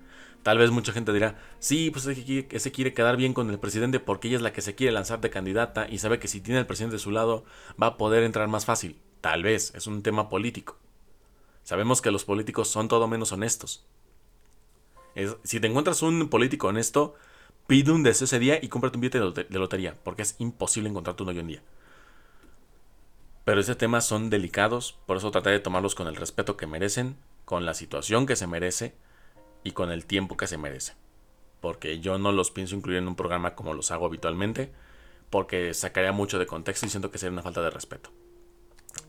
Tal 0.43 0.59
vez 0.59 0.71
mucha 0.73 0.93
gente 0.93 1.13
dirá, 1.13 1.39
sí, 1.61 1.91
pues 1.91 2.05
ese 2.07 2.25
quiere, 2.25 2.49
quiere 2.49 2.95
quedar 2.95 3.17
bien 3.17 3.33
con 3.33 3.49
el 3.51 3.61
presidente 3.61 4.01
porque 4.01 4.29
ella 4.29 4.39
es 4.39 4.43
la 4.43 4.53
que 4.53 4.61
se 4.61 4.75
quiere 4.75 4.93
lanzar 4.93 5.21
de 5.21 5.31
candidata 5.31 5.87
y 5.89 5.99
sabe 5.99 6.19
que 6.19 6.27
si 6.27 6.41
tiene 6.41 6.59
al 6.59 6.67
presidente 6.67 6.97
de 6.97 7.03
su 7.03 7.13
lado 7.13 7.45
va 7.81 7.89
a 7.89 7.97
poder 7.97 8.25
entrar 8.25 8.49
más 8.49 8.65
fácil. 8.65 8.99
Tal 9.21 9.45
vez, 9.45 9.73
es 9.77 9.87
un 9.87 10.03
tema 10.03 10.29
político. 10.29 10.79
Sabemos 11.63 12.03
que 12.03 12.11
los 12.11 12.25
políticos 12.25 12.69
son 12.69 12.89
todo 12.89 13.07
menos 13.07 13.31
honestos. 13.31 13.87
si 15.45 15.61
te 15.61 15.69
encuentras 15.69 16.03
un 16.03 16.29
político 16.29 16.67
honesto, 16.69 17.15
pide 17.69 17.93
un 17.93 18.03
deseo 18.03 18.25
ese 18.25 18.41
día 18.41 18.59
y 18.61 18.69
cómprate 18.69 18.97
un 18.97 19.03
billete 19.03 19.21
de 19.49 19.59
lotería, 19.59 19.97
porque 20.03 20.23
es 20.23 20.35
imposible 20.41 20.89
encontrarte 20.89 21.23
uno 21.23 21.31
hoy 21.31 21.39
en 21.39 21.47
día. 21.47 21.63
Pero 23.45 23.61
ese 23.61 23.77
tema 23.77 24.01
son 24.01 24.29
delicados, 24.29 24.99
por 25.07 25.19
eso 25.19 25.31
trataré 25.31 25.57
de 25.57 25.63
tomarlos 25.63 25.95
con 25.95 26.09
el 26.09 26.17
respeto 26.17 26.57
que 26.57 26.67
merecen, 26.67 27.17
con 27.45 27.65
la 27.65 27.75
situación 27.75 28.27
que 28.27 28.35
se 28.35 28.49
merece 28.49 28.97
y 29.65 29.73
con 29.73 29.91
el 29.91 30.07
tiempo 30.07 30.37
que 30.37 30.47
se 30.47 30.59
merece. 30.59 30.95
Porque 31.61 32.01
yo 32.01 32.19
no 32.19 32.33
los 32.33 32.51
pienso 32.51 32.75
incluir 32.75 32.99
en 32.99 33.09
un 33.09 33.17
programa 33.17 33.55
como 33.55 33.75
los 33.75 33.91
hago 33.91 34.07
habitualmente, 34.07 34.73
porque 35.31 35.73
sacaría 35.75 36.13
mucho 36.13 36.39
de 36.39 36.47
contexto 36.47 36.87
y 36.87 36.91
siento 36.91 37.11
que 37.11 37.19
sería 37.19 37.33
una 37.33 37.43
falta 37.43 37.63
de 37.63 37.71
respeto. 37.71 38.11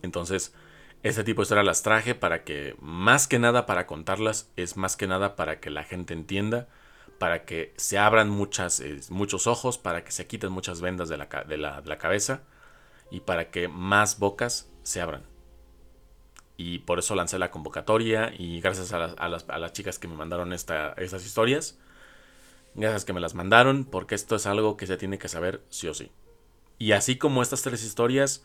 Entonces, 0.02 0.54
este 1.02 1.24
tipo 1.24 1.42
de 1.42 1.44
historias 1.44 1.66
las 1.66 1.84
traje 1.84 2.16
para 2.16 2.44
que, 2.44 2.76
más 2.80 3.28
que 3.28 3.40
nada 3.40 3.66
para 3.66 3.88
contarlas, 3.88 4.52
es 4.56 4.78
más 4.78 4.96
que 4.96 5.08
nada 5.08 5.36
para 5.36 5.60
que 5.60 5.70
la 5.70 5.84
gente 5.84 6.14
entienda, 6.14 6.68
para 7.18 7.46
que 7.46 7.74
se 7.78 7.98
abran 7.98 8.30
eh, 8.30 9.02
muchos 9.10 9.48
ojos, 9.48 9.78
para 9.78 10.04
que 10.04 10.12
se 10.12 10.28
quiten 10.28 10.52
muchas 10.52 10.82
vendas 10.82 11.10
de 11.10 11.18
la, 11.18 11.26
de 11.26 11.58
la 11.58 11.98
cabeza 11.98 12.44
y 13.12 13.20
para 13.20 13.52
que 13.52 13.68
más 13.68 14.20
bocas 14.20 14.72
se 14.84 15.02
abran 15.02 15.33
y 16.58 16.80
por 16.80 17.00
eso 17.00 17.16
lancé 17.16 17.40
la 17.40 17.52
convocatoria 17.52 18.34
y 18.38 18.62
gracias 18.62 18.94
a, 18.94 19.30
las, 19.30 19.74
chicas 19.74 20.00
que 20.00 20.08
me 20.08 20.16
mandaron 20.16 20.54
esta, 20.54 20.94
estas 20.94 21.26
historias. 21.26 21.80
Gracias 22.76 23.06
que 23.06 23.14
me 23.14 23.20
las 23.20 23.36
mandaron 23.36 23.86
porque 23.86 24.16
esto 24.16 24.36
es 24.36 24.46
algo 24.46 24.78
que 24.78 24.88
se 24.88 24.98
tiene 24.98 25.18
que 25.18 25.28
saber 25.28 25.64
sí 25.70 25.88
o 25.88 25.94
sí. 25.94 26.12
Y 26.80 26.92
así 26.92 27.18
como 27.18 27.42
estas 27.42 27.62
tres 27.62 27.84
historias, 27.84 28.44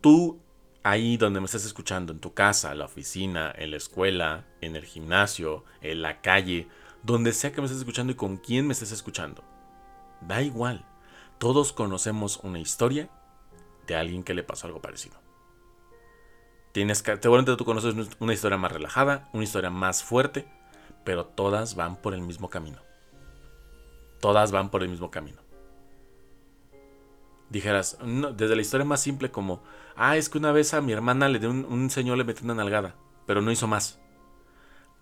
tú 0.00 0.40
ahí 0.82 1.16
donde 1.16 1.40
me 1.40 1.46
estés 1.46 1.66
escuchando, 1.66 2.12
en 2.12 2.20
tu 2.20 2.32
casa, 2.34 2.72
en 2.72 2.78
la 2.78 2.86
oficina, 2.86 3.52
en 3.56 3.72
la 3.72 3.76
escuela, 3.76 4.46
en 4.60 4.76
el 4.76 4.84
gimnasio, 4.84 5.64
en 5.82 6.02
la 6.02 6.20
calle, 6.20 6.68
donde 7.02 7.32
sea 7.32 7.52
que 7.52 7.60
me 7.60 7.66
estés 7.66 7.80
escuchando 7.80 8.12
y 8.12 8.16
con 8.16 8.36
quién 8.36 8.66
me 8.66 8.72
estés 8.72 8.92
escuchando. 8.92 9.44
Da 10.20 10.42
igual. 10.42 10.84
Todos 11.38 11.72
conocemos 11.72 12.40
una 12.42 12.58
historia 12.58 13.10
de 13.86 13.96
alguien 13.96 14.22
que 14.22 14.34
le 14.34 14.42
pasó 14.42 14.66
algo 14.66 14.80
parecido. 14.80 15.27
Tienes 16.78 17.02
que, 17.02 17.16
seguramente 17.16 17.56
tú 17.56 17.64
conoces 17.64 17.92
una 18.20 18.32
historia 18.32 18.56
más 18.56 18.70
relajada, 18.70 19.28
una 19.32 19.42
historia 19.42 19.68
más 19.68 20.04
fuerte, 20.04 20.46
pero 21.02 21.26
todas 21.26 21.74
van 21.74 21.96
por 21.96 22.14
el 22.14 22.20
mismo 22.20 22.50
camino. 22.50 22.78
Todas 24.20 24.52
van 24.52 24.70
por 24.70 24.84
el 24.84 24.88
mismo 24.88 25.10
camino. 25.10 25.42
Dijeras, 27.50 27.98
desde 28.36 28.54
la 28.54 28.62
historia 28.62 28.84
más 28.84 29.00
simple 29.00 29.32
como, 29.32 29.60
ah, 29.96 30.16
es 30.16 30.28
que 30.28 30.38
una 30.38 30.52
vez 30.52 30.72
a 30.72 30.80
mi 30.80 30.92
hermana 30.92 31.28
le 31.28 31.40
dio 31.40 31.50
un, 31.50 31.90
señor 31.90 32.16
le 32.16 32.22
metió 32.22 32.44
una 32.44 32.54
nalgada, 32.54 32.94
pero 33.26 33.42
no 33.42 33.50
hizo 33.50 33.66
más. 33.66 33.98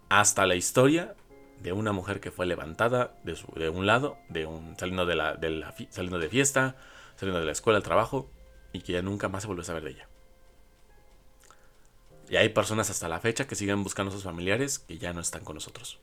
Hasta 0.08 0.46
la 0.46 0.54
historia 0.54 1.14
de 1.60 1.72
una 1.72 1.92
mujer 1.92 2.20
que 2.20 2.30
fue 2.30 2.46
levantada 2.46 3.18
de, 3.22 3.38
de 3.54 3.68
un 3.68 3.84
lado, 3.84 4.16
de 4.30 4.46
un, 4.46 4.78
saliendo, 4.78 5.04
de 5.04 5.14
de 5.38 5.50
la, 5.50 5.74
saliendo 5.90 6.18
de 6.18 6.30
fiesta, 6.30 6.76
saliendo 7.16 7.40
de 7.40 7.44
la 7.44 7.52
escuela 7.52 7.76
al 7.76 7.82
trabajo, 7.82 8.30
y 8.72 8.80
que 8.80 8.94
ya 8.94 9.02
nunca 9.02 9.28
más 9.28 9.42
se 9.42 9.48
volvió 9.48 9.60
a 9.60 9.66
saber 9.66 9.84
de 9.84 9.90
ella. 9.90 10.08
Y 12.28 12.36
hay 12.36 12.48
personas 12.48 12.90
hasta 12.90 13.08
la 13.08 13.20
fecha 13.20 13.46
que 13.46 13.54
siguen 13.54 13.82
buscando 13.82 14.10
a 14.10 14.14
sus 14.14 14.24
familiares 14.24 14.78
que 14.78 14.98
ya 14.98 15.12
no 15.12 15.20
están 15.20 15.44
con 15.44 15.54
nosotros. 15.54 16.00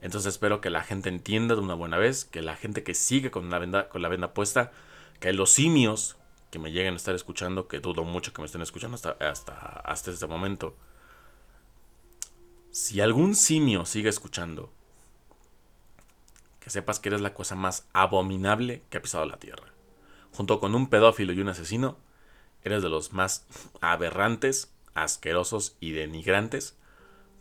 Entonces 0.00 0.34
espero 0.34 0.60
que 0.60 0.70
la 0.70 0.82
gente 0.82 1.08
entienda 1.08 1.54
de 1.54 1.60
una 1.60 1.74
buena 1.74 1.98
vez, 1.98 2.24
que 2.24 2.42
la 2.42 2.56
gente 2.56 2.82
que 2.82 2.94
sigue 2.94 3.30
con 3.30 3.50
la 3.50 3.58
venda, 3.58 3.88
con 3.88 4.02
la 4.02 4.08
venda 4.08 4.32
puesta, 4.32 4.72
que 5.20 5.32
los 5.32 5.52
simios 5.52 6.16
que 6.50 6.58
me 6.58 6.70
lleguen 6.70 6.94
a 6.94 6.96
estar 6.96 7.14
escuchando, 7.14 7.68
que 7.68 7.80
dudo 7.80 8.04
mucho 8.04 8.32
que 8.32 8.40
me 8.40 8.46
estén 8.46 8.62
escuchando 8.62 8.94
hasta, 8.94 9.10
hasta, 9.20 9.54
hasta 9.54 10.10
este 10.10 10.26
momento, 10.26 10.76
si 12.70 13.00
algún 13.00 13.34
simio 13.34 13.84
sigue 13.86 14.08
escuchando, 14.08 14.70
que 16.60 16.70
sepas 16.70 17.00
que 17.00 17.08
eres 17.08 17.20
la 17.20 17.34
cosa 17.34 17.54
más 17.54 17.86
abominable 17.92 18.82
que 18.90 18.98
ha 18.98 19.02
pisado 19.02 19.24
la 19.24 19.38
tierra. 19.38 19.72
Junto 20.32 20.60
con 20.60 20.74
un 20.74 20.88
pedófilo 20.88 21.32
y 21.32 21.40
un 21.40 21.48
asesino, 21.48 21.96
eres 22.62 22.82
de 22.82 22.88
los 22.88 23.12
más 23.12 23.46
aberrantes 23.80 24.72
asquerosos 24.96 25.76
y 25.78 25.92
denigrantes 25.92 26.78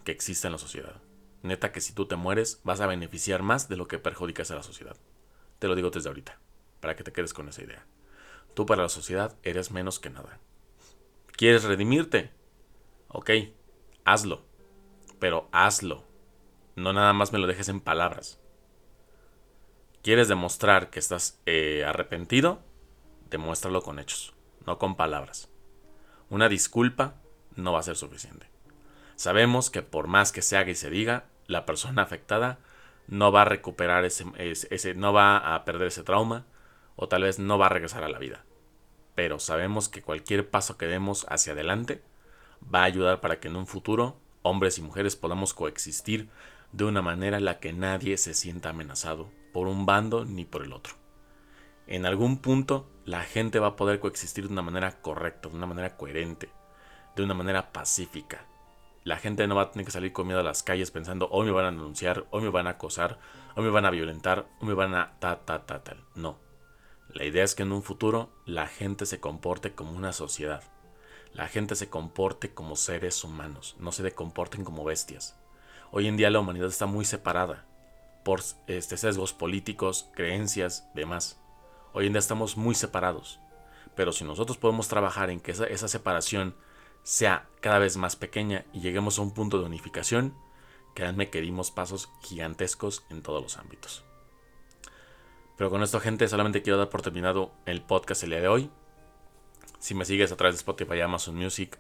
que 0.04 0.12
existen 0.12 0.50
en 0.50 0.54
la 0.54 0.60
sociedad. 0.60 1.02
Neta 1.42 1.72
que 1.72 1.82
si 1.82 1.94
tú 1.94 2.06
te 2.06 2.16
mueres 2.16 2.60
vas 2.64 2.82
a 2.82 2.88
beneficiar 2.88 3.42
más 3.42 3.70
de 3.70 3.78
lo 3.78 3.88
que 3.88 3.98
perjudicas 3.98 4.52
a 4.52 4.56
la 4.56 4.64
sociedad. 4.64 4.98
Te 5.60 5.68
lo 5.68 5.76
digo 5.76 5.90
desde 5.90 6.10
ahorita, 6.10 6.40
para 6.82 6.96
que 6.96 7.04
te 7.04 7.12
quedes 7.12 7.34
con 7.34 7.50
esa 7.50 7.64
idea. 7.64 7.86
Tú 8.54 8.66
para 8.66 8.84
la 8.84 8.90
sociedad 8.90 9.36
eres 9.44 9.72
menos 9.72 10.00
que 10.00 10.10
nada. 10.10 10.40
¿Quieres 11.36 11.64
redimirte? 11.64 12.32
Ok, 13.08 13.32
hazlo. 14.04 14.44
Pero 15.20 15.50
hazlo. 15.52 16.04
No 16.76 16.94
nada 16.94 17.14
más 17.14 17.32
me 17.32 17.40
lo 17.40 17.48
dejes 17.48 17.70
en 17.70 17.80
palabras. 17.80 18.40
¿Quieres 20.02 20.28
demostrar 20.28 20.90
que 20.90 21.00
estás 21.00 21.42
eh, 21.46 21.84
arrepentido? 21.86 22.60
Demuéstralo 23.30 23.82
con 23.82 23.98
hechos, 23.98 24.34
no 24.66 24.78
con 24.78 24.96
palabras. 24.96 25.50
Una 26.30 26.48
disculpa 26.48 27.16
no 27.56 27.74
va 27.74 27.80
a 27.80 27.84
ser 27.84 27.96
suficiente. 27.96 28.48
Sabemos 29.16 29.70
que 29.70 29.82
por 29.82 30.08
más 30.08 30.32
que 30.32 30.42
se 30.42 30.58
haga 30.58 30.72
y 30.72 30.76
se 30.76 30.90
diga, 30.90 31.26
la 31.48 31.66
persona 31.66 32.02
afectada 32.02 32.60
no 33.08 33.32
va 33.32 33.44
a 33.44 33.46
recuperar 33.46 34.04
ese, 34.04 34.26
no 34.96 35.14
va 35.14 35.56
a 35.56 35.66
perder 35.66 35.88
ese 35.88 36.04
trauma 36.04 36.46
o 36.96 37.08
tal 37.08 37.24
vez 37.24 37.40
no 37.40 37.58
va 37.58 37.68
a 37.68 37.70
regresar 37.70 38.04
a 38.04 38.10
la 38.10 38.20
vida. 38.20 38.44
Pero 39.16 39.40
sabemos 39.40 39.90
que 39.90 40.02
cualquier 40.02 40.50
paso 40.50 40.78
que 40.78 40.88
demos 40.88 41.26
hacia 41.30 41.54
adelante 41.54 42.04
va 42.74 42.82
a 42.82 42.86
ayudar 42.86 43.22
para 43.22 43.40
que 43.40 43.48
en 43.48 43.56
un 43.56 43.68
futuro 43.68 44.18
hombres 44.42 44.78
y 44.78 44.82
mujeres 44.82 45.16
podamos 45.16 45.54
coexistir 45.54 46.30
de 46.72 46.84
una 46.84 47.02
manera 47.02 47.38
en 47.38 47.46
la 47.46 47.60
que 47.60 47.74
nadie 47.74 48.18
se 48.18 48.34
sienta 48.34 48.70
amenazado 48.70 49.30
por 49.54 49.68
un 49.68 49.86
bando 49.86 50.26
ni 50.26 50.44
por 50.46 50.64
el 50.64 50.74
otro. 50.74 50.96
En 51.88 52.06
algún 52.06 52.40
punto 52.40 52.90
la 53.06 53.22
gente 53.22 53.60
va 53.60 53.68
a 53.68 53.76
poder 53.76 54.00
coexistir 54.00 54.48
de 54.48 54.54
una 54.54 54.62
manera 54.62 55.00
correcta, 55.02 55.50
de 55.50 55.56
una 55.56 55.68
manera 55.68 55.96
coherente, 55.96 56.50
de 57.16 57.24
una 57.24 57.34
manera 57.34 57.72
pacífica. 57.72 58.46
La 59.04 59.18
gente 59.18 59.46
no 59.46 59.56
va 59.56 59.64
a 59.64 59.72
tener 59.72 59.86
que 59.86 59.92
salir 59.92 60.14
con 60.14 60.26
miedo 60.26 60.40
a 60.40 60.44
las 60.44 60.64
calles 60.64 60.92
pensando, 60.92 61.30
hoy 61.32 61.46
me 61.46 61.52
van 61.52 61.66
a 61.66 61.72
denunciar, 61.72 62.26
hoy 62.32 62.42
me 62.42 62.50
van 62.50 62.68
a 62.68 62.72
acosar, 62.72 63.20
hoy 63.56 63.64
me 63.64 63.70
van 63.70 63.86
a 63.86 63.92
violentar, 63.92 64.48
hoy 64.60 64.70
me 64.70 64.74
van 64.74 64.96
a 64.96 65.20
ta, 65.20 65.46
ta, 65.46 65.66
ta, 65.66 65.84
tal. 65.84 66.04
No. 66.16 66.40
La 67.10 67.24
idea 67.24 67.44
es 67.44 67.54
que 67.54 67.64
en 67.64 67.72
un 67.72 67.84
futuro 67.84 68.32
la 68.46 68.68
gente 68.68 69.06
se 69.06 69.20
comporte 69.20 69.74
como 69.74 69.92
una 69.92 70.12
sociedad. 70.12 70.64
La 71.34 71.48
gente 71.48 71.76
se 71.76 71.90
comporte 71.90 72.54
como 72.54 72.76
seres 72.76 73.24
humanos, 73.24 73.76
no 73.78 73.92
se 73.92 74.12
comporten 74.14 74.64
como 74.64 74.84
bestias. 74.84 75.38
Hoy 75.92 76.08
en 76.08 76.18
día 76.18 76.30
la 76.30 76.40
humanidad 76.40 76.70
está 76.70 76.88
muy 76.88 77.06
separada 77.06 77.66
por 78.24 78.42
este, 78.66 78.98
sesgos 78.98 79.34
políticos, 79.34 80.10
creencias, 80.16 80.90
demás. 80.96 81.40
Hoy 81.94 82.08
en 82.08 82.14
día 82.14 82.20
estamos 82.20 82.58
muy 82.58 82.74
separados. 82.74 83.40
Pero 83.96 84.12
si 84.12 84.24
nosotros 84.24 84.58
podemos 84.58 84.88
trabajar 84.88 85.30
en 85.30 85.40
que 85.40 85.52
esa, 85.52 85.68
esa 85.68 85.88
separación 85.88 86.56
sea 87.06 87.48
cada 87.62 87.78
vez 87.78 87.98
más 87.98 88.16
pequeña 88.16 88.66
y 88.74 88.82
lleguemos 88.82 89.20
a 89.20 89.22
un 89.22 89.32
punto 89.32 89.60
de 89.60 89.66
unificación, 89.66 90.34
créanme 90.96 91.30
que 91.30 91.40
dimos 91.40 91.70
pasos 91.70 92.10
gigantescos 92.24 93.06
en 93.12 93.22
todos 93.22 93.44
los 93.44 93.58
ámbitos. 93.58 94.04
Pero 95.56 95.70
con 95.70 95.84
esto, 95.84 96.00
gente, 96.00 96.28
solamente 96.28 96.64
quiero 96.64 96.80
dar 96.80 96.90
por 96.90 97.04
terminado 97.04 97.52
el 97.68 97.84
podcast 97.84 98.24
el 98.24 98.32
día 98.32 98.42
de 98.42 98.48
hoy. 98.48 98.72
Si 99.78 99.94
me 99.94 100.04
sigues 100.04 100.32
a 100.32 100.36
través 100.36 100.56
de 100.56 100.62
Spotify 100.62 100.96
y 100.96 101.02
Amazon 101.02 101.36
Music, 101.36 101.78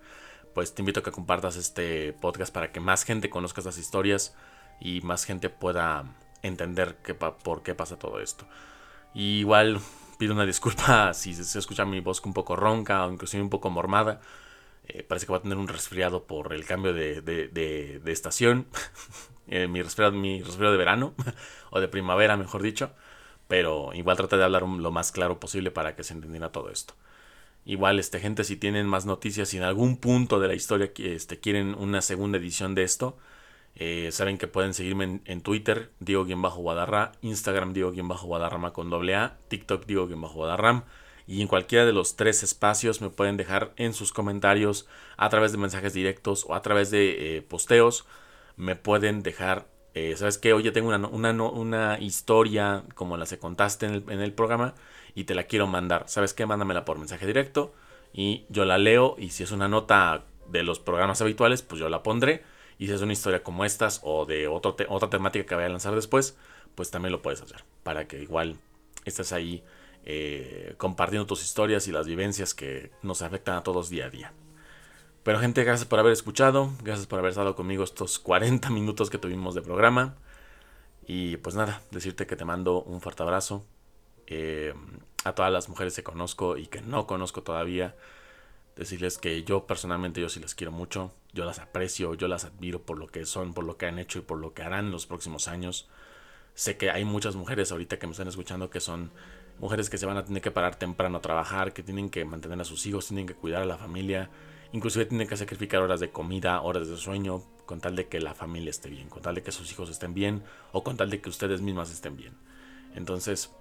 pues 0.54 0.76
te 0.76 0.84
invito 0.84 1.00
a 1.00 1.04
que 1.04 1.12
compartas 1.12 1.56
este 1.56 2.14
podcast 2.14 2.54
para 2.54 2.72
que 2.72 2.80
más 2.80 3.04
gente 3.04 3.32
conozca 3.32 3.62
estas 3.62 3.80
historias 3.80 4.36
y 4.80 5.02
más 5.02 5.26
gente 5.26 5.50
pueda 5.50 6.06
entender 6.44 6.98
por 7.44 7.64
qué 7.64 7.74
pasa 7.74 7.98
todo 7.98 8.20
esto. 8.20 8.46
igual 9.16 9.82
pido 10.20 10.34
una 10.34 10.46
disculpa 10.46 11.14
si 11.16 11.34
se 11.34 11.58
escucha 11.58 11.84
mi 11.84 12.00
voz 12.00 12.22
un 12.26 12.34
poco 12.34 12.56
ronca 12.56 13.06
o 13.06 13.12
inclusive 13.12 13.42
un 13.42 13.50
poco 13.50 13.72
mormada. 13.72 14.22
Eh, 14.88 15.04
parece 15.04 15.26
que 15.26 15.32
va 15.32 15.40
a 15.40 15.42
tener 15.42 15.58
un 15.58 15.68
resfriado 15.68 16.26
por 16.26 16.54
el 16.54 16.66
cambio 16.66 16.94
de, 16.94 18.02
estación. 18.06 18.68
Eh, 19.48 19.68
mi, 19.68 19.80
resfriado, 19.84 20.12
mi 20.12 20.42
resfriado 20.42 20.72
de 20.72 20.80
verano 20.80 21.14
o 21.70 21.80
de 21.80 21.88
primavera, 21.88 22.36
mejor 22.36 22.64
dicho. 22.64 22.90
Pero 23.48 23.94
igual 23.94 24.18
traté 24.18 24.38
de 24.38 24.44
hablar 24.44 24.64
lo 24.64 24.90
más 24.90 25.12
claro 25.12 25.40
posible 25.40 25.70
para 25.70 25.96
que 25.96 26.04
se 26.04 26.16
entendiera 26.16 26.52
todo 26.52 26.72
esto. 26.72 26.96
Igual, 27.64 28.00
este, 28.00 28.20
gente, 28.20 28.44
si 28.44 28.58
tienen 28.58 28.88
más 28.88 29.06
noticias, 29.06 29.50
si 29.50 29.58
en 29.58 29.64
algún 29.64 29.98
punto 29.98 30.40
de 30.40 30.48
la 30.48 30.56
historia 30.56 30.92
este, 30.98 31.40
quieren 31.40 31.76
una 31.76 32.02
segunda 32.02 32.40
edición 32.40 32.74
de 32.74 32.84
esto, 32.84 33.18
eh, 33.76 34.10
saben 34.12 34.38
que 34.38 34.48
pueden 34.48 34.74
seguirme 34.74 35.22
en, 35.26 35.42
Twitter, 35.42 35.92
Diego-Guadarra, 36.00 37.12
Instagram, 37.22 37.74
Diego-Guadarrama 37.74 38.72
con 38.72 38.90
doble 38.90 39.16
A, 39.16 39.38
TikTok, 39.50 39.86
Diego-Guadarram. 39.86 40.86
Y 41.28 41.42
en 41.42 41.48
cualquiera 41.48 41.86
de 41.86 41.94
los 41.94 42.16
tres 42.16 42.44
espacios 42.44 43.02
me 43.02 43.10
pueden 43.10 43.38
dejar 43.38 43.74
en 43.78 43.94
sus 43.94 44.14
comentarios, 44.14 44.88
a 45.18 45.30
través 45.30 45.52
de 45.52 45.58
mensajes 45.58 45.94
directos 45.94 46.46
o 46.48 46.56
a 46.56 46.62
través 46.62 46.92
de 46.92 47.38
eh, 47.38 47.42
posteos. 47.42 48.06
Me 48.58 48.76
pueden 48.76 49.24
dejar, 49.24 49.68
eh, 49.94 50.16
¿sabes 50.18 50.38
qué? 50.38 50.54
Oye, 50.54 50.72
tengo 50.72 50.90
una, 50.90 51.08
una, 51.08 51.32
una, 51.32 52.00
historia 52.00 52.84
como 52.94 53.18
la 53.18 53.26
que 53.26 53.40
contaste 53.40 53.86
en 53.88 53.94
el, 53.96 54.04
en 54.10 54.22
el 54.22 54.34
programa 54.34 54.76
y 55.16 55.24
te 55.24 55.36
la 55.36 55.44
quiero 55.44 55.68
mandar. 55.68 56.04
¿Sabes 56.08 56.34
qué? 56.34 56.46
Mándamela 56.46 56.86
por 56.86 57.00
mensaje 57.00 57.26
directo 57.26 57.74
y 58.14 58.46
yo 58.50 58.66
la 58.66 58.78
leo 58.78 59.16
y 59.18 59.32
si 59.32 59.44
es 59.44 59.52
una 59.52 59.68
nota 59.68 60.24
de 60.48 60.64
los 60.64 60.80
programas 60.80 61.22
habituales, 61.22 61.62
pues 61.62 61.80
yo 61.82 61.90
la 61.90 62.04
pondré. 62.04 62.44
Y 62.78 62.88
si 62.88 62.94
es 62.94 63.02
una 63.02 63.14
historia 63.14 63.44
como 63.44 63.66
estas 63.66 64.02
o 64.04 64.26
de 64.26 64.48
otra 64.48 65.10
temática 65.10 65.46
que 65.46 65.56
vaya 65.56 65.68
a 65.68 65.72
lanzar 65.72 65.96
después, 65.96 66.38
pues 66.76 66.92
también 66.92 67.12
lo 67.12 67.22
puedes 67.22 67.42
hacer. 67.42 67.64
Para 67.84 68.08
que 68.08 68.22
igual 68.22 68.58
estés 69.06 69.32
ahí 69.32 69.64
eh, 70.06 70.76
compartiendo 70.78 71.26
tus 71.26 71.44
historias 71.44 71.88
y 71.88 71.92
las 71.92 72.06
vivencias 72.06 72.54
que 72.54 72.92
nos 73.02 73.22
afectan 73.22 73.56
a 73.56 73.64
todos 73.64 73.90
día 73.90 74.06
a 74.06 74.10
día. 74.10 74.34
Pero 75.24 75.40
gente, 75.40 75.64
gracias 75.64 75.88
por 75.88 75.98
haber 75.98 76.14
escuchado, 76.14 76.72
gracias 76.84 77.08
por 77.08 77.18
haber 77.18 77.32
estado 77.32 77.56
conmigo 77.56 77.84
estos 77.84 78.20
40 78.20 78.70
minutos 78.70 79.10
que 79.10 79.18
tuvimos 79.18 79.56
de 79.56 79.64
programa. 79.64 80.16
Y 81.08 81.38
pues 81.38 81.56
nada, 81.56 81.82
decirte 81.90 82.28
que 82.28 82.36
te 82.36 82.46
mando 82.46 82.84
un 82.84 83.02
fuerte 83.02 83.24
abrazo, 83.24 83.66
eh, 84.28 84.74
a 85.24 85.34
todas 85.34 85.52
las 85.52 85.70
mujeres 85.70 85.96
que 85.96 86.04
conozco 86.04 86.58
y 86.58 86.68
que 86.68 86.82
no 86.82 87.08
conozco 87.08 87.42
todavía, 87.42 87.96
decirles 88.76 89.18
que 89.18 89.44
yo 89.44 89.66
personalmente 89.66 90.22
yo 90.22 90.30
sí 90.30 90.40
las 90.40 90.54
quiero 90.54 90.72
mucho, 90.72 91.12
yo 91.34 91.46
las 91.46 91.60
aprecio, 91.60 92.14
yo 92.14 92.28
las 92.28 92.46
admiro 92.46 92.82
por 92.84 93.00
lo 93.00 93.08
que 93.08 93.26
son, 93.26 93.54
por 93.54 93.64
lo 93.64 93.78
que 93.78 93.88
han 93.88 93.98
hecho 93.98 94.20
y 94.20 94.22
por 94.22 94.38
lo 94.38 94.54
que 94.54 94.62
harán 94.62 94.86
en 94.86 94.92
los 94.92 95.08
próximos 95.08 95.48
años. 95.48 95.88
Sé 96.54 96.78
que 96.78 96.92
hay 96.92 97.04
muchas 97.06 97.36
mujeres 97.36 97.72
ahorita 97.72 97.98
que 97.98 98.08
me 98.08 98.12
están 98.12 98.28
escuchando 98.28 98.70
que 98.70 98.80
son 98.80 99.12
mujeres 99.60 99.90
que 99.90 99.98
se 99.98 100.06
van 100.06 100.18
a 100.18 100.26
tener 100.26 100.42
que 100.42 100.52
parar 100.52 100.76
temprano 100.76 101.18
a 101.18 101.22
trabajar, 101.22 101.74
que 101.74 101.84
tienen 101.84 102.10
que 102.10 102.26
mantener 102.26 102.60
a 102.60 102.66
sus 102.66 102.86
hijos, 102.86 103.08
tienen 103.08 103.28
que 103.28 103.36
cuidar 103.36 103.62
a 103.62 103.66
la 103.66 103.78
familia, 103.78 104.30
inclusive 104.72 105.06
tienen 105.06 105.28
que 105.28 105.38
sacrificar 105.38 105.82
horas 105.82 106.00
de 106.00 106.10
comida, 106.10 106.62
horas 106.62 106.88
de 106.88 106.98
sueño, 106.98 107.42
con 107.66 107.80
tal 107.82 107.96
de 107.96 108.08
que 108.08 108.20
la 108.20 108.34
familia 108.34 108.70
esté 108.70 108.90
bien, 108.90 109.10
con 109.10 109.22
tal 109.22 109.36
de 109.36 109.44
que 109.44 109.52
sus 109.52 109.72
hijos 109.72 109.90
estén 109.90 110.14
bien 110.14 110.44
o 110.72 110.84
con 110.84 110.98
tal 110.98 111.10
de 111.10 111.22
que 111.22 111.30
ustedes 111.30 111.62
mismas 111.62 111.92
estén 111.92 112.16
bien. 112.16 112.34
Entonces, 112.96 113.52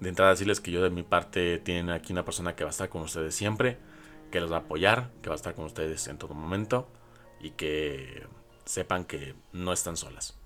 de 0.00 0.08
entrada 0.08 0.32
decirles 0.32 0.60
que 0.60 0.70
yo 0.70 0.82
de 0.82 0.90
mi 0.90 1.02
parte 1.02 1.58
tienen 1.58 1.90
aquí 1.90 2.12
una 2.12 2.24
persona 2.24 2.54
que 2.54 2.64
va 2.64 2.70
a 2.70 2.72
estar 2.72 2.88
con 2.88 3.02
ustedes 3.02 3.34
siempre, 3.34 3.78
que 4.30 4.40
los 4.40 4.50
va 4.50 4.56
a 4.56 4.60
apoyar, 4.60 5.10
que 5.22 5.28
va 5.28 5.34
a 5.34 5.36
estar 5.36 5.54
con 5.54 5.64
ustedes 5.64 6.08
en 6.08 6.18
todo 6.18 6.34
momento 6.34 6.88
y 7.40 7.50
que 7.50 8.26
sepan 8.64 9.04
que 9.04 9.34
no 9.52 9.72
están 9.72 9.96
solas. 9.96 10.36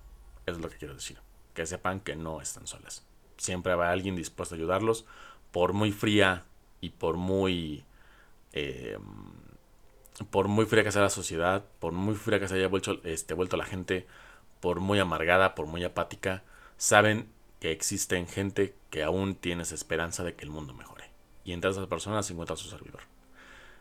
Eso 0.45 0.57
es 0.57 0.61
lo 0.61 0.69
que 0.69 0.77
quiero 0.77 0.93
decir. 0.93 1.17
Que 1.53 1.65
sepan 1.65 1.99
que 1.99 2.15
no 2.15 2.41
están 2.41 2.67
solas. 2.67 3.08
Siempre 3.39 3.73
va 3.73 3.89
alguien 3.89 4.15
dispuesto 4.15 4.53
a 4.53 4.57
ayudarlos, 4.57 5.05
por 5.51 5.73
muy 5.73 5.91
fría 5.91 6.45
y 6.79 6.91
por 6.91 7.17
muy... 7.17 7.83
Eh, 8.53 8.99
por 10.29 10.47
muy 10.49 10.65
fría 10.65 10.83
que 10.83 10.91
sea 10.91 11.01
la 11.01 11.09
sociedad, 11.09 11.63
por 11.79 11.93
muy 11.93 12.13
fría 12.13 12.39
que 12.39 12.47
se 12.47 12.55
haya 12.55 12.67
vuelto, 12.67 12.99
este, 13.05 13.33
vuelto 13.33 13.55
la 13.57 13.65
gente, 13.65 14.05
por 14.59 14.81
muy 14.81 14.99
amargada, 14.99 15.55
por 15.55 15.65
muy 15.65 15.83
apática, 15.83 16.43
saben 16.77 17.29
que 17.59 17.71
existen 17.71 18.27
gente 18.27 18.75
que 18.89 19.03
aún 19.03 19.35
tienes 19.35 19.71
esperanza 19.71 20.23
de 20.23 20.35
que 20.35 20.43
el 20.45 20.51
mundo 20.51 20.73
mejore. 20.73 21.05
Y 21.45 21.53
entre 21.53 21.71
esas 21.71 21.87
personas 21.87 22.25
se 22.25 22.33
encuentra 22.33 22.55
su 22.55 22.69
servidor. 22.69 23.01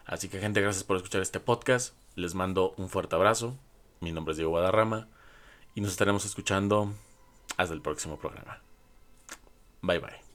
Así 0.06 0.28
que 0.28 0.40
gente, 0.40 0.60
gracias 0.60 0.84
por 0.84 0.96
escuchar 0.96 1.20
este 1.20 1.40
podcast. 1.40 1.94
Les 2.14 2.34
mando 2.34 2.74
un 2.76 2.88
fuerte 2.88 3.14
abrazo. 3.14 3.56
Mi 4.00 4.12
nombre 4.12 4.32
es 4.32 4.38
Diego 4.38 4.52
Guadarrama. 4.52 5.08
Y 5.74 5.80
nos 5.80 5.90
estaremos 5.90 6.24
escuchando 6.24 6.92
hasta 7.56 7.74
el 7.74 7.82
próximo 7.82 8.18
programa. 8.18 8.67
Bye 9.82 9.98
bye. 9.98 10.27